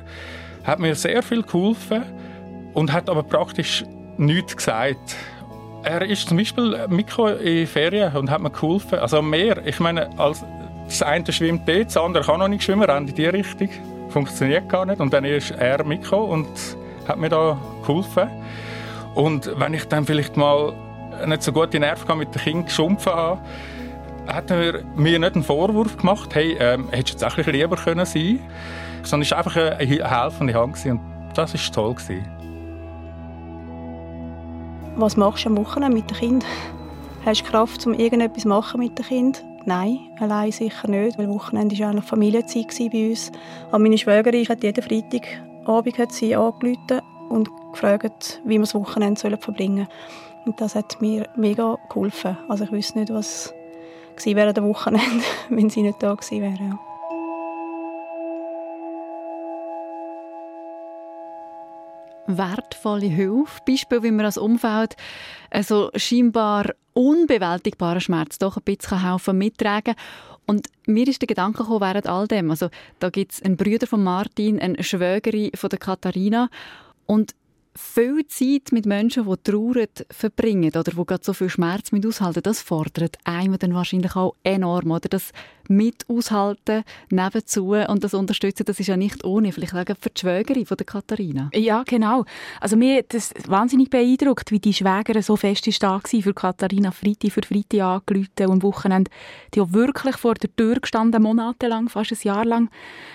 hat 0.62 0.78
mir 0.78 0.94
sehr 0.94 1.20
viel 1.20 1.42
geholfen 1.42 2.04
und 2.72 2.92
hat 2.92 3.10
aber 3.10 3.24
praktisch 3.24 3.84
nichts 4.16 4.56
gesagt. 4.56 5.16
Er 5.82 6.02
ist 6.02 6.28
zum 6.28 6.36
Beispiel 6.36 6.86
mitgekommen 6.86 7.40
in 7.40 7.66
Ferien 7.66 8.14
und 8.16 8.30
hat 8.30 8.40
mir 8.40 8.50
geholfen. 8.50 9.00
Also 9.00 9.20
mehr. 9.22 9.66
Ich 9.66 9.80
meine, 9.80 10.08
als 10.20 10.44
das 10.86 11.02
eine 11.02 11.32
schwimmt 11.32 11.68
dort, 11.68 11.86
das 11.86 11.96
andere 11.96 12.22
kann 12.22 12.38
noch 12.38 12.46
nicht 12.46 12.62
schwimmen, 12.62 12.84
rennt 12.84 13.08
in 13.10 13.16
die 13.16 13.26
Richtung. 13.26 13.70
Funktioniert 14.08 14.68
gar 14.68 14.86
nicht. 14.86 15.00
Und 15.00 15.12
dann 15.12 15.24
ist 15.24 15.50
er 15.50 15.82
mitgekommen 15.82 16.30
und 16.30 16.48
hat 17.08 17.18
mir 17.18 17.28
da 17.28 17.58
geholfen. 17.84 18.28
Und 19.16 19.50
wenn 19.58 19.74
ich 19.74 19.84
dann 19.86 20.04
vielleicht 20.04 20.36
mal 20.36 20.74
nicht 21.26 21.42
so 21.42 21.50
gute 21.50 21.80
Nerven 21.80 22.18
mit 22.18 22.32
den 22.32 22.40
Kindern 22.40 22.66
geschumpfen 22.66 23.12
habe, 23.12 23.40
hat 24.28 24.48
er 24.52 24.84
mir 24.94 25.18
nicht 25.18 25.34
einen 25.34 25.42
Vorwurf 25.42 25.96
gemacht, 25.96 26.36
hey, 26.36 26.56
ähm, 26.60 26.88
hättest 26.92 27.20
du 27.20 27.26
jetzt 27.26 27.34
auch 27.34 27.36
ein 27.36 27.52
lieber 27.52 27.74
können 27.74 28.06
sein 28.06 28.38
sondern 29.06 29.22
es 29.22 29.30
war 29.30 29.38
einfach 29.38 29.56
eine 29.56 30.10
helfende 30.10 30.54
Hand 30.54 30.84
und 30.86 31.00
das 31.34 31.54
war 31.54 31.94
toll. 31.94 32.22
Was 34.96 35.16
machst 35.16 35.44
du 35.44 35.48
am 35.48 35.56
Wochenende 35.56 35.96
mit 35.96 36.10
den 36.10 36.16
Kindern? 36.16 36.48
Hast 37.24 37.40
du 37.40 37.44
Kraft, 37.46 37.86
um 37.86 37.94
irgendetwas 37.94 38.44
machen 38.44 38.80
mit 38.80 38.98
den 38.98 39.06
Kindern? 39.06 39.42
Nein, 39.66 39.98
allein 40.20 40.52
sicher 40.52 40.88
nicht, 40.88 41.18
weil 41.18 41.28
Wochenende 41.28 41.78
war 41.78 41.88
eigentlich 41.88 42.04
Familienzeit 42.04 42.92
bei 42.92 43.10
uns. 43.10 43.32
Aber 43.68 43.78
meine 43.78 43.96
Schwägerin 43.96 44.46
hat 44.46 44.62
jeden 44.62 44.82
Freitagabend 44.82 45.98
hat 45.98 46.12
sie 46.12 46.36
angerufen 46.36 47.00
und 47.30 47.50
gefragt, 47.72 48.42
wie 48.44 48.52
wir 48.52 48.60
das 48.60 48.74
Wochenende 48.74 49.20
verbringen 49.38 49.86
sollen. 49.86 50.44
Und 50.44 50.60
das 50.60 50.74
hat 50.74 51.00
mir 51.00 51.26
mega 51.36 51.78
geholfen. 51.88 52.36
Also 52.48 52.64
ich 52.64 52.72
wüsste 52.72 52.98
nicht, 52.98 53.12
was 53.12 53.54
gewesen 54.16 54.36
wäre 54.36 54.52
der 54.52 54.64
Wochenende, 54.64 55.24
wenn 55.48 55.70
sie 55.70 55.82
nicht 55.82 56.02
da 56.02 56.14
gewesen 56.14 56.42
wäre. 56.42 56.62
Ja. 56.62 56.93
Wertvolle 62.26 63.06
Hilfe. 63.06 63.60
Beispiel, 63.66 64.02
wie 64.02 64.10
man 64.10 64.26
als 64.26 64.38
Umfeld 64.38 64.96
also 65.50 65.90
scheinbar 65.96 66.74
unbewältigbaren 66.92 68.00
Schmerz 68.00 68.38
doch 68.38 68.56
ein 68.56 68.62
bisschen 68.64 69.02
helfen 69.02 69.38
mittragen 69.38 69.94
und 70.46 70.68
mir 70.86 71.08
ist 71.08 71.22
der 71.22 71.26
Gedanke 71.26 71.58
gekommen 71.58 71.80
während 71.80 72.06
all 72.06 72.26
dem. 72.26 72.50
Also, 72.50 72.68
da 72.98 73.10
gibt 73.10 73.32
es 73.32 73.42
einen 73.42 73.56
Bruder 73.56 73.86
von 73.86 74.02
Martin, 74.02 74.60
eine 74.60 74.82
Schwägerin 74.82 75.50
von 75.54 75.70
der 75.70 75.78
Katharina. 75.78 76.50
Und 77.06 77.34
viel 77.76 78.26
Zeit 78.28 78.72
mit 78.72 78.86
Menschen, 78.86 79.26
die 79.28 79.50
trauern, 79.50 79.86
verbringen 80.10 80.70
oder 80.70 80.84
die 80.84 81.04
gerade 81.04 81.24
so 81.24 81.32
viel 81.32 81.48
Schmerz 81.48 81.90
mit 81.92 82.06
aushalten, 82.06 82.42
das 82.42 82.62
fordert 82.62 83.18
einem 83.24 83.58
dann 83.58 83.74
wahrscheinlich 83.74 84.14
auch 84.14 84.34
enorm. 84.44 84.90
Oder 84.92 85.08
das 85.08 85.32
mit 85.68 86.08
aushalten, 86.08 86.84
nebenzu 87.10 87.72
und 87.72 88.04
das 88.04 88.14
unterstützen, 88.14 88.64
das 88.66 88.80
ist 88.80 88.86
ja 88.86 88.96
nicht 88.96 89.24
ohne. 89.24 89.52
Vielleicht 89.52 89.74
auch 89.74 89.96
für 89.98 90.10
die 90.10 90.20
Schwägerin 90.20 90.66
von 90.66 90.76
der 90.76 90.86
Katharina. 90.86 91.50
Ja, 91.54 91.82
genau. 91.84 92.24
Also 92.60 92.76
mir 92.76 92.98
hat 92.98 93.14
das 93.14 93.32
wahnsinnig 93.46 93.90
beeindruckt, 93.90 94.50
wie 94.50 94.60
die 94.60 94.74
Schwägerin 94.74 95.22
so 95.22 95.36
fest 95.36 95.66
ist 95.66 95.82
da 95.82 96.00
für 96.04 96.34
Katharina 96.34 96.90
Freitag 96.90 97.32
für 97.32 97.42
Freitag 97.42 97.80
angerufen 97.80 98.28
und 98.40 98.50
am 98.50 98.62
Wochenende 98.62 99.10
die 99.54 99.60
auch 99.60 99.72
wirklich 99.72 100.16
vor 100.16 100.34
der 100.34 100.54
Tür 100.54 100.76
gestanden, 100.80 101.22
monatelang, 101.22 101.88
fast 101.88 102.12
ein 102.12 102.18
Jahr 102.22 102.44
lang. 102.44 102.70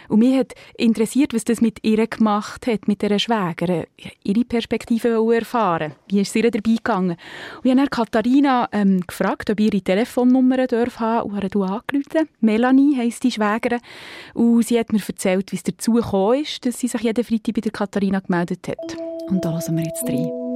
Und 0.08 0.20
mich 0.20 0.38
hat 0.38 0.54
interessiert, 0.78 1.34
was 1.34 1.46
das 1.46 1.62
mit 1.62 1.84
ihr 1.84 2.08
gemacht 2.08 2.68
hat, 2.68 2.88
mit 2.88 3.02
dieser 3.02 3.20
Schwägerin. 3.20 3.86
Ihre 4.24 4.46
Perspektive 4.50 5.10
erfahren. 5.34 5.94
Wie 6.08 6.20
ist 6.20 6.34
sie 6.34 6.42
dabei 6.42 6.60
gegangen? 6.60 7.18
Und 7.58 7.66
ich 7.66 7.72
habe 7.72 7.82
dann 7.82 7.90
Katharina 7.90 8.68
ähm, 8.72 9.02
gefragt, 9.08 9.50
ob 9.50 9.60
ihre 9.60 9.82
Telefonnummer 9.82 10.68
darf 10.68 11.00
haben 11.00 11.32
und 11.32 11.56
du 11.56 11.64
angerufen. 11.64 12.28
Melanie 12.42 12.98
heisst 12.98 13.24
die 13.24 13.32
Schwägerin. 13.32 13.80
Und 14.34 14.64
sie 14.64 14.80
hat 14.80 14.92
mir 14.92 15.00
erzählt, 15.08 15.52
wie 15.52 15.56
es 15.56 15.64
dazu 15.64 15.94
gekommen 15.94 16.42
ist, 16.42 16.66
dass 16.66 16.80
sie 16.80 16.88
sich 16.88 17.02
jeden 17.02 17.24
Freitag 17.24 17.56
bei 17.56 17.62
der 17.62 17.72
Katharina 17.72 18.20
gemeldet 18.20 18.68
hat. 18.68 18.98
Und 19.30 19.46
da 19.46 19.52
hören 19.52 19.78
wir 19.78 19.86
jetzt 19.86 20.08
rein. 20.10 20.50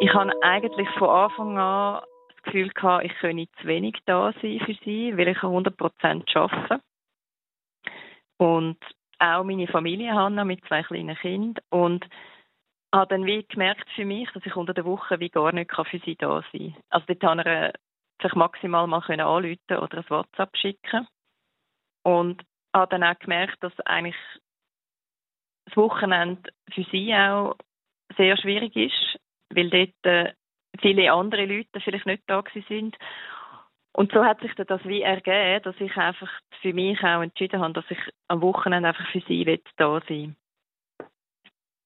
Ich 0.00 0.12
habe 0.12 0.32
eigentlich 0.42 0.88
von 0.98 1.08
Anfang 1.08 1.58
an 1.58 2.02
das 2.28 2.42
Gefühl 2.44 2.68
gehabt, 2.68 3.04
ich 3.04 3.12
könne 3.18 3.46
zu 3.60 3.66
wenig 3.66 3.94
da 4.06 4.32
sein 4.40 4.60
für 4.64 4.74
sie, 4.84 5.16
weil 5.16 5.28
ich 5.28 5.38
100% 5.38 6.36
arbeite. 6.36 6.82
Und 8.38 8.76
auch 9.18 9.44
meine 9.44 9.66
Familie 9.66 10.14
habe 10.14 10.44
mit 10.44 10.64
zwei 10.66 10.82
kleinen 10.82 11.16
Kindern. 11.16 11.62
Und 11.70 12.06
habe 12.94 13.08
dann 13.08 13.26
wie 13.26 13.44
gemerkt 13.46 13.88
für 13.94 14.04
mich, 14.04 14.30
dass 14.32 14.46
ich 14.46 14.56
unter 14.56 14.74
der 14.74 14.84
Woche 14.84 15.20
wie 15.20 15.28
gar 15.28 15.52
nicht 15.52 15.70
für 15.70 15.98
sie 15.98 16.16
da 16.16 16.42
sein 16.52 16.72
kann. 16.72 16.82
Also 16.90 17.06
dort 17.08 17.24
habe 17.24 17.72
ich 17.74 18.22
sich 18.22 18.34
maximal 18.34 18.86
mal 18.86 19.02
anrufen 19.02 19.76
oder 19.78 19.98
ein 19.98 20.10
WhatsApp 20.10 20.56
schicken. 20.56 21.06
Und 22.02 22.42
habe 22.74 22.90
dann 22.90 23.04
auch 23.04 23.18
gemerkt, 23.18 23.62
dass 23.62 23.78
eigentlich 23.80 24.16
das 25.66 25.76
Wochenende 25.76 26.50
für 26.72 26.84
sie 26.84 27.14
auch 27.14 27.56
sehr 28.16 28.36
schwierig 28.36 28.76
ist, 28.76 29.18
weil 29.50 29.70
dort 29.70 30.06
äh, 30.06 30.32
viele 30.80 31.12
andere 31.12 31.46
Leute 31.46 31.80
vielleicht 31.80 32.06
nicht 32.06 32.22
da 32.26 32.42
sind 32.68 32.96
und 33.96 34.12
so 34.12 34.22
hat 34.22 34.40
sich 34.40 34.52
das 34.54 34.84
wie 34.84 35.00
ergeben, 35.00 35.62
dass 35.62 35.80
ich 35.80 35.96
einfach 35.96 36.30
für 36.60 36.74
mich 36.74 37.02
auch 37.02 37.22
entschieden 37.22 37.62
habe, 37.62 37.72
dass 37.72 37.90
ich 37.90 37.98
am 38.28 38.42
Wochenende 38.42 38.90
einfach 38.90 39.10
für 39.10 39.22
sie 39.22 39.58
da 39.78 40.00
sein 40.00 40.08
will. 40.08 40.36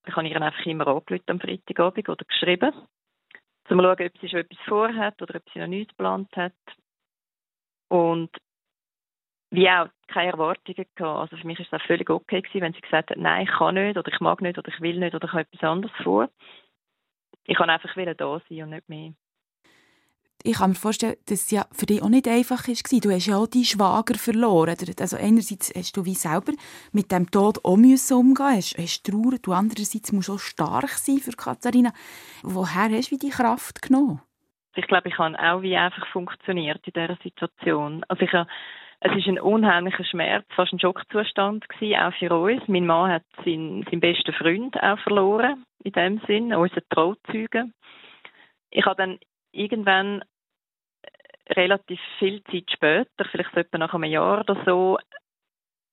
Ich 0.08 0.16
habe 0.16 0.26
ihr 0.26 0.42
einfach 0.42 0.66
immer 0.66 0.88
angerufen 0.88 1.22
am 1.28 1.38
Freitagabend 1.38 2.08
oder 2.08 2.24
geschrieben, 2.24 2.72
um 2.74 2.84
zu 3.68 3.76
schauen, 3.76 4.06
ob 4.06 4.18
sie 4.20 4.28
schon 4.28 4.40
etwas 4.40 4.58
vorhat 4.66 5.22
oder 5.22 5.36
ob 5.36 5.48
sie 5.52 5.60
noch 5.60 5.68
nichts 5.68 5.96
geplant 5.96 6.36
hat. 6.36 6.52
Und 7.86 8.36
wie 9.52 9.70
auch 9.70 9.86
keine 10.08 10.32
Erwartungen 10.32 10.86
gehabt. 10.96 11.20
Also 11.20 11.36
für 11.36 11.46
mich 11.46 11.60
ist 11.60 11.72
es 11.72 11.80
auch 11.80 11.86
völlig 11.86 12.10
okay 12.10 12.42
gewesen, 12.42 12.62
wenn 12.62 12.72
sie 12.72 12.80
gesagt 12.80 13.10
hat, 13.10 13.18
nein, 13.18 13.44
ich 13.44 13.52
kann 13.52 13.76
nicht 13.76 13.96
oder 13.96 14.12
ich 14.12 14.18
mag 14.18 14.40
nicht 14.40 14.58
oder 14.58 14.68
ich 14.68 14.80
will 14.80 14.98
nicht 14.98 15.14
oder 15.14 15.28
ich 15.28 15.32
habe 15.32 15.42
etwas 15.42 15.62
anderes 15.62 15.96
vor. 16.02 16.28
Ich 17.44 17.56
kann 17.56 17.70
einfach 17.70 17.96
wieder 17.96 18.16
da 18.16 18.40
sein 18.48 18.64
und 18.64 18.70
nicht 18.70 18.88
mehr 18.88 19.12
ich 20.42 20.58
kann 20.58 20.70
mir 20.70 20.76
vorstellen, 20.76 21.16
dass 21.26 21.44
es 21.44 21.50
ja 21.50 21.66
für 21.72 21.86
dich 21.86 22.02
auch 22.02 22.08
nicht 22.08 22.26
einfach 22.26 22.66
war. 22.66 23.00
Du 23.00 23.10
hast 23.10 23.26
ja 23.26 23.36
auch 23.36 23.46
deinen 23.46 23.64
Schwager 23.64 24.14
verloren. 24.14 24.76
Also 24.98 25.16
einerseits 25.16 25.72
hast 25.74 25.96
du 25.96 26.04
wie 26.04 26.14
selber 26.14 26.52
mit 26.92 27.12
dem 27.12 27.30
Tod 27.30 27.64
auch 27.64 27.76
müssen 27.76 28.16
umgehen 28.16 28.56
hast, 28.56 28.78
hast 28.78 29.04
Trauer. 29.04 29.36
Du 29.42 29.52
andererseits 29.52 30.12
musst 30.12 30.30
auch 30.30 30.38
stark 30.38 30.90
sein 30.90 31.18
für 31.18 31.32
Katharina. 31.32 31.92
Woher 32.42 32.90
hast 32.90 33.12
du 33.12 33.18
die 33.18 33.30
Kraft 33.30 33.82
genommen? 33.82 34.22
Ich 34.76 34.86
glaube, 34.86 35.08
ich 35.08 35.18
habe 35.18 35.38
auch 35.38 35.62
wie 35.62 35.76
einfach 35.76 36.06
funktioniert 36.08 36.80
in 36.86 36.92
dieser 36.92 37.18
Situation. 37.22 38.04
Also 38.08 38.22
ich 38.22 38.32
habe, 38.32 38.48
es 39.00 39.16
ist 39.16 39.26
ein 39.26 39.40
unheimlicher 39.40 40.04
Schmerz, 40.04 40.46
fast 40.54 40.72
ein 40.72 40.80
Schockzustand 40.80 41.68
gewesen, 41.68 42.00
auch 42.00 42.14
für 42.14 42.34
uns. 42.34 42.62
Mein 42.68 42.86
Mann 42.86 43.10
hat 43.10 43.24
seinen, 43.44 43.82
seinen 43.84 44.00
besten 44.00 44.32
Freund 44.32 44.80
auch 44.80 44.98
verloren, 45.00 45.64
in 45.82 45.92
dem 45.92 46.20
Sinn, 46.26 46.54
unseren 46.54 46.84
Trauzeugen. 46.90 47.74
Ich 48.70 48.86
habe 48.86 48.96
dann 48.96 49.18
irgendwann 49.52 50.22
äh, 51.02 51.52
relativ 51.52 52.00
viel 52.18 52.42
Zeit 52.44 52.70
später, 52.70 53.24
vielleicht 53.30 53.52
so 53.52 53.60
etwa 53.60 53.78
nach 53.78 53.94
einem 53.94 54.04
Jahr 54.04 54.40
oder 54.40 54.62
so, 54.64 54.98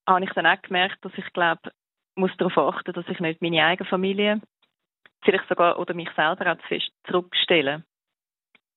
habe 0.07 0.23
ich 0.23 0.31
dann 0.31 0.45
auch 0.45 0.61
gemerkt, 0.61 1.03
dass 1.03 1.11
ich 1.17 1.33
glaube, 1.33 1.71
muss 2.15 2.35
darauf 2.37 2.57
achten, 2.57 2.93
dass 2.93 3.07
ich 3.09 3.19
nicht 3.19 3.41
meine 3.41 3.63
eigene 3.63 3.89
Familie, 3.89 4.41
vielleicht 5.23 5.47
sogar 5.47 5.79
oder 5.79 5.93
mich 5.93 6.09
selber 6.15 6.51
auch 6.51 6.57
zu 6.57 6.67
fest 6.67 6.91
zurückstelle, 7.07 7.83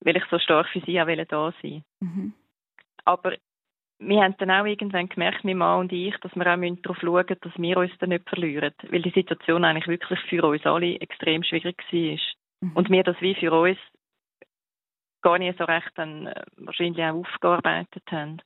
weil 0.01 0.16
ich 0.16 0.24
so 0.31 0.39
stark 0.39 0.68
für 0.68 0.81
sie 0.81 1.01
auch 1.01 1.07
da 1.07 1.53
sein. 1.62 1.85
Mhm. 2.01 2.35
Aber 3.05 3.35
wir 4.01 4.22
haben 4.22 4.35
dann 4.39 4.51
auch 4.51 4.64
irgendwann 4.64 5.09
gemerkt, 5.09 5.45
mein 5.45 5.59
Mann 5.59 5.81
und 5.81 5.93
ich, 5.93 6.16
dass 6.18 6.35
wir 6.35 6.47
auch 6.47 6.57
darauf 6.83 6.99
schauen 7.01 7.26
müssen, 7.26 7.41
dass 7.41 7.59
wir 7.59 7.76
uns 7.76 7.93
dann 7.99 8.09
nicht 8.09 8.28
verlieren. 8.28 8.72
Weil 8.89 9.03
die 9.03 9.11
Situation 9.11 9.64
eigentlich 9.64 9.89
wirklich 9.89 10.18
für 10.20 10.45
uns 10.45 10.64
alle 10.64 10.99
extrem 11.01 11.43
schwierig 11.43 11.76
war. 11.93 12.18
Mhm. 12.62 12.76
Und 12.76 12.91
wir 12.91 13.03
das 13.03 13.20
wie 13.20 13.35
für 13.35 13.53
uns 13.53 13.78
gar 15.23 15.39
nicht 15.39 15.59
so 15.59 15.64
recht 15.64 15.91
dann 15.95 16.27
äh, 16.27 16.45
wahrscheinlich 16.57 17.05
auch 17.05 17.21
aufgearbeitet 17.21 18.03
haben. 18.11 18.41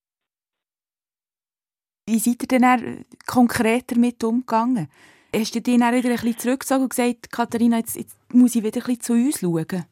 Wie 2.06 2.18
seid 2.18 2.42
ihr 2.42 2.48
denn 2.48 2.62
äh, 2.62 3.04
konkret 3.26 3.90
damit 3.90 4.22
umgegangen? 4.22 4.88
Hast 5.34 5.54
du 5.54 5.60
dich 5.60 5.78
dann 5.78 5.94
wieder 5.94 6.10
ein 6.10 6.16
bisschen 6.16 6.38
zurückgezogen 6.38 6.82
und 6.82 6.90
gesagt, 6.90 7.32
Katharina, 7.32 7.78
jetzt, 7.78 7.96
jetzt 7.96 8.16
muss 8.32 8.54
ich 8.54 8.62
wieder 8.62 8.80
ein 8.80 8.84
bisschen 8.84 9.00
zu 9.00 9.12
uns 9.14 9.40
schauen? 9.40 9.86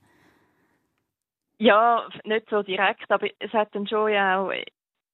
Ja, 1.59 2.09
nicht 2.25 2.49
so 2.51 2.63
direkt, 2.63 3.11
aber 3.11 3.29
es 3.39 3.53
hat 3.53 3.75
dann 3.75 3.87
schon 3.87 4.13
ja 4.13 4.41
auch 4.41 4.53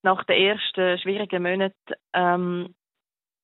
nach 0.03 0.25
den 0.25 0.37
ersten 0.37 0.99
schwierigen 0.99 1.43
Monaten 1.43 1.95
ähm, 2.15 2.75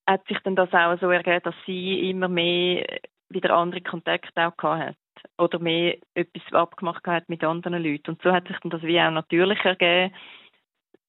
hat 0.06 0.26
sich 0.26 0.38
dann 0.40 0.56
das 0.56 0.72
auch 0.72 0.98
so 1.00 1.10
ergeben, 1.10 1.42
dass 1.44 1.54
sie 1.66 2.10
immer 2.10 2.28
mehr 2.28 3.00
wieder 3.28 3.56
andere 3.56 3.80
Kontakte 3.80 4.46
auch 4.46 4.56
gehabt 4.56 4.88
hat 4.88 4.96
oder 5.38 5.58
mehr 5.58 5.98
etwas 6.14 6.42
abgemacht 6.52 7.06
hat 7.06 7.28
mit 7.28 7.44
anderen 7.44 7.82
Leuten. 7.82 8.12
Und 8.12 8.22
so 8.22 8.32
hat 8.32 8.46
sich 8.48 8.56
dann 8.60 8.70
das 8.70 8.82
wie 8.82 9.00
auch 9.00 9.10
natürlich 9.10 9.58
ergeben, 9.60 10.14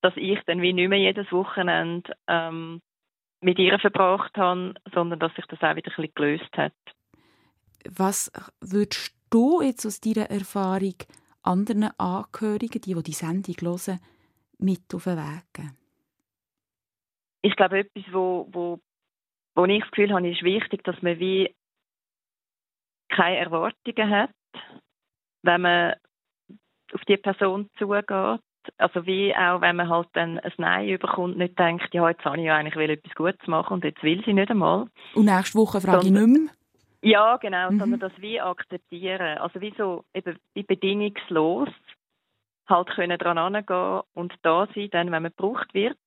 dass 0.02 0.14
ich 0.18 0.40
dann 0.46 0.62
wie 0.62 0.74
nicht 0.74 0.90
mehr 0.90 1.00
jedes 1.00 1.32
Wochenende 1.32 2.12
ähm, 2.28 2.82
mit 3.42 3.60
ihr 3.60 3.78
verbracht 3.80 4.36
habe, 4.38 4.74
sondern 4.94 5.20
dass 5.20 5.34
sich 5.36 5.46
das 5.46 5.62
auch 5.62 5.76
wieder 5.76 5.92
ein 5.92 5.96
bisschen 5.96 6.14
gelöst 6.16 6.58
hat. 6.58 6.74
Was 7.88 8.32
würdest 8.62 9.16
du 9.30 9.62
jetzt 9.62 9.86
aus 9.86 10.02
deiner 10.02 10.30
Erfahrung 10.30 10.96
anderen 11.44 11.90
Angehörigen, 11.98 12.82
die, 12.82 12.96
die 12.96 13.04
die 13.04 13.12
Sendung 13.12 13.56
hören, 13.62 14.00
mit 14.58 14.94
auf 14.94 15.04
den 15.04 15.18
Weg 15.18 15.44
geben? 15.54 15.78
Ich 17.42 17.56
glaube, 17.56 17.80
etwas, 17.80 18.04
wo, 18.12 18.48
wo, 18.52 18.80
wo 19.54 19.66
ich 19.66 19.82
das 19.82 19.92
Gefühl 19.92 20.14
habe, 20.14 20.30
ist 20.30 20.42
wichtig, 20.42 20.84
dass 20.84 21.00
man 21.04 21.20
wie 21.20 21.56
keine 23.10 23.38
Erwartungen 23.38 24.10
hat, 24.10 24.32
wenn 25.44 25.62
man 25.62 25.94
auf 26.94 27.02
die 27.08 27.18
Person 27.18 27.70
zugeht. 27.78 28.42
Also 28.78 29.06
wie 29.06 29.36
auch, 29.36 29.62
wenn 29.62 29.76
man 29.76 29.90
halt 29.90 30.08
dann 30.14 30.40
ein 30.40 30.52
Nein 30.58 30.90
überkommt, 30.90 31.38
nicht 31.38 31.58
denkt, 31.60 31.94
ja, 31.94 32.10
jetzt 32.10 32.26
habe 32.26 32.38
ich 32.38 32.46
ja 32.46 32.56
eigentlich 32.56 32.90
etwas 32.90 33.14
Gutes 33.14 33.48
machen 33.48 33.76
und 33.76 33.84
jetzt 33.84 34.02
will 34.02 34.24
sie 34.26 34.34
nicht 34.34 34.50
einmal. 34.50 34.88
Und 35.14 35.26
nächste 35.26 35.60
Woche 35.60 35.82
frage 35.82 36.04
Sondern, 36.06 36.24
ich 36.24 36.28
nicht 36.28 36.42
mehr? 36.42 36.56
Ja, 37.02 37.38
genau, 37.38 37.70
mhm. 37.70 37.80
sondern 37.80 38.00
das 38.00 38.12
wie 38.18 38.42
akzeptieren. 38.42 39.38
Also 39.38 39.62
wie 39.62 39.74
so 39.78 40.04
eben 40.16 40.40
wie 40.56 40.64
bedingungslos 40.64 41.70
halt 42.68 42.90
können 42.90 43.20
dran 43.20 43.38
angehen 43.38 44.02
und 44.16 44.34
da 44.42 44.68
sein, 44.74 44.90
dann, 44.92 45.12
wenn 45.12 45.22
man 45.22 45.32
gebraucht 45.36 45.72
wird, 45.76 45.98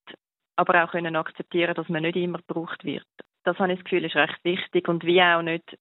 aber 0.57 0.83
auch 0.83 0.91
können 0.91 1.15
akzeptieren, 1.15 1.75
dass 1.75 1.89
man 1.89 2.03
nicht 2.03 2.17
immer 2.17 2.39
gebraucht 2.39 2.85
wird. 2.85 3.07
Das 3.45 3.57
habe 3.61 3.73
ich 3.73 3.79
das 3.79 3.85
Gefühl, 3.85 4.05
ist 4.05 4.17
recht 4.17 4.43
wichtig 4.43 4.89
und 4.89 5.05
wie 5.05 5.23
auch 5.23 5.43
nicht 5.43 5.79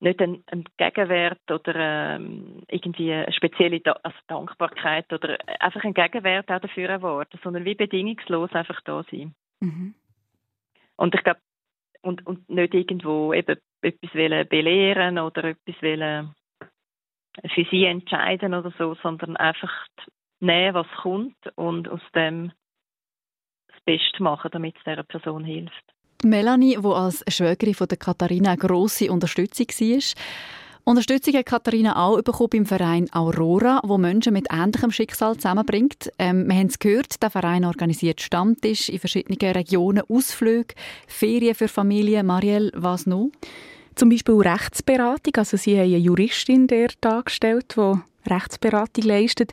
nicht 0.00 0.20
ein, 0.20 0.42
ein 0.46 0.64
Gegenwert 0.78 1.50
oder 1.50 1.74
ähm, 1.76 2.62
irgendwie 2.68 3.12
eine 3.12 3.32
spezielle 3.32 3.80
da 3.80 3.92
also 4.02 4.16
Dankbarkeit 4.26 5.12
oder 5.12 5.38
einfach 5.60 5.84
ein 5.84 5.94
Gegenwert 5.94 6.50
auch 6.50 6.60
dafür 6.60 6.88
erwarten, 6.88 7.38
sondern 7.42 7.64
wie 7.64 7.74
bedingungslos 7.74 8.52
einfach 8.52 8.80
da 8.82 9.04
sein. 9.10 9.34
Mhm. 9.60 9.94
Und 10.96 11.14
ich 11.14 11.22
glaube, 11.22 11.40
und, 12.02 12.26
und 12.26 12.48
nicht 12.48 12.74
irgendwo 12.74 13.34
eben 13.34 13.58
etwas 13.82 14.14
wollen 14.14 14.48
belehren 14.48 15.18
oder 15.18 15.44
etwas 15.44 15.82
wollen 15.82 16.34
für 17.54 17.64
sie 17.70 17.84
entscheiden 17.84 18.54
oder 18.54 18.72
so, 18.78 18.94
sondern 19.02 19.36
einfach 19.36 19.86
nehmen, 20.40 20.74
was 20.74 20.88
kommt 21.02 21.36
und 21.56 21.88
aus 21.88 22.00
dem 22.14 22.52
das 23.68 23.80
Beste 23.84 24.22
machen, 24.22 24.50
damit 24.52 24.76
es 24.76 24.84
dieser 24.84 25.02
Person 25.02 25.44
hilft. 25.44 25.84
Melanie, 26.24 26.78
die 26.80 26.86
als 26.86 27.24
Schwägerin 27.28 27.74
von 27.74 27.88
der 27.88 27.98
Katharina 27.98 28.50
eine 28.50 28.58
grosse 28.58 29.10
Unterstützung 29.10 29.66
war, 29.68 30.00
Unterstützung 30.84 31.34
hat 31.34 31.46
Katharina 31.46 31.94
auch 31.96 32.20
bekommen 32.22 32.50
beim 32.50 32.66
Verein 32.66 33.12
Aurora, 33.12 33.80
wo 33.84 33.98
Menschen 33.98 34.32
mit 34.32 34.48
ähnlichem 34.50 34.90
Schicksal 34.90 35.36
zusammenbringt. 35.36 36.10
Ähm, 36.18 36.48
wir 36.48 36.56
haben 36.56 36.66
es 36.68 36.78
gehört, 36.78 37.22
der 37.22 37.30
Verein 37.30 37.64
organisiert 37.64 38.20
Stammtisch 38.20 38.88
in 38.88 38.98
verschiedenen 38.98 39.38
Regionen, 39.52 40.02
Ausflüge, 40.08 40.74
Ferien 41.06 41.54
für 41.54 41.68
Familien. 41.68 42.26
Marielle, 42.26 42.72
was 42.74 43.06
noch? 43.06 43.30
Zum 44.00 44.08
Beispiel 44.08 44.34
Rechtsberatung. 44.36 45.34
Also 45.36 45.58
sie 45.58 45.76
haben 45.76 45.84
eine 45.84 45.98
Juristin 45.98 46.66
der 46.66 46.88
dargestellt, 47.02 47.74
die 47.76 48.32
Rechtsberatung 48.32 49.04
leistet. 49.04 49.52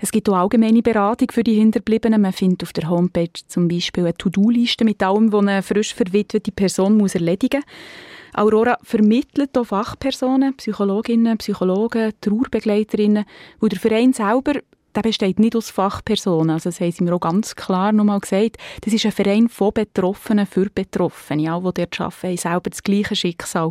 Es 0.00 0.10
gibt 0.10 0.28
auch 0.28 0.34
allgemeine 0.34 0.82
Beratung 0.82 1.30
für 1.30 1.44
die 1.44 1.54
Hinterbliebenen. 1.54 2.20
Man 2.20 2.32
findet 2.32 2.64
auf 2.64 2.72
der 2.72 2.90
Homepage 2.90 3.30
zum 3.46 3.68
Beispiel 3.68 4.02
eine 4.02 4.16
To-Do-Liste 4.16 4.84
mit 4.84 5.00
allem, 5.00 5.32
was 5.32 5.42
eine 5.42 5.62
frisch 5.62 5.94
verwitwete 5.94 6.50
Person 6.50 6.96
muss 6.96 7.14
erledigen 7.14 7.62
muss. 7.62 8.42
Aurora 8.42 8.78
vermittelt 8.82 9.56
auch 9.56 9.66
Fachpersonen, 9.66 10.56
Psychologinnen, 10.56 11.38
Psychologen, 11.38 12.14
Trauerbegleiterinnen, 12.20 13.24
wo 13.60 13.68
der 13.68 13.78
Verein 13.78 14.12
selber 14.12 14.54
der 14.94 15.02
besteht 15.02 15.38
nicht 15.38 15.56
aus 15.56 15.70
Fachpersonen. 15.70 16.50
Also 16.50 16.70
das 16.70 16.80
haben 16.80 16.92
sie 16.92 17.04
mir 17.04 17.14
auch 17.14 17.20
ganz 17.20 17.54
klar 17.56 17.92
nochmal 17.92 18.20
gesagt. 18.20 18.56
Das 18.82 18.92
ist 18.92 19.04
ein 19.04 19.12
Verein 19.12 19.48
von 19.48 19.72
Betroffenen 19.72 20.46
für 20.46 20.68
Betroffene. 20.70 21.52
Alle, 21.52 21.72
die 21.72 21.82
dort 21.82 22.00
arbeiten, 22.00 22.28
haben 22.28 22.36
selber 22.36 22.70
das 22.70 22.82
gleiche 22.82 23.16
Schicksal 23.16 23.70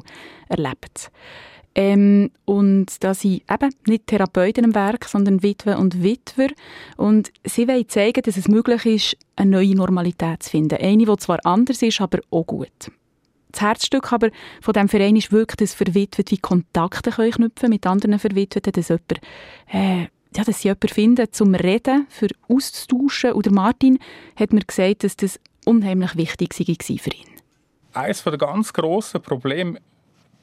erlebt. 0.49 1.11
Ähm, 1.75 2.29
und 2.45 3.03
da 3.03 3.13
sind 3.13 3.41
eben 3.49 3.73
nicht 3.87 4.07
Therapeuten 4.07 4.63
im 4.63 4.75
Werk, 4.75 5.05
sondern 5.05 5.41
Witwe 5.41 5.77
und 5.77 6.03
Witwer. 6.03 6.49
Und 6.97 7.31
sie 7.43 7.67
wollen 7.67 7.89
zeigen, 7.89 8.21
dass 8.21 8.37
es 8.37 8.47
möglich 8.47 8.85
ist, 8.85 9.17
eine 9.35 9.51
neue 9.51 9.75
Normalität 9.75 10.43
zu 10.43 10.51
finden. 10.51 10.77
Eine, 10.79 11.05
die 11.05 11.17
zwar 11.17 11.39
anders 11.45 11.81
ist, 11.81 11.99
aber 11.99 12.19
auch 12.29 12.45
gut. 12.45 12.91
Das 13.51 13.61
Herzstück 13.61 14.11
aber 14.11 14.29
von 14.61 14.73
diesem 14.73 14.89
Verein 14.89 15.15
ist 15.15 15.31
wirklich, 15.31 15.57
dass 15.57 15.75
Verwitwete 15.75 16.37
Kontakte 16.37 17.11
können 17.11 17.31
knüpfen 17.31 17.69
mit 17.69 17.85
anderen 17.85 18.17
Verwitweten, 18.17 18.73
dass 18.73 18.89
jemand, 18.89 19.21
äh, 19.71 20.07
ja, 20.35 20.43
dass 20.43 20.61
sie 20.61 20.69
jemanden 20.69 20.87
finden 20.89 21.27
zum 21.31 21.55
Reden, 21.55 22.07
für 22.09 22.27
auszutauschen. 22.47 23.33
Und 23.33 23.51
Martin 23.51 23.99
hat 24.35 24.53
mir 24.53 24.61
gesagt, 24.61 25.03
dass 25.03 25.15
das 25.15 25.39
unheimlich 25.65 26.15
wichtig 26.17 26.57
war 26.59 26.97
für 26.97 27.09
ihn. 27.11 27.27
Eines 27.93 28.23
der 28.23 28.37
ganz 28.37 28.73
grossen 28.73 29.21
Probleme 29.21 29.79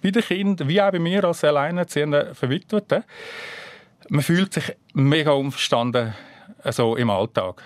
bei 0.03 0.11
den 0.11 0.23
Kindern, 0.23 0.69
wie 0.69 0.81
auch 0.81 0.93
bei 0.93 0.99
mir 0.99 1.25
als 1.25 1.45
alleinerziehender 1.45 2.35
Verwitweten, 2.35 3.05
man 4.09 4.23
fühlt 4.23 4.55
sich 4.55 4.77
mega 4.95 5.33
unverstanden 5.33 6.15
also 6.63 6.97
im 6.97 7.11
Alltag. 7.11 7.63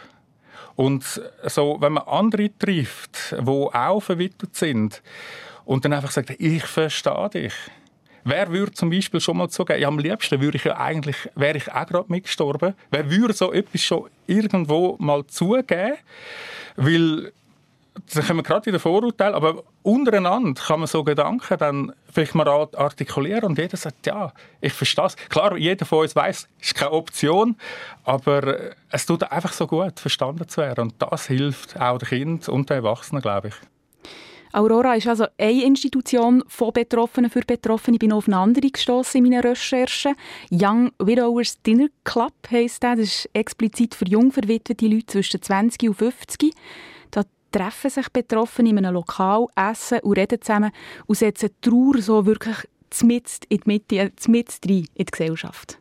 Und 0.77 1.05
so, 1.45 1.77
wenn 1.81 1.93
man 1.93 2.05
andere 2.05 2.51
trifft, 2.59 3.33
die 3.33 3.47
auch 3.47 4.01
verwitwet 4.01 4.55
sind, 4.57 5.03
und 5.65 5.85
dann 5.85 5.95
einfach 5.95 6.11
sagt, 6.11 6.31
ich 6.31 6.65
verstehe 6.65 7.31
dich. 7.31 7.55
Wer 8.25 8.51
würde 8.51 8.73
zum 8.73 8.91
Beispiel 8.91 9.21
schon 9.21 9.37
mal 9.37 9.49
zugeben, 9.51 9.81
ja, 9.81 9.89
am 9.89 9.99
liebsten 9.99 10.41
würde 10.41 10.57
ich 10.57 10.65
ja 10.65 10.77
eigentlich, 10.79 11.17
wäre 11.35 11.59
ich 11.59 11.71
auch 11.71 11.87
gerade 11.87 12.11
mitgestorben. 12.11 12.75
Wer 12.91 13.11
würde 13.11 13.35
so 13.35 13.53
etwas 13.53 13.83
schon 13.83 14.09
irgendwo 14.27 14.97
mal 14.99 15.27
zugeben? 15.27 15.95
Weil 16.77 17.33
da 18.13 18.23
kommen 18.23 18.39
wir 18.39 18.43
gerade 18.43 18.67
wieder 18.67 18.81
Vorurteile, 18.81 19.35
aber 19.35 19.63
untereinander 19.83 20.61
kann 20.61 20.81
man 20.81 20.87
so 20.87 21.05
Gedanken 21.05 21.59
dann 21.59 21.93
vielleicht 22.13 22.35
mal 22.35 22.49
artikulieren 22.49 23.45
und 23.45 23.59
jeder 23.59 23.77
sagt, 23.77 24.07
ja, 24.07 24.33
ich 24.61 24.73
verstehe 24.73 25.07
es. 25.07 25.17
Klar, 25.17 25.57
jeder 25.57 25.87
von 25.87 26.01
uns 26.01 26.17
weiß, 26.17 26.49
es 26.61 26.67
ist 26.67 26.75
keine 26.75 26.93
Option, 26.93 27.57
aber 28.05 28.73
es 28.91 29.07
tut 29.07 29.31
einfach 29.31 29.53
so 29.53 29.67
gut, 29.67 30.01
verstanden 30.01 30.49
zu 30.49 30.61
werden 30.63 30.91
und 30.91 30.95
das 30.99 31.27
hilft 31.27 31.81
auch 31.81 31.99
den 31.99 32.09
Kindern 32.09 32.55
und 32.55 32.71
den 32.71 32.79
Erwachsenen, 32.79 33.23
glaube 33.23 33.49
ich. 33.49 33.55
Aurora 34.55 34.95
ist 34.95 35.09
also 35.09 35.27
eine 35.37 35.65
Institution 35.65 36.45
von 36.47 36.73
Betroffenen 36.73 37.29
für 37.31 37.41
Betroffene. 37.41 37.97
Ich 37.97 37.99
bin 37.99 38.13
auf 38.13 38.29
eine 38.29 38.37
andere 38.37 38.71
gestoßen 38.71 39.19
in 39.19 39.29
meinen 39.29 39.43
Recherchen. 39.43 40.15
Young 40.51 40.93
Widowers 40.99 41.61
Dinner 41.63 41.89
Club 42.05 42.33
heisst 42.51 42.85
das. 42.85 42.99
Das 42.99 43.09
ist 43.09 43.31
explizit 43.33 43.95
für 43.95 44.07
jung 44.07 44.31
verwitwete 44.31 44.87
Leute 44.87 45.07
zwischen 45.07 45.43
20 45.43 45.89
und 45.89 45.95
50 45.97 46.53
treffen 47.55 47.89
sich 47.89 48.09
Betroffene 48.09 48.71
in 48.71 48.79
einem 48.79 48.95
Lokal, 48.95 49.47
essen 49.55 50.01
und 50.01 50.19
reden 50.19 50.41
zusammen 50.41 50.73
und 51.07 51.17
setzen 51.17 51.51
Trauer 51.61 52.03
so 52.03 52.27
wirklich 52.27 52.57
mitten 53.03 53.47
in 53.49 53.59
die 53.59 53.63
Mitte, 53.67 54.13
mitten 54.27 54.69
in 54.69 54.87
die 54.97 55.05
Gesellschaft. 55.05 55.79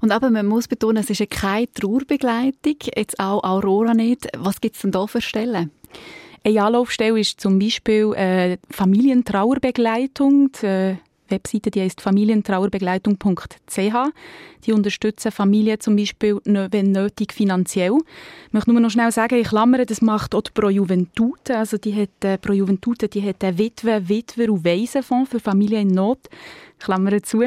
Und 0.00 0.10
aber 0.10 0.30
man 0.30 0.46
muss 0.46 0.66
betonen, 0.66 0.96
es 0.96 1.10
ist 1.10 1.30
keine 1.30 1.72
Trauerbegleitung, 1.72 2.76
jetzt 2.96 3.20
auch 3.20 3.44
Aurora 3.44 3.94
nicht. 3.94 4.26
Was 4.36 4.60
gibt 4.60 4.74
es 4.74 4.82
denn 4.82 4.90
da 4.90 5.06
für 5.06 5.20
Stellen? 5.20 5.70
Eine 6.44 6.62
Anlaufstelle 6.62 7.20
ist 7.20 7.40
zum 7.40 7.58
Beispiel 7.58 8.12
äh, 8.14 8.56
Familientrauerbegleitung. 8.70 10.50
Die, 10.52 10.66
äh, 10.66 10.96
Webseite, 11.32 11.72
die 11.72 11.80
heißt 11.80 12.00
familientrauerbegleitung.ch. 12.00 13.94
Die 14.64 14.72
unterstützen 14.72 15.32
Familien 15.32 15.80
zum 15.80 15.96
Beispiel, 15.96 16.38
wenn 16.44 16.92
nötig, 16.92 17.32
finanziell. 17.32 17.98
Ich 18.46 18.52
möchte 18.52 18.70
nur 18.70 18.80
noch 18.80 18.90
schnell 18.90 19.10
sagen, 19.10 19.40
ich 19.40 19.48
klammere, 19.48 19.86
das 19.86 20.02
macht 20.02 20.36
auch 20.36 20.42
die 20.42 20.52
Pro 20.52 20.68
Juventute. 20.68 21.58
Also 21.58 21.78
die 21.78 21.94
hat, 21.94 22.24
äh, 22.24 22.38
Pro 22.38 22.52
Juventute, 22.52 23.08
die 23.08 23.22
hat 23.22 23.42
einen 23.42 23.58
Witwe-, 23.58 24.08
Witwer- 24.08 24.52
und 24.52 24.64
Waisenfonds 24.64 25.30
für 25.30 25.40
Familien 25.40 25.88
in 25.88 25.94
Not. 25.94 26.28
Klammer 26.78 27.20
zu. 27.22 27.42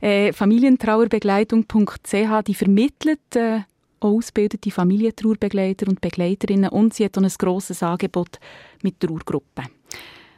Äh, 0.00 0.32
familientrauerbegleitung.ch, 0.32 2.42
die 2.46 2.54
vermittelt 2.54 3.34
äh, 3.34 3.60
ausgebildete 4.06 4.70
Familientrauerbegleiter 4.70 5.88
und 5.88 6.00
Begleiterinnen 6.00 6.70
und 6.70 6.94
sie 6.94 7.04
hat 7.04 7.16
auch 7.18 7.22
ein 7.22 7.32
grosses 7.38 7.82
Angebot 7.82 8.38
mit 8.82 9.00
Trauergruppen. 9.00 9.66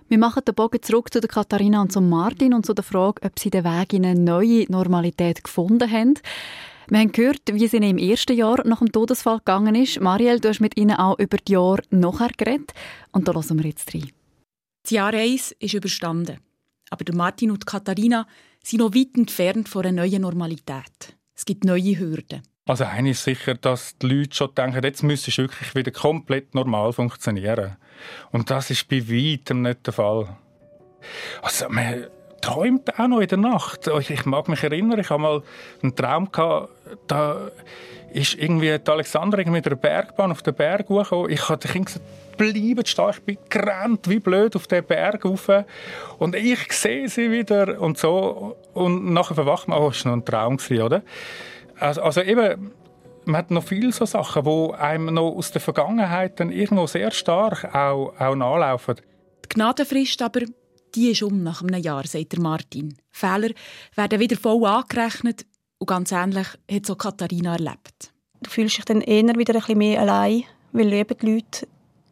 Wir 0.08 0.18
machen 0.18 0.42
den 0.46 0.54
Bogen 0.54 0.82
zurück 0.82 1.12
zu 1.12 1.20
Katharina 1.20 1.82
und 1.82 1.92
zum 1.92 2.08
Martin 2.08 2.54
und 2.54 2.64
zu 2.64 2.72
der 2.72 2.84
Frage, 2.84 3.22
ob 3.22 3.38
sie 3.38 3.50
den 3.50 3.64
Weg 3.64 3.92
in 3.92 4.06
eine 4.06 4.18
neue 4.18 4.64
Normalität 4.70 5.44
gefunden 5.44 5.90
haben. 5.90 6.14
Wir 6.88 7.00
haben 7.00 7.12
gehört, 7.12 7.42
wie 7.52 7.66
es 7.66 7.74
ihnen 7.74 7.90
im 7.90 7.98
ersten 7.98 8.34
Jahr 8.34 8.66
nach 8.66 8.78
dem 8.78 8.90
Todesfall 8.90 9.38
gegangen 9.38 9.74
ist. 9.74 10.00
Marielle, 10.00 10.40
du 10.40 10.48
hast 10.48 10.60
mit 10.60 10.78
ihnen 10.78 10.96
auch 10.96 11.18
über 11.18 11.36
die 11.36 11.52
Jahre 11.52 11.82
nachher 11.90 12.30
geredet. 12.34 12.72
Und 13.12 13.28
da 13.28 13.34
hören 13.34 13.58
wir 13.58 13.66
jetzt 13.68 13.92
rein. 13.94 14.10
Das 14.82 14.92
Jahr 14.92 15.12
1 15.12 15.52
ist 15.58 15.74
überstanden. 15.74 16.38
Aber 16.88 17.04
Martin 17.14 17.50
und 17.50 17.66
Katharina 17.66 18.26
sind 18.64 18.78
noch 18.78 18.94
weit 18.94 19.14
entfernt 19.18 19.68
von 19.68 19.84
einer 19.84 20.02
neuen 20.02 20.22
Normalität. 20.22 21.14
Es 21.34 21.44
gibt 21.44 21.64
neue 21.64 21.98
Hürden. 21.98 22.42
Also 22.68 22.84
eine 22.84 23.10
ist 23.10 23.24
sicher, 23.24 23.54
dass 23.54 23.96
die 23.96 24.06
Leute 24.06 24.36
schon 24.36 24.54
denken, 24.54 24.84
jetzt 24.84 25.02
müsste 25.02 25.30
es 25.30 25.38
wirklich 25.38 25.74
wieder 25.74 25.90
komplett 25.90 26.54
normal 26.54 26.92
funktionieren. 26.92 27.78
Und 28.30 28.50
das 28.50 28.70
ist 28.70 28.86
bei 28.88 29.00
weitem 29.08 29.62
nicht 29.62 29.86
der 29.86 29.94
Fall. 29.94 30.28
Also 31.40 31.70
man 31.70 32.08
träumt 32.42 32.98
auch 32.98 33.08
noch 33.08 33.20
in 33.20 33.28
der 33.28 33.38
Nacht. 33.38 33.88
Ich 34.10 34.26
mag 34.26 34.48
mich 34.48 34.62
erinnern, 34.62 34.98
ich 35.00 35.08
habe 35.08 35.22
mal 35.22 35.42
einen 35.82 35.96
Traum 35.96 36.30
gehabt, 36.30 36.68
da 37.06 37.50
ist 38.12 38.34
irgendwie 38.34 38.78
die 38.78 38.90
Alexandra 38.90 39.42
mit 39.50 39.66
einer 39.66 39.76
Bergbahn 39.76 40.30
auf 40.30 40.42
den 40.42 40.54
Berg 40.54 40.90
hochgekommen. 40.90 41.30
Ich 41.30 41.48
habe 41.48 41.58
den 41.58 41.70
Kind 41.70 41.86
gesagt, 41.86 42.04
bleiben 42.36 42.84
stehen. 42.84 43.10
Ich 43.10 43.22
bin 43.22 43.38
gerannt 43.48 44.08
wie 44.10 44.18
blöd 44.18 44.54
auf 44.56 44.66
den 44.66 44.84
Berg 44.84 45.24
rauf. 45.24 45.50
Und 46.18 46.34
ich 46.34 46.70
sehe 46.72 47.08
sie 47.08 47.30
wieder 47.30 47.80
und 47.80 47.96
so. 47.96 48.56
Und 48.74 49.12
nachher 49.12 49.34
verwacht 49.34 49.68
man, 49.68 49.78
oh, 49.78 49.88
das 49.88 50.04
war 50.04 50.12
noch 50.12 50.18
ein 50.18 50.24
Traum, 50.26 50.58
oder? 50.82 51.02
Also, 51.80 52.02
also 52.02 52.20
eben, 52.22 52.72
man 53.24 53.36
hat 53.36 53.50
noch 53.50 53.64
viele 53.64 53.92
so 53.92 54.04
Sachen, 54.04 54.44
die 54.44 54.74
einem 54.74 55.14
noch 55.14 55.32
aus 55.32 55.50
der 55.52 55.60
Vergangenheit 55.60 56.40
dann 56.40 56.50
irgendwo 56.50 56.86
sehr 56.86 57.10
stark 57.10 57.74
auch, 57.74 58.14
auch 58.18 58.34
nachlaufen. 58.34 58.96
Die 59.44 59.48
Gnadenfrist 59.50 60.22
aber, 60.22 60.40
die 60.94 61.10
ist 61.10 61.22
um 61.22 61.42
nach 61.42 61.62
einem 61.62 61.80
Jahr, 61.80 62.06
sagt 62.06 62.32
der 62.32 62.40
Martin. 62.40 62.96
Fehler 63.10 63.50
werden 63.94 64.20
wieder 64.20 64.36
voll 64.36 64.64
angerechnet 64.66 65.46
und 65.78 65.86
ganz 65.86 66.12
ähnlich 66.12 66.48
hat 66.70 66.86
so 66.86 66.96
Katharina 66.96 67.52
erlebt. 67.52 68.12
Du 68.42 68.50
fühlst 68.50 68.78
dich 68.78 68.84
dann 68.84 69.00
eher 69.00 69.36
wieder 69.36 69.54
ein 69.54 69.60
bisschen 69.60 69.78
mehr 69.78 70.00
allein, 70.00 70.44
weil 70.72 70.92
eben 70.92 71.18
die 71.18 71.34
Leute 71.34 71.68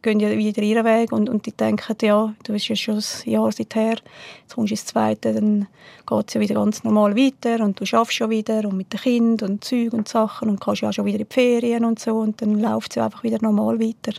gehen 0.07 0.19
ja 0.21 0.29
wieder 0.29 0.61
ihren 0.61 0.85
Weg 0.85 1.11
und, 1.11 1.27
und 1.27 1.45
die 1.45 1.51
denken, 1.51 1.95
ja, 2.01 2.33
du 2.43 2.53
bist 2.53 2.69
ja 2.69 2.77
schon 2.77 2.95
ein 2.95 3.29
Jahr 3.29 3.51
seither, 3.51 3.97
jetzt 4.41 4.55
kommst 4.55 4.71
du 4.71 4.73
ins 4.73 4.85
Zweite, 4.85 5.33
dann 5.33 5.67
geht 6.05 6.27
es 6.29 6.33
ja 6.33 6.39
wieder 6.39 6.55
ganz 6.55 6.85
normal 6.85 7.17
weiter 7.17 7.61
und 7.61 7.77
du 7.77 7.85
schaffst 7.85 8.13
schon 8.13 8.29
wieder 8.29 8.63
und 8.63 8.77
mit 8.77 8.93
den 8.93 9.01
Kindern 9.01 9.51
und 9.51 9.65
Zeug 9.65 9.91
und 9.91 10.07
Sachen 10.07 10.49
und 10.49 10.61
kannst 10.61 10.81
ja 10.81 10.93
schon 10.93 11.05
wieder 11.05 11.19
in 11.19 11.27
die 11.27 11.33
Ferien 11.33 11.83
und 11.83 11.99
so 11.99 12.19
und 12.19 12.41
dann 12.41 12.57
läuft 12.61 12.91
es 12.91 12.95
ja 12.95 13.05
einfach 13.05 13.23
wieder 13.23 13.39
normal 13.41 13.81
weiter. 13.81 14.17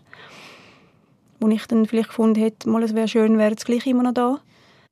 Wo 1.40 1.48
ich 1.48 1.66
dann 1.66 1.86
vielleicht 1.86 2.08
gefunden 2.08 2.40
hätte, 2.40 2.68
mal, 2.68 2.82
es 2.82 2.94
wäre 2.94 3.08
schön, 3.08 3.38
wäre 3.38 3.54
es 3.54 3.64
gleich 3.64 3.86
immer 3.86 4.02
noch 4.02 4.12
da. 4.12 4.40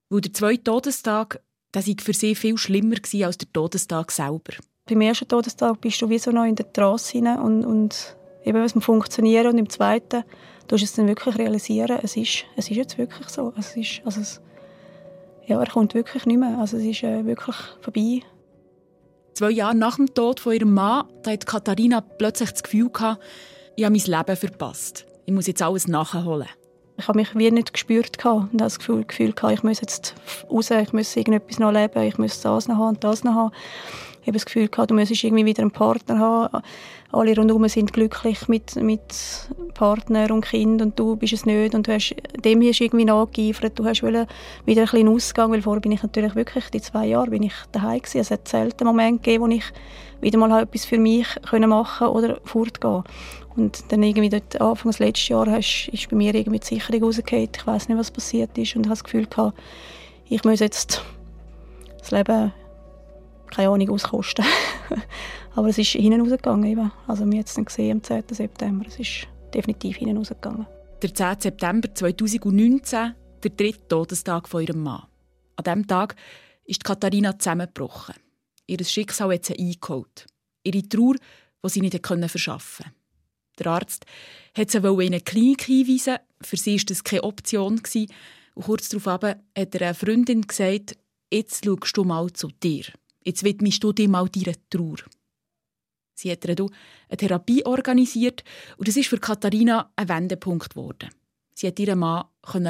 Weil 0.09 0.23
der 0.23 0.33
zweite 0.33 0.65
Todestag, 0.65 1.41
das 1.73 1.89
war 1.89 1.95
für 2.01 2.15
sie 2.15 2.35
viel 2.35 2.57
schlimmer 2.57 2.97
als 3.23 3.37
der 3.37 3.53
Todestag 3.53 4.13
selber. 4.13 4.55
Beim 4.89 5.01
ersten 5.03 5.29
Todestag 5.29 5.79
bist 5.83 6.01
du 6.01 6.09
wie 6.09 6.19
so 6.19 6.31
noch 6.31 6.45
in 6.45 6.55
der 6.55 6.73
Trasse 6.73 7.19
und, 7.19 7.67
und 7.67 8.17
eben 8.45 8.63
was 8.63 8.73
funktionieren 8.73 9.49
und 9.49 9.59
im 9.59 9.69
zweiten 9.69 10.25
du 10.67 10.77
es 10.77 10.93
dann 10.93 11.09
wirklich 11.09 11.39
realisieren, 11.39 11.99
es 12.03 12.17
ist, 12.17 12.45
es 12.57 12.71
ist 12.71 12.77
jetzt 12.77 12.99
wirklich 12.99 13.29
so. 13.29 13.53
Es 13.59 13.77
ist, 13.77 14.01
also 14.05 14.21
es, 14.21 14.41
ja, 15.47 15.61
er 15.61 15.71
kommt 15.71 15.95
wirklich 15.95 16.27
nicht 16.27 16.39
mehr. 16.39 16.59
Also 16.59 16.77
es 16.77 16.85
ist 16.85 17.03
äh, 17.03 17.25
wirklich 17.25 17.57
vorbei. 17.81 18.21
Zwei 19.35 19.51
Jahre 19.51 19.75
nach 19.75 19.97
dem 19.97 20.13
Tod 20.13 20.41
von 20.41 20.55
ihrem 20.55 20.73
Mann 20.73 21.07
da 21.23 21.31
hat 21.31 21.47
Katharina 21.47 22.01
plötzlich 22.01 22.51
das 22.51 22.63
Gefühl 22.63 22.91
gehabt, 22.91 23.23
ich 23.77 23.85
habe 23.85 23.95
mein 23.95 24.05
Leben 24.05 24.37
verpasst. 24.37 25.07
Ich 25.27 25.33
muss 25.33 25.47
jetzt 25.47 25.61
alles 25.61 25.87
nachholen. 25.89 26.49
Ich 26.99 27.09
habe 27.09 27.19
mich 27.19 27.37
wie 27.37 27.51
nicht 27.51 27.73
gespürt 27.73 28.25
und 28.25 28.59
das 28.59 28.79
Gefühl, 28.79 29.05
Gefühl 29.05 29.33
gehabt, 29.33 29.55
ich 29.55 29.63
muss 29.63 29.81
jetzt 29.81 30.15
raus, 30.51 30.71
ich 30.71 30.93
muss 30.93 31.15
irgendetwas 31.15 31.59
noch 31.59 31.71
leben, 31.71 32.03
ich 32.03 32.19
muss 32.19 32.41
das 32.41 32.69
noch 32.69 32.77
haben 32.77 32.89
und 32.89 33.05
das 33.05 33.23
noch 33.23 33.35
haben. 33.35 33.53
Ich 34.23 34.29
habe 34.29 34.39
das 34.39 34.47
Gefühl 34.47 34.69
gehabt, 34.69 34.91
du 34.91 34.95
müsstest 34.95 35.23
irgendwie 35.25 35.45
wieder 35.45 35.63
einen 35.63 35.71
Partner 35.71 36.19
haben 36.19 36.63
alle 37.13 37.37
rundherum 37.37 37.69
sind 37.69 37.93
glücklich 37.93 38.49
mit, 38.49 38.77
mit 38.77 39.01
Partner 39.75 40.31
und 40.31 40.45
Kind 40.45 40.83
und 40.83 40.99
du 40.99 41.17
bist 41.17 41.33
es 41.33 41.47
nicht 41.47 41.75
und 41.75 41.87
du 41.87 41.93
hast, 41.95 42.15
dem 42.45 42.63
hast 42.63 42.81
irgendwie 42.81 43.05
nachgeeifert, 43.05 43.79
du 43.79 43.85
hast 43.85 44.03
wieder 44.03 44.27
ein 44.27 44.75
bisschen 44.75 45.09
Ausgang, 45.09 45.53
weil 45.53 45.63
vorher 45.63 45.81
bin 45.81 45.93
ich 45.93 46.03
natürlich 46.03 46.35
wirklich, 46.35 46.69
die 46.71 46.81
zwei 46.81 47.07
Jahre 47.07 47.31
bin 47.31 47.43
ich 47.43 47.55
daheim 47.73 48.01
gewesen. 48.01 48.21
Es 48.21 48.31
hat 48.31 48.49
selten 48.49 48.85
Momente 48.85 49.23
gegeben, 49.23 49.45
wo 49.45 49.49
ich 49.49 49.65
wieder 50.21 50.39
mal 50.39 50.63
etwas 50.63 50.85
für 50.85 50.99
mich 50.99 51.27
können 51.49 51.71
machen 51.71 52.09
oder 52.09 52.41
fortgehen 52.45 53.05
und 53.57 53.85
dann 53.91 54.03
irgendwie 54.03 54.29
dort 54.29 54.61
Anfang 54.61 54.91
des 54.91 54.99
letzten 54.99 55.33
Jahres 55.33 55.55
hast, 55.55 55.89
ist 55.93 56.11
bei 56.11 56.17
mir 56.17 56.35
irgendwie 56.35 56.59
die 56.59 56.67
Sicherung 56.67 57.05
rausgefallen. 57.05 57.49
Ich 57.55 57.67
weiß 57.67 57.89
nicht, 57.89 57.99
was 57.99 58.11
passiert 58.11 58.57
ist 58.59 58.77
und 58.77 58.87
habe 58.87 58.91
das 58.91 59.05
Gefühl 59.05 59.27
gehabt, 59.27 59.59
ich 60.29 60.45
muss 60.45 60.61
jetzt 60.61 61.03
das 61.99 62.11
Leben 62.11 62.53
keine 63.51 63.69
Ahnung 63.71 63.91
auskosten. 63.91 64.45
Aber 65.55 65.69
es 65.69 65.79
ist 65.79 65.91
hinten 65.91 66.21
rausgegangen. 66.21 66.71
Eben. 66.71 66.93
Also 67.07 67.25
wir 67.25 67.39
haben 67.39 67.45
es 67.45 67.55
dann 67.55 67.65
gesehen 67.65 67.93
am 67.93 68.03
10. 68.03 68.25
September. 68.31 68.85
Es 68.87 68.99
ist 68.99 69.27
definitiv 69.55 69.97
hinten 69.97 70.19
rausgegangen. 70.19 70.67
Der 71.03 71.15
10. 71.15 71.41
September 71.41 71.95
2019, 71.95 73.15
der 73.43 73.51
dritte 73.51 73.89
Todestag 73.89 74.49
von 74.49 74.63
ihrem 74.63 74.83
Mann. 74.83 75.05
An 75.57 75.65
diesem 75.65 75.87
Tag 75.87 76.17
ist 76.65 76.85
Katharina 76.85 77.39
zusammengebrochen. 77.39 78.17
Ihr 78.67 78.85
Schicksal 78.85 79.33
hat 79.33 79.45
sie 79.45 79.59
eingeholt. 79.59 80.27
Ihre 80.65 80.87
Trauer, 80.89 81.15
die 81.65 81.69
sie 81.69 81.81
nicht 81.81 82.07
verschaffen 82.07 82.85
konnte. 82.85 82.96
Der 83.59 83.67
Arzt 83.69 84.07
hat 84.57 84.71
sie 84.71 84.79
in 84.79 85.01
eine 85.01 85.21
Klinik 85.21 85.63
hinweisen. 85.63 86.19
Für 86.41 86.57
sie 86.57 86.77
war 86.77 86.85
das 86.87 87.05
keine 87.05 87.25
Option. 87.25 87.81
Und 88.55 88.65
kurz 88.65 88.89
darauf 88.89 89.07
hat 89.07 89.25
er 89.55 89.83
einer 89.83 89.95
Freundin 89.95 90.43
gesagt, 90.43 90.97
jetzt 91.31 91.65
schaust 91.65 91.97
du 91.97 92.05
mal 92.05 92.33
zu 92.33 92.49
dir. 92.63 92.85
Jetzt 93.25 93.45
widmest 93.45 93.83
du 93.83 93.93
dir 93.93 94.09
mal 94.09 94.29
deiner 94.29 94.57
Trauer. 94.71 94.97
Sie 96.15 96.31
hat 96.33 96.47
eine 96.47 96.57
Therapie 97.17 97.67
organisiert 97.67 98.43
und 98.79 98.89
das 98.89 98.97
ist 98.97 99.09
für 99.09 99.19
Katharina 99.19 99.91
ein 99.97 100.09
Wendepunkt 100.09 100.71
geworden. 100.71 101.11
Sie 101.55 101.67
hat 101.67 101.79
ihren 101.79 101.99
Mann 101.99 102.25
gehen 102.53 102.67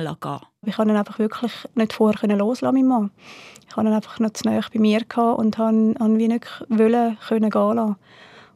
Ich 0.64 0.76
konnte 0.76 0.94
ihn 0.94 0.96
einfach 0.96 1.18
wirklich 1.18 1.52
nicht 1.74 1.92
vorher 1.92 2.36
loslassen, 2.36 2.74
meinen 2.74 2.88
Mann. 2.88 3.10
Ich 3.68 3.76
hatte 3.76 3.88
ihn 3.88 3.92
einfach 3.92 4.18
noch 4.18 4.32
zu 4.32 4.48
nahe 4.48 4.62
bei 4.72 4.80
mir 4.80 5.00
und 5.16 5.58
wollte 5.58 6.18
wie 6.18 6.28
nicht 6.28 6.46
können 7.28 7.50
gehen 7.50 7.76
lassen. 7.76 7.96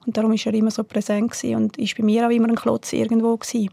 Und 0.07 0.17
darum 0.17 0.33
war 0.33 0.47
er 0.47 0.55
immer 0.55 0.71
so 0.71 0.83
präsent 0.85 1.33
und 1.45 1.79
war 1.79 1.89
bei 1.97 2.05
mir 2.05 2.27
auch 2.27 2.31
immer 2.31 2.49
ein 2.49 2.57
Klotz 2.57 2.93
irgendwo. 2.93 3.37
Gewesen. 3.37 3.71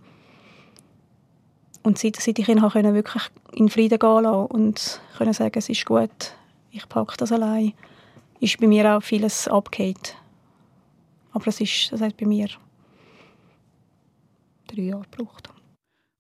Und 1.84 1.98
seit, 1.98 2.18
seit 2.18 2.38
ich 2.38 2.50
ihn 2.50 2.62
wirklich 2.62 3.24
in 3.54 3.70
Frieden 3.70 3.98
gehen 3.98 4.24
lassen 4.24 4.48
und 4.48 5.02
können 5.18 5.34
sagen, 5.34 5.58
es 5.58 5.70
ist 5.70 5.86
gut, 5.86 6.34
ich 6.72 6.88
packe 6.90 7.16
das 7.18 7.32
allein, 7.32 7.74
ist 8.40 8.60
bei 8.60 8.68
mir 8.68 8.98
auch 8.98 9.02
vieles 9.02 9.48
abgehakt. 9.48 10.16
Aber 11.32 11.48
es, 11.48 11.62
ist, 11.62 11.94
es 11.94 12.02
hat 12.02 12.18
bei 12.18 12.26
mir 12.26 12.50
drei 14.68 14.82
Jahre 14.82 15.06
gebraucht. 15.10 15.50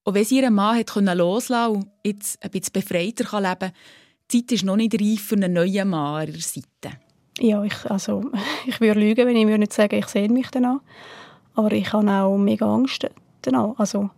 Und 0.05 0.13
wenn 0.13 0.23
sie 0.23 0.37
ihren 0.37 0.53
Mann 0.53 0.77
hat 0.77 0.95
loslassen 0.95 1.75
und 1.75 1.91
jetzt 2.03 2.41
ein 2.41 2.49
bisschen 2.51 2.71
befreiter 2.71 3.41
leben 3.41 3.59
kann, 3.59 3.71
die 4.31 4.45
Zeit 4.45 4.51
ist 4.53 4.63
noch 4.63 4.77
nicht 4.77 4.93
reif 4.93 5.21
für 5.21 5.35
einen 5.35 5.53
neuen 5.53 5.89
Mann 5.89 6.21
an 6.21 6.27
ihrer 6.29 6.39
Seite. 6.39 6.97
Ja, 7.39 7.63
ich, 7.63 7.89
also, 7.89 8.31
ich 8.65 8.79
würde 8.81 8.99
lügen, 8.99 9.27
wenn 9.27 9.35
ich 9.35 9.45
würde 9.45 9.59
nicht 9.59 9.73
sagen, 9.73 9.95
ich 9.95 10.07
sehe 10.07 10.29
mich 10.29 10.49
danach. 10.51 10.79
Aber 11.55 11.71
ich 11.71 11.91
habe 11.93 12.09
auch 12.11 12.37
mega 12.37 12.71
Angst 12.71 13.07
danach. 13.41 13.73
Also, 13.77 14.09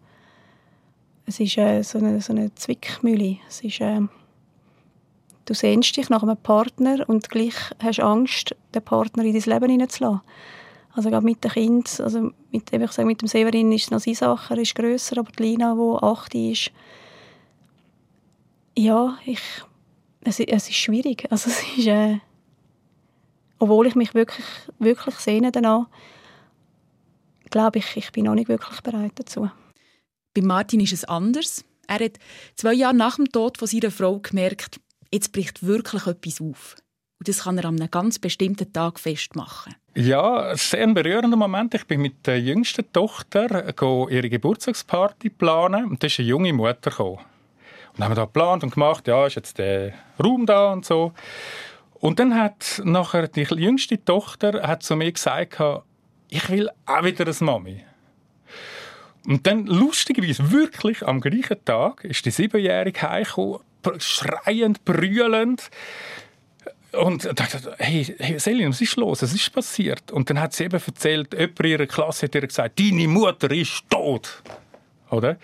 es 1.26 1.40
ist 1.40 1.58
äh, 1.58 1.84
so, 1.84 2.00
eine, 2.00 2.22
so 2.22 2.34
eine 2.34 2.54
Zwickmühle. 2.56 3.38
Es 3.48 3.62
ist, 3.62 3.82
äh, 3.82 4.02
du 5.46 5.54
sehnst 5.54 5.96
dich 5.96 6.10
nach 6.10 6.24
einem 6.24 6.38
Partner 6.38 7.08
und 7.08 7.30
gleich 7.30 7.56
hast 7.82 8.00
Angst, 8.00 8.56
den 8.74 8.82
Partner 8.82 9.24
in 9.24 9.34
dein 9.34 9.54
Leben 9.54 9.72
hineinzulassen. 9.72 10.22
Also 10.96 11.12
gerade 11.12 11.26
mit 11.26 11.44
dem 11.44 11.52
Kind, 11.52 12.02
also 12.02 12.32
mit, 12.52 12.74
ich 12.74 12.92
sage, 12.92 13.06
mit 13.06 13.22
dem 13.22 13.28
Severin 13.28 13.72
ist 13.72 13.84
es 13.84 13.92
noch 13.92 14.00
seine 14.00 14.16
Sache, 14.16 14.60
ist 14.60 14.76
grösser, 14.76 15.20
aber 15.20 15.32
die 15.32 15.44
Lina, 15.44 15.76
die 15.76 16.04
acht 16.04 16.36
ist, 16.36 16.72
ja, 18.76 19.18
ich, 19.26 19.42
es, 20.22 20.40
es 20.40 20.70
ist 20.70 20.76
schwierig. 20.76 21.28
Also 21.30 21.50
es 21.52 21.78
ist, 21.78 21.88
äh, 21.88 22.18
obwohl 23.60 23.88
ich 23.88 23.96
mich 23.96 24.14
wirklich, 24.14 24.46
wirklich 24.80 25.16
sehne 25.16 25.52
danach, 25.52 25.88
glaube 27.50 27.80
ich, 27.80 27.98
ich 27.98 28.12
bin 28.12 28.26
noch 28.26 28.36
nicht 28.36 28.50
wirklich 28.50 28.82
bereit 28.82 29.14
dazu. 29.16 29.50
Bei 30.34 30.42
Martin 30.42 30.80
ist 30.80 30.94
es 30.94 31.06
anders. 31.06 31.66
Er 31.88 32.06
hat 32.06 32.20
zwei 32.56 32.74
Jahre 32.74 32.96
nach 32.96 33.16
dem 33.16 33.32
Tod 33.32 33.58
von 33.58 33.68
seiner 33.68 33.92
Frau 33.92 34.20
gemerkt, 34.20 34.80
jetzt 35.12 35.32
bricht 35.32 35.66
wirklich 35.66 36.06
etwas 36.06 36.42
auf. 36.42 36.76
Und 37.20 37.28
das 37.28 37.44
kann 37.44 37.58
er 37.58 37.66
an 37.66 37.80
einem 37.80 37.92
ganz 37.92 38.20
bestimmten 38.20 38.72
Tag 38.72 39.00
festmachen. 39.00 39.76
Ja, 39.96 40.56
sehr 40.56 40.84
ein 40.84 40.94
berührender 40.94 41.36
Moment. 41.36 41.74
Ich 41.74 41.86
bin 41.86 42.02
mit 42.02 42.26
der 42.26 42.40
jüngsten 42.40 42.90
Tochter 42.94 43.74
ihre 44.10 44.30
Geburtstagsparty 44.30 45.30
planen 45.30 45.86
und 45.86 46.02
da 46.02 46.08
ist 46.08 46.20
eine 46.20 46.30
junge 46.30 46.54
Mutter 46.54 46.92
gekommen. 46.92 47.20
Und 47.98 48.04
haben 48.04 48.12
wir 48.12 48.16
da 48.16 48.26
geplant 48.26 48.64
und 48.64 48.74
gemacht, 48.74 49.08
ja, 49.08 49.26
ist 49.26 49.36
jetzt 49.36 49.58
der 49.58 49.94
Raum 50.24 50.46
da 50.46 50.72
und 50.72 50.86
so. 50.86 51.12
Und 52.00 52.20
dann 52.20 52.36
hat 52.36 52.82
nachher 52.86 53.28
die 53.28 53.42
jüngste 53.44 54.04
Tochter 54.04 54.68
hat 54.68 54.84
zu 54.84 54.96
mir 54.96 55.12
gesagt, 55.12 55.60
ich 56.30 56.50
will 56.50 56.70
auch 56.86 57.04
wieder 57.04 57.26
eine 57.26 57.36
Mami. 57.40 57.84
Und 59.28 59.46
dann 59.46 59.66
lustigerweise, 59.66 60.52
wirklich 60.52 61.06
am 61.06 61.20
gleichen 61.20 61.64
Tag, 61.66 62.04
ist 62.04 62.26
die 62.26 62.32
Siebenjährige 62.32 63.02
heimgekommen, 63.02 63.60
schreiend, 63.98 64.86
brüllend. 64.86 65.70
Und 66.94 67.26
dachte, 67.40 67.76
hey, 67.78 68.04
hey 68.18 68.40
Selin, 68.40 68.70
was 68.70 68.82
ist 68.82 68.96
los? 68.96 69.22
Was 69.22 69.34
ist 69.34 69.54
passiert? 69.54 70.12
Und 70.12 70.30
dann 70.30 70.40
hat 70.40 70.54
sie 70.54 70.64
eben 70.64 70.82
erzählt, 70.84 71.34
jemand 71.34 71.60
in 71.60 71.66
ihrer 71.66 71.86
Klasse 71.86 72.26
hat 72.26 72.36
ihr 72.36 72.48
gesagt, 72.48 72.80
deine 72.80 73.08
Mutter 73.08 73.52
ist 73.52 73.84
tot. 73.90 74.42
Oder? 75.12 75.38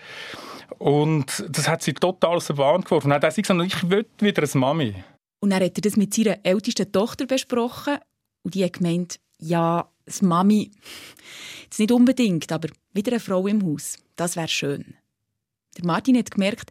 Und 0.78 1.44
das 1.48 1.68
hat 1.68 1.82
sie 1.82 1.92
total 1.92 2.40
der 2.40 2.54
Bahn 2.54 2.80
geworfen. 2.80 3.12
Und 3.12 3.22
hat 3.22 3.32
sie 3.32 3.42
gesagt, 3.42 3.62
ich 3.62 3.88
will 3.88 4.06
wieder 4.18 4.42
eine 4.42 4.50
Mami. 4.60 4.94
Und 5.40 5.50
dann 5.50 5.62
hat 5.62 5.78
er 5.78 5.82
das 5.82 5.96
mit 5.96 6.14
seiner 6.14 6.38
ältesten 6.44 6.90
Tochter 6.90 7.26
besprochen. 7.26 7.98
Und 8.42 8.54
die 8.54 8.64
hat 8.64 8.74
gemeint, 8.74 9.18
ja, 9.38 9.88
das 10.04 10.22
Mami, 10.22 10.70
jetzt 11.64 11.78
nicht 11.78 11.92
unbedingt, 11.92 12.50
aber 12.52 12.68
wieder 12.92 13.12
eine 13.12 13.20
Frau 13.20 13.46
im 13.46 13.64
Haus, 13.64 13.98
das 14.14 14.36
wäre 14.36 14.48
schön. 14.48 14.94
Der 15.76 15.84
Martin 15.84 16.16
hat 16.16 16.30
gemerkt, 16.30 16.70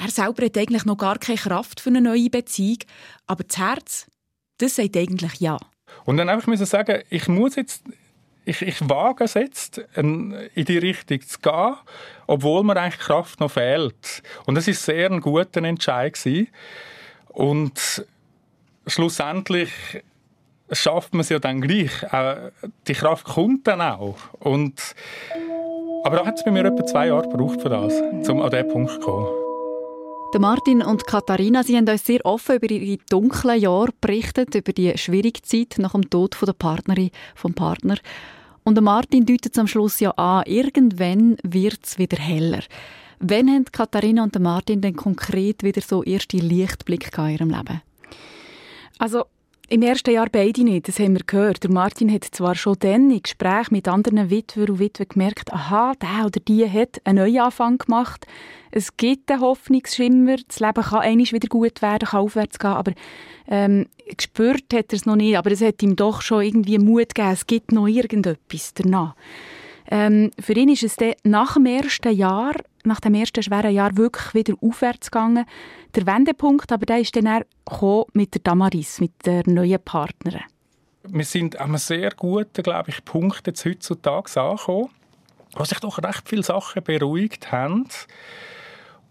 er 0.00 0.10
selber 0.10 0.46
hat 0.46 0.56
eigentlich 0.56 0.84
noch 0.84 0.96
gar 0.96 1.18
keine 1.18 1.38
Kraft 1.38 1.80
für 1.80 1.90
eine 1.90 2.00
neue 2.00 2.30
Beziehung, 2.30 2.78
aber 3.26 3.44
das 3.44 3.58
Herz, 3.58 4.06
das 4.58 4.76
sagt 4.76 4.96
eigentlich 4.96 5.40
ja. 5.40 5.58
Und 6.04 6.16
dann 6.16 6.28
einfach 6.28 6.46
müssen 6.46 6.64
sagen, 6.64 7.02
ich 7.10 7.28
muss 7.28 7.56
jetzt, 7.56 7.82
ich, 8.44 8.62
ich 8.62 8.88
wage 8.88 9.24
es 9.24 9.34
jetzt, 9.34 9.78
in 9.96 10.48
die 10.54 10.78
Richtung 10.78 11.20
zu 11.20 11.38
gehen, 11.40 11.74
obwohl 12.26 12.62
mir 12.62 12.76
eigentlich 12.76 13.00
Kraft 13.00 13.40
noch 13.40 13.50
fehlt. 13.50 14.22
Und 14.46 14.54
das 14.54 14.68
ist 14.68 14.84
sehr 14.84 15.10
ein 15.10 15.20
guter 15.20 15.62
Entscheid 15.62 16.14
gewesen. 16.14 16.48
Und 17.32 18.04
schlussendlich 18.86 19.70
schafft 20.70 21.14
man 21.14 21.20
es 21.20 21.28
ja 21.28 21.38
dann 21.38 21.60
gleich. 21.60 21.90
Die 22.86 22.92
Kraft 22.92 23.24
kommt 23.24 23.66
dann 23.66 23.80
auch. 23.80 24.16
Und, 24.38 24.94
aber 26.04 26.18
da 26.18 26.26
hat 26.26 26.38
es 26.38 26.44
bei 26.44 26.50
mir 26.50 26.64
etwa 26.64 26.84
zwei 26.86 27.08
Jahre 27.08 27.28
gebraucht 27.28 27.60
für 27.62 27.68
das, 27.68 27.94
um 28.28 28.40
an 28.40 28.50
diesen 28.50 28.68
Punkt 28.68 28.92
zu 28.92 29.00
kommen. 29.00 29.28
Martin 30.38 30.80
und 30.82 31.06
Katharina, 31.08 31.64
sie 31.64 31.76
haben 31.76 31.88
uns 31.88 32.06
sehr 32.06 32.24
offen 32.24 32.56
über 32.56 32.70
ihre 32.70 33.02
dunklen 33.10 33.60
Jahre 33.60 33.90
berichtet, 34.00 34.54
über 34.54 34.72
die 34.72 34.96
schwierige 34.96 35.42
Zeit 35.42 35.74
nach 35.78 35.92
dem 35.92 36.08
Tod 36.08 36.36
der 36.40 36.52
Partnerin, 36.52 37.10
vom 37.34 37.52
Partner. 37.52 37.96
Und 38.62 38.80
Martin 38.80 39.26
deutet 39.26 39.58
am 39.58 39.66
Schluss 39.66 39.98
ja 39.98 40.12
an, 40.12 40.44
irgendwann 40.46 41.36
wird 41.42 41.80
es 41.82 41.98
wieder 41.98 42.18
heller. 42.18 42.60
Wann 43.22 43.50
haben 43.50 43.66
Katharina 43.66 44.22
und 44.22 44.38
Martin 44.40 44.80
denn 44.80 44.96
konkret 44.96 45.62
wieder 45.62 45.82
so 45.82 46.02
erste 46.02 46.38
Lichtblick 46.38 47.10
in 47.18 47.28
ihrem 47.28 47.50
Leben? 47.50 47.82
Also 48.98 49.24
im 49.68 49.82
ersten 49.82 50.12
Jahr 50.12 50.28
beide 50.32 50.64
nicht, 50.64 50.88
das 50.88 50.98
haben 50.98 51.12
wir 51.12 51.24
gehört. 51.26 51.62
Der 51.62 51.70
Martin 51.70 52.10
hat 52.10 52.24
zwar 52.24 52.54
schon 52.54 52.76
dann 52.80 53.10
in 53.10 53.22
Gesprächen 53.22 53.74
mit 53.74 53.88
anderen 53.88 54.30
Witwer 54.30 54.70
und 54.70 54.78
Witwen 54.78 55.06
gemerkt, 55.06 55.52
aha, 55.52 55.92
der 56.00 56.26
oder 56.26 56.40
die 56.40 56.68
hat 56.68 57.02
einen 57.04 57.18
Neuanfang 57.18 57.76
gemacht. 57.76 58.26
Es 58.70 58.96
gibt 58.96 59.30
einen 59.30 59.42
Hoffnungsschimmer, 59.42 60.36
das 60.48 60.58
Leben 60.58 60.82
kann 60.82 61.00
einmal 61.00 61.26
wieder 61.30 61.48
gut 61.48 61.82
werden, 61.82 62.08
kann 62.08 62.20
aufwärts 62.20 62.58
gehen, 62.58 62.70
aber 62.70 62.92
ähm, 63.48 63.86
gespürt 64.16 64.72
hat 64.72 64.92
er 64.92 64.96
es 64.96 65.04
noch 65.04 65.16
nicht, 65.16 65.36
aber 65.36 65.52
es 65.52 65.60
hat 65.60 65.82
ihm 65.82 65.94
doch 65.94 66.22
schon 66.22 66.42
irgendwie 66.42 66.78
Mut 66.78 67.14
gegeben, 67.14 67.32
es 67.32 67.46
gibt 67.46 67.70
noch 67.70 67.86
irgendetwas 67.86 68.72
danach. 68.72 69.14
Ähm, 69.90 70.30
für 70.40 70.54
ihn 70.54 70.68
ist 70.70 70.84
es 70.84 70.96
dann 70.96 71.14
nach 71.24 71.54
dem 71.54 71.66
ersten 71.66 72.14
Jahr, 72.14 72.54
nach 72.84 73.00
dem 73.00 73.14
ersten 73.14 73.42
schweren 73.42 73.72
Jahr 73.72 73.96
wirklich 73.96 74.34
wieder 74.34 74.54
aufwärts 74.60 75.10
gegangen. 75.10 75.44
Der 75.94 76.06
Wendepunkt, 76.06 76.72
aber 76.72 76.86
der 76.86 77.00
ist 77.00 77.16
dann 77.16 77.44
mit 78.12 78.34
der 78.34 78.40
Damaris, 78.42 79.00
mit 79.00 79.12
der 79.24 79.42
neuen 79.46 79.80
Partnerin. 79.82 80.42
Wir 81.04 81.24
sind 81.24 81.56
an 81.56 81.68
einem 81.68 81.78
sehr 81.78 82.10
guten, 82.10 82.62
glaube 82.62 82.90
ich, 82.90 83.04
Punkt 83.04 83.46
jetzt 83.46 83.64
heutzutage 83.64 84.40
angekommen, 84.40 84.90
wo 85.56 85.64
sich 85.64 85.80
doch 85.80 85.98
recht 86.02 86.28
viele 86.28 86.42
Sachen 86.42 86.82
beruhigt 86.82 87.50
haben 87.52 87.88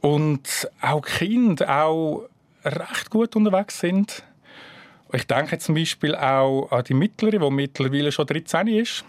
und 0.01 0.69
auch 0.81 1.05
die 1.05 1.11
Kinder 1.11 1.85
auch 1.85 2.29
recht 2.63 3.09
gut 3.09 3.35
unterwegs 3.35 3.79
sind. 3.79 4.23
Ich 5.11 5.25
denke 5.25 5.57
zum 5.57 5.75
Beispiel 5.75 6.15
auch 6.15 6.67
an 6.71 6.83
die 6.83 6.93
Mittlere, 6.93 7.39
die 7.39 7.49
mittlerweile 7.49 8.11
schon 8.11 8.27
13 8.27 8.67
ist 8.67 9.03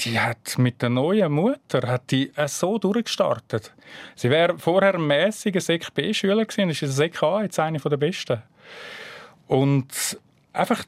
die 0.00 0.18
hat 0.18 0.58
mit 0.58 0.82
der 0.82 0.90
neuen 0.90 1.32
Mutter 1.32 1.88
hat 1.88 2.10
die 2.10 2.30
äh, 2.36 2.48
so 2.48 2.78
durchgestartet. 2.78 3.72
Sie 4.16 4.30
wäre 4.30 4.58
vorher 4.58 4.94
ein 4.94 5.32
Sek 5.32 5.94
B-Schüler 5.94 6.44
gewesen, 6.44 6.70
ist 6.70 6.82
ein 6.82 6.90
Sek 6.90 7.22
A 7.22 7.42
jetzt 7.42 7.58
eine 7.58 7.78
der 7.78 7.96
besten. 7.96 8.42
Und 9.46 10.18
einfach, 10.52 10.84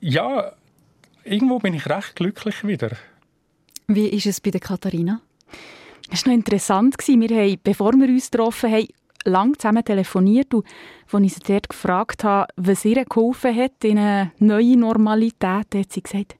ja, 0.00 0.52
irgendwo 1.24 1.58
bin 1.58 1.74
ich 1.74 1.88
recht 1.88 2.16
glücklich 2.16 2.64
wieder. 2.64 2.90
Wie 3.86 4.08
ist 4.08 4.26
es 4.26 4.40
bei 4.40 4.50
der 4.50 4.60
Katharina? 4.60 5.20
Es 6.10 6.24
war 6.24 6.32
noch 6.32 6.38
interessant. 6.38 6.96
Wir 7.06 7.36
haben, 7.36 7.60
bevor 7.62 7.92
wir 7.92 8.08
uns 8.08 8.30
getroffen 8.30 8.70
haben, 8.72 8.88
lang 9.24 9.58
zusammen 9.58 9.84
telefoniert 9.84 10.52
und 10.54 10.66
als 11.10 11.24
ich 11.24 11.34
sie 11.34 11.40
dort 11.46 11.68
gefragt 11.68 12.24
habe, 12.24 12.52
was 12.56 12.84
ihr 12.84 13.04
geholfen 13.04 13.56
hat 13.56 13.82
in 13.82 13.98
eine 13.98 14.32
neue 14.38 14.76
Normalität, 14.76 15.74
hat 15.74 15.92
sie 15.92 16.02
gesagt, 16.02 16.36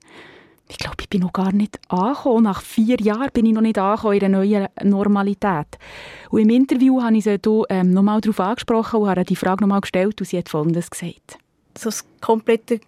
ich 0.74 0.78
glaube, 0.78 0.96
ich 1.00 1.08
bin 1.08 1.20
noch 1.20 1.32
gar 1.32 1.52
nicht 1.52 1.78
angekommen. 1.88 2.42
Nach 2.42 2.60
vier 2.60 3.00
Jahren 3.00 3.30
bin 3.32 3.46
ich 3.46 3.52
noch 3.52 3.60
nicht 3.60 3.78
angekommen 3.78 4.14
in 4.14 4.20
der 4.20 4.28
neuen 4.28 4.68
Normalität. 4.82 5.78
Und 6.30 6.40
im 6.40 6.50
Interview 6.50 7.00
habe 7.00 7.16
ich 7.16 7.24
sie 7.24 7.38
ähm, 7.68 7.92
nochmal 7.92 8.20
darauf 8.20 8.40
angesprochen 8.40 9.00
und 9.00 9.08
habe 9.08 9.24
die 9.24 9.36
Frage 9.36 9.62
nochmal 9.62 9.82
gestellt 9.82 10.20
und 10.20 10.26
sie 10.26 10.36
hat 10.36 10.48
Folgendes 10.48 10.90
gesagt. 10.90 11.38
So 11.78 11.90
das 11.90 12.04
komplette 12.20 12.80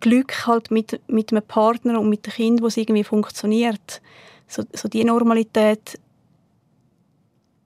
Glück 0.00 0.46
halt 0.48 0.72
mit, 0.72 1.00
mit 1.06 1.30
einem 1.30 1.42
Partner 1.42 2.00
und 2.00 2.10
mit 2.10 2.26
dem 2.26 2.32
Kind, 2.32 2.62
wo 2.62 2.66
es 2.66 2.76
irgendwie 2.76 3.04
funktioniert. 3.04 4.02
So, 4.48 4.64
so 4.72 4.88
die 4.88 5.04
Normalität 5.04 6.00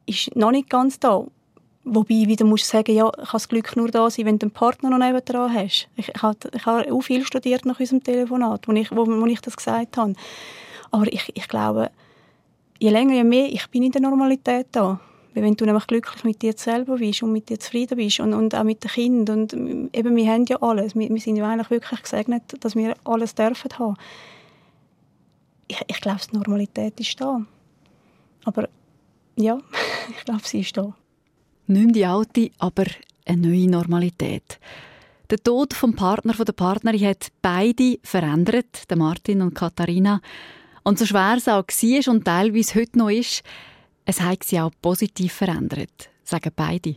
ist 0.04 0.36
noch 0.36 0.50
nicht 0.50 0.68
ganz 0.68 1.00
da. 1.00 1.24
Wobei 1.84 2.26
wieder 2.26 2.46
musst 2.46 2.64
du 2.64 2.76
sagen, 2.76 2.94
ja, 2.94 3.10
kann 3.10 3.26
das 3.32 3.48
Glück 3.48 3.76
nur 3.76 3.90
da 3.90 4.08
sein, 4.08 4.24
wenn 4.24 4.38
du 4.38 4.46
einen 4.46 4.52
Partner 4.52 4.88
noch 4.88 4.98
neben 4.98 5.22
dran 5.22 5.52
hast. 5.52 5.88
Ich, 5.96 6.08
ich, 6.08 6.22
habe, 6.22 6.38
ich 6.54 6.64
habe 6.64 6.90
auch 6.90 7.00
viel 7.02 7.24
studiert 7.26 7.66
nach 7.66 7.78
unserem 7.78 8.02
Telefonat, 8.02 8.66
wo 8.66 8.72
ich, 8.72 8.90
wo, 8.90 9.06
wo 9.06 9.26
ich 9.26 9.40
das 9.42 9.56
gesagt 9.56 9.98
habe. 9.98 10.14
Aber 10.90 11.12
ich, 11.12 11.30
ich 11.34 11.46
glaube, 11.46 11.90
je 12.78 12.88
länger, 12.88 13.14
je 13.14 13.24
mehr, 13.24 13.52
ich 13.52 13.66
bin 13.68 13.82
in 13.82 13.92
der 13.92 14.00
Normalität 14.00 14.68
da. 14.72 14.98
Weil 15.34 15.42
wenn 15.42 15.56
du 15.56 15.66
nämlich 15.66 15.86
glücklich 15.86 16.24
mit 16.24 16.40
dir 16.40 16.54
selber 16.56 16.96
bist 16.96 17.22
und 17.22 17.32
mit 17.32 17.50
dir 17.50 17.58
zufrieden 17.58 17.96
bist 17.96 18.20
und, 18.20 18.32
und 18.32 18.54
auch 18.54 18.62
mit 18.62 18.82
den 18.82 18.90
Kindern 18.90 19.40
und 19.52 19.94
eben, 19.94 20.16
wir 20.16 20.32
haben 20.32 20.46
ja 20.46 20.62
alles. 20.62 20.94
Wir, 20.94 21.10
wir 21.10 21.20
sind 21.20 21.36
ja 21.36 21.46
eigentlich 21.46 21.70
wirklich 21.70 22.02
gesegnet, 22.02 22.42
dass 22.60 22.76
wir 22.76 22.94
alles 23.04 23.34
dürfen 23.34 23.70
haben. 23.78 23.96
Ich, 25.66 25.80
ich 25.86 26.00
glaube, 26.00 26.20
die 26.30 26.36
Normalität 26.36 26.98
ist 27.00 27.20
da. 27.20 27.42
Aber 28.44 28.68
ja, 29.36 29.58
ich 30.16 30.24
glaube, 30.24 30.42
sie 30.44 30.60
ist 30.60 30.76
da. 30.76 30.94
Nicht 31.66 31.84
mehr 31.84 31.92
die 31.92 32.06
alte, 32.06 32.50
aber 32.58 32.84
eine 33.24 33.48
neue 33.48 33.70
Normalität. 33.70 34.58
Der 35.30 35.42
Tod 35.42 35.72
vom 35.72 35.94
Partner 35.94 36.34
von 36.34 36.44
der 36.44 36.52
Partnerin 36.52 37.06
hat 37.06 37.28
beide 37.40 37.98
verändert, 38.02 38.90
der 38.90 38.98
Martin 38.98 39.40
und 39.40 39.54
Katharina. 39.54 40.20
Und 40.82 40.98
so 40.98 41.06
schwer 41.06 41.36
es 41.38 41.48
auch 41.48 41.64
war 41.66 42.12
und 42.12 42.24
teilweise 42.26 42.74
heute 42.74 42.98
noch 42.98 43.08
ist, 43.08 43.42
es 44.04 44.20
hat 44.20 44.44
sie 44.44 44.60
auch 44.60 44.72
positiv 44.82 45.32
verändert, 45.32 46.10
sagen 46.22 46.52
beide. 46.54 46.96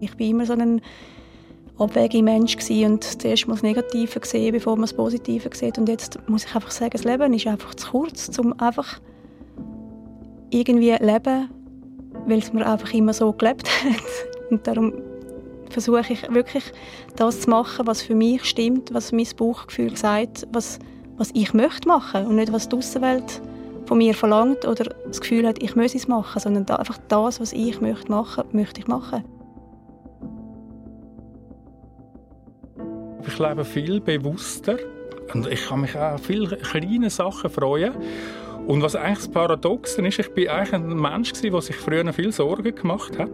Ich 0.00 0.16
bin 0.16 0.30
immer 0.30 0.46
so 0.46 0.54
ein 0.54 0.80
abwägiger 1.78 2.22
Mensch 2.22 2.56
gewesen 2.56 2.92
und 2.92 3.04
zuerst 3.04 3.46
mal 3.46 3.54
das 3.54 3.62
Negative 3.62 4.20
gesehen, 4.20 4.52
bevor 4.52 4.74
man 4.74 4.82
das 4.82 4.94
Positive 4.94 5.48
sieht. 5.52 5.78
Und 5.78 5.88
jetzt 5.88 6.18
muss 6.28 6.44
ich 6.44 6.54
einfach 6.54 6.70
sagen, 6.70 6.92
das 6.92 7.04
Leben 7.04 7.32
ist 7.32 7.46
einfach 7.46 7.74
zu 7.74 7.90
kurz, 7.90 8.38
um 8.38 8.58
einfach 8.60 9.00
irgendwie 10.50 10.92
leben, 10.92 11.48
weil 12.26 12.38
es 12.38 12.52
mir 12.52 12.66
einfach 12.66 12.92
immer 12.92 13.12
so 13.12 13.32
gelebt 13.32 13.68
hat. 13.84 14.50
Und 14.50 14.66
darum 14.66 14.92
versuche 15.70 16.12
ich 16.12 16.32
wirklich 16.32 16.64
das 17.16 17.40
zu 17.40 17.50
machen, 17.50 17.86
was 17.86 18.02
für 18.02 18.14
mich 18.14 18.44
stimmt, 18.44 18.92
was 18.92 19.12
mein 19.12 19.26
Bauchgefühl 19.36 19.96
sagt, 19.96 20.46
was, 20.52 20.78
was 21.16 21.30
ich 21.34 21.54
möchte 21.54 21.88
machen 21.88 22.26
und 22.26 22.36
nicht, 22.36 22.52
was 22.52 22.68
die 22.68 22.76
Außenwelt 22.76 23.40
von 23.86 23.98
mir 23.98 24.14
verlangt 24.14 24.66
oder 24.66 24.94
das 25.06 25.20
Gefühl 25.20 25.46
hat, 25.46 25.62
ich 25.62 25.74
muss 25.74 25.94
es 25.94 26.06
machen, 26.06 26.38
sondern 26.40 26.68
einfach 26.78 26.98
das, 27.08 27.40
was 27.40 27.52
ich 27.52 27.80
möchte 27.80 28.10
machen, 28.10 28.44
möchte 28.52 28.80
ich 28.80 28.86
machen. 28.86 29.24
Ich 33.26 33.38
lebe 33.38 33.64
viel 33.64 34.00
bewusster 34.00 34.78
und 35.32 35.46
ich 35.46 35.66
kann 35.66 35.82
mich 35.82 35.96
auch 35.96 36.18
viele 36.18 36.56
kleine 36.56 37.10
Sachen 37.10 37.50
freuen. 37.50 37.92
Und 38.66 38.82
was 38.82 38.94
eigentlich 38.94 39.18
das 39.18 39.28
Paradoxe 39.28 40.06
ist, 40.06 40.18
ich 40.18 40.32
bin 40.32 40.48
eigentlich 40.48 40.74
ein 40.74 40.96
Mensch 40.96 41.32
der 41.32 41.60
sich 41.60 41.76
früher 41.76 42.12
viel 42.12 42.32
Sorgen 42.32 42.74
gemacht 42.74 43.18
hat. 43.18 43.30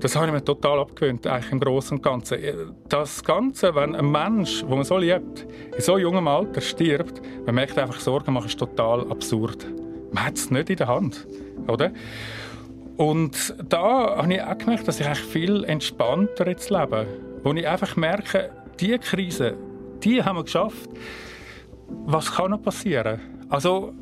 Das 0.00 0.14
habe 0.14 0.26
ich 0.26 0.32
mir 0.32 0.44
total 0.44 0.78
abgewöhnt, 0.78 1.26
eigentlich 1.26 1.52
im 1.52 1.60
Großen 1.60 1.96
und 1.96 2.02
Ganzen. 2.02 2.38
Das 2.88 3.24
Ganze, 3.24 3.74
wenn 3.74 3.96
ein 3.96 4.10
Mensch, 4.10 4.60
den 4.60 4.70
man 4.70 4.84
so 4.84 4.96
liebt, 4.96 5.46
in 5.74 5.80
so 5.80 5.98
jungem 5.98 6.28
Alter 6.28 6.60
stirbt, 6.60 7.20
man 7.46 7.56
merkt 7.56 7.76
einfach, 7.78 7.98
Sorgen 7.98 8.32
machen 8.32 8.46
ist 8.46 8.58
total 8.58 9.10
absurd. 9.10 9.66
Man 10.12 10.26
hat 10.26 10.36
es 10.36 10.50
nicht 10.50 10.70
in 10.70 10.76
der 10.76 10.86
Hand, 10.86 11.26
oder? 11.66 11.90
Und 12.96 13.54
da 13.68 14.16
habe 14.16 14.34
ich 14.34 14.42
auch 14.42 14.58
gemerkt, 14.58 14.86
dass 14.86 15.00
ich 15.00 15.06
eigentlich 15.06 15.24
viel 15.24 15.64
entspannter 15.64 16.48
jetzt 16.48 16.70
lebe. 16.70 17.06
Wo 17.42 17.52
ich 17.52 17.66
einfach 17.66 17.96
merke, 17.96 18.50
diese 18.80 18.98
Krise, 18.98 19.56
die 20.02 20.22
haben 20.22 20.36
wir 20.36 20.44
geschafft. 20.44 20.90
Was 22.06 22.32
kann 22.32 22.50
noch 22.50 22.62
passieren? 22.62 23.20
Also, 23.48 23.92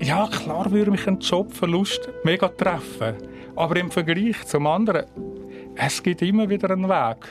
ja, 0.00 0.28
klar 0.28 0.70
würde 0.70 0.90
mich 0.90 1.06
ein 1.06 1.18
Jobverlust 1.18 2.08
mega 2.24 2.48
treffen. 2.48 3.16
Aber 3.56 3.76
im 3.76 3.90
Vergleich 3.90 4.44
zum 4.46 4.66
anderen, 4.66 5.06
es 5.76 6.02
gibt 6.02 6.22
immer 6.22 6.48
wieder 6.48 6.70
einen 6.70 6.88
Weg. 6.88 7.28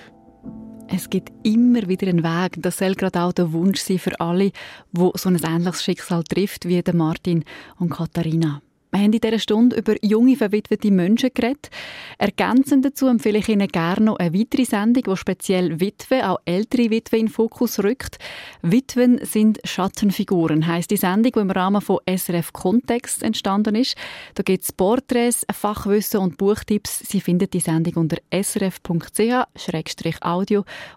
Es 0.93 1.10
gibt 1.10 1.32
immer 1.43 1.88
wieder 1.88 2.08
einen 2.08 2.24
Weg. 2.24 2.58
Das 2.58 2.78
soll 2.78 2.95
gerade 2.95 3.22
auch 3.22 3.34
der 3.34 3.52
Wunsch 3.54 3.80
sein 3.80 3.99
für 3.99 4.20
alle, 4.20 4.52
die 4.91 5.12
so 5.16 5.30
ein 5.30 5.39
ähnliches 5.43 5.84
Schicksal 5.84 6.24
trifft 6.24 6.68
wie 6.68 6.84
Martin 6.93 7.45
und 7.80 7.89
Katharina. 7.89 8.62
Wir 8.92 9.00
haben 9.00 9.14
in 9.14 9.22
dieser 9.22 9.39
Stunde 9.39 9.78
über 9.78 9.96
junge, 10.04 10.36
verwitwete 10.36 10.92
Menschen 10.92 11.30
geredet. 11.34 11.70
Ergänzend 12.18 12.84
dazu 12.84 13.08
empfehle 13.08 13.39
ich 13.39 13.48
Ihnen 13.48 13.70
gerne 13.70 14.06
noch 14.06 14.18
eine 14.18 14.38
weitere 14.38 14.66
Sendung, 14.66 15.04
die 15.04 15.16
speziell 15.16 15.80
Witwe, 15.80 16.30
auch 16.30 16.39
ältere 16.44 16.89
Witwe 16.89 17.16
in 17.18 17.28
den 17.28 17.32
Fokus 17.32 17.80
rückt. 17.80 18.20
Witwen 18.62 19.24
sind 19.24 19.62
Schattenfiguren, 19.64 20.68
heisst 20.68 20.92
die 20.92 20.98
Sendung, 20.98 21.32
die 21.32 21.39
im 21.39 21.52
Rahmen 21.52 21.82
von 21.82 22.00
SRF 22.06 22.52
Kontext 22.52 23.24
entstanden 23.24 23.76
ist. 23.76 23.96
Da 24.36 24.44
gibt 24.44 24.66
es 24.66 24.74
Porträts, 24.74 25.46
Fachwissen 25.50 26.20
und 26.20 26.38
Buchtipps. 26.38 27.00
Sie 27.00 27.22
finden 27.22 27.50
die 27.50 27.62
Sendung 27.62 27.94
unter 27.96 28.18
srf.ch-audio 28.34 29.56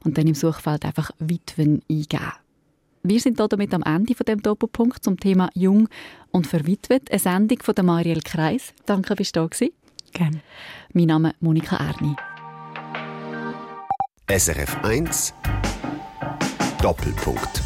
und 0.05 0.19
dann 0.19 0.27
im 0.27 0.35
Suchfeld 0.35 0.85
einfach 0.85 1.13
Witwen 1.21 1.81
eingeben. 1.89 2.44
Wir 3.07 3.21
sind 3.21 3.39
damit 3.39 3.75
am 3.75 3.83
Ende 3.83 4.15
von 4.15 4.25
dem 4.25 4.41
Doppelpunkt 4.41 5.05
zum 5.05 5.21
Thema 5.21 5.51
Jung 5.53 5.91
und 6.31 6.47
Verwitwet. 6.47 7.11
Eine 7.11 7.19
Sendung 7.19 7.59
von 7.63 7.75
der 7.75 7.85
Marielle 7.85 8.23
Kreis. 8.23 8.73
Danke, 8.87 9.15
bist 9.15 9.37
du 9.37 9.47
da 9.47 9.67
Gerne. 10.13 10.41
Mein 10.95 11.09
Name 11.09 11.31
ist 11.31 11.43
Monika 11.43 11.77
Erni. 11.77 12.17
SRF 14.27 14.83
1 14.85 15.35
Doppelpunkt. 16.81 17.63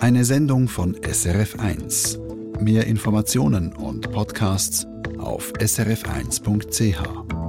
Eine 0.00 0.24
Sendung 0.26 0.68
von 0.68 0.98
SRF 1.02 1.58
1. 1.58 2.18
Mehr 2.60 2.86
Informationen 2.86 3.72
und 3.72 4.12
Podcasts 4.12 4.86
auf 5.16 5.50
srf1.ch. 5.54 7.41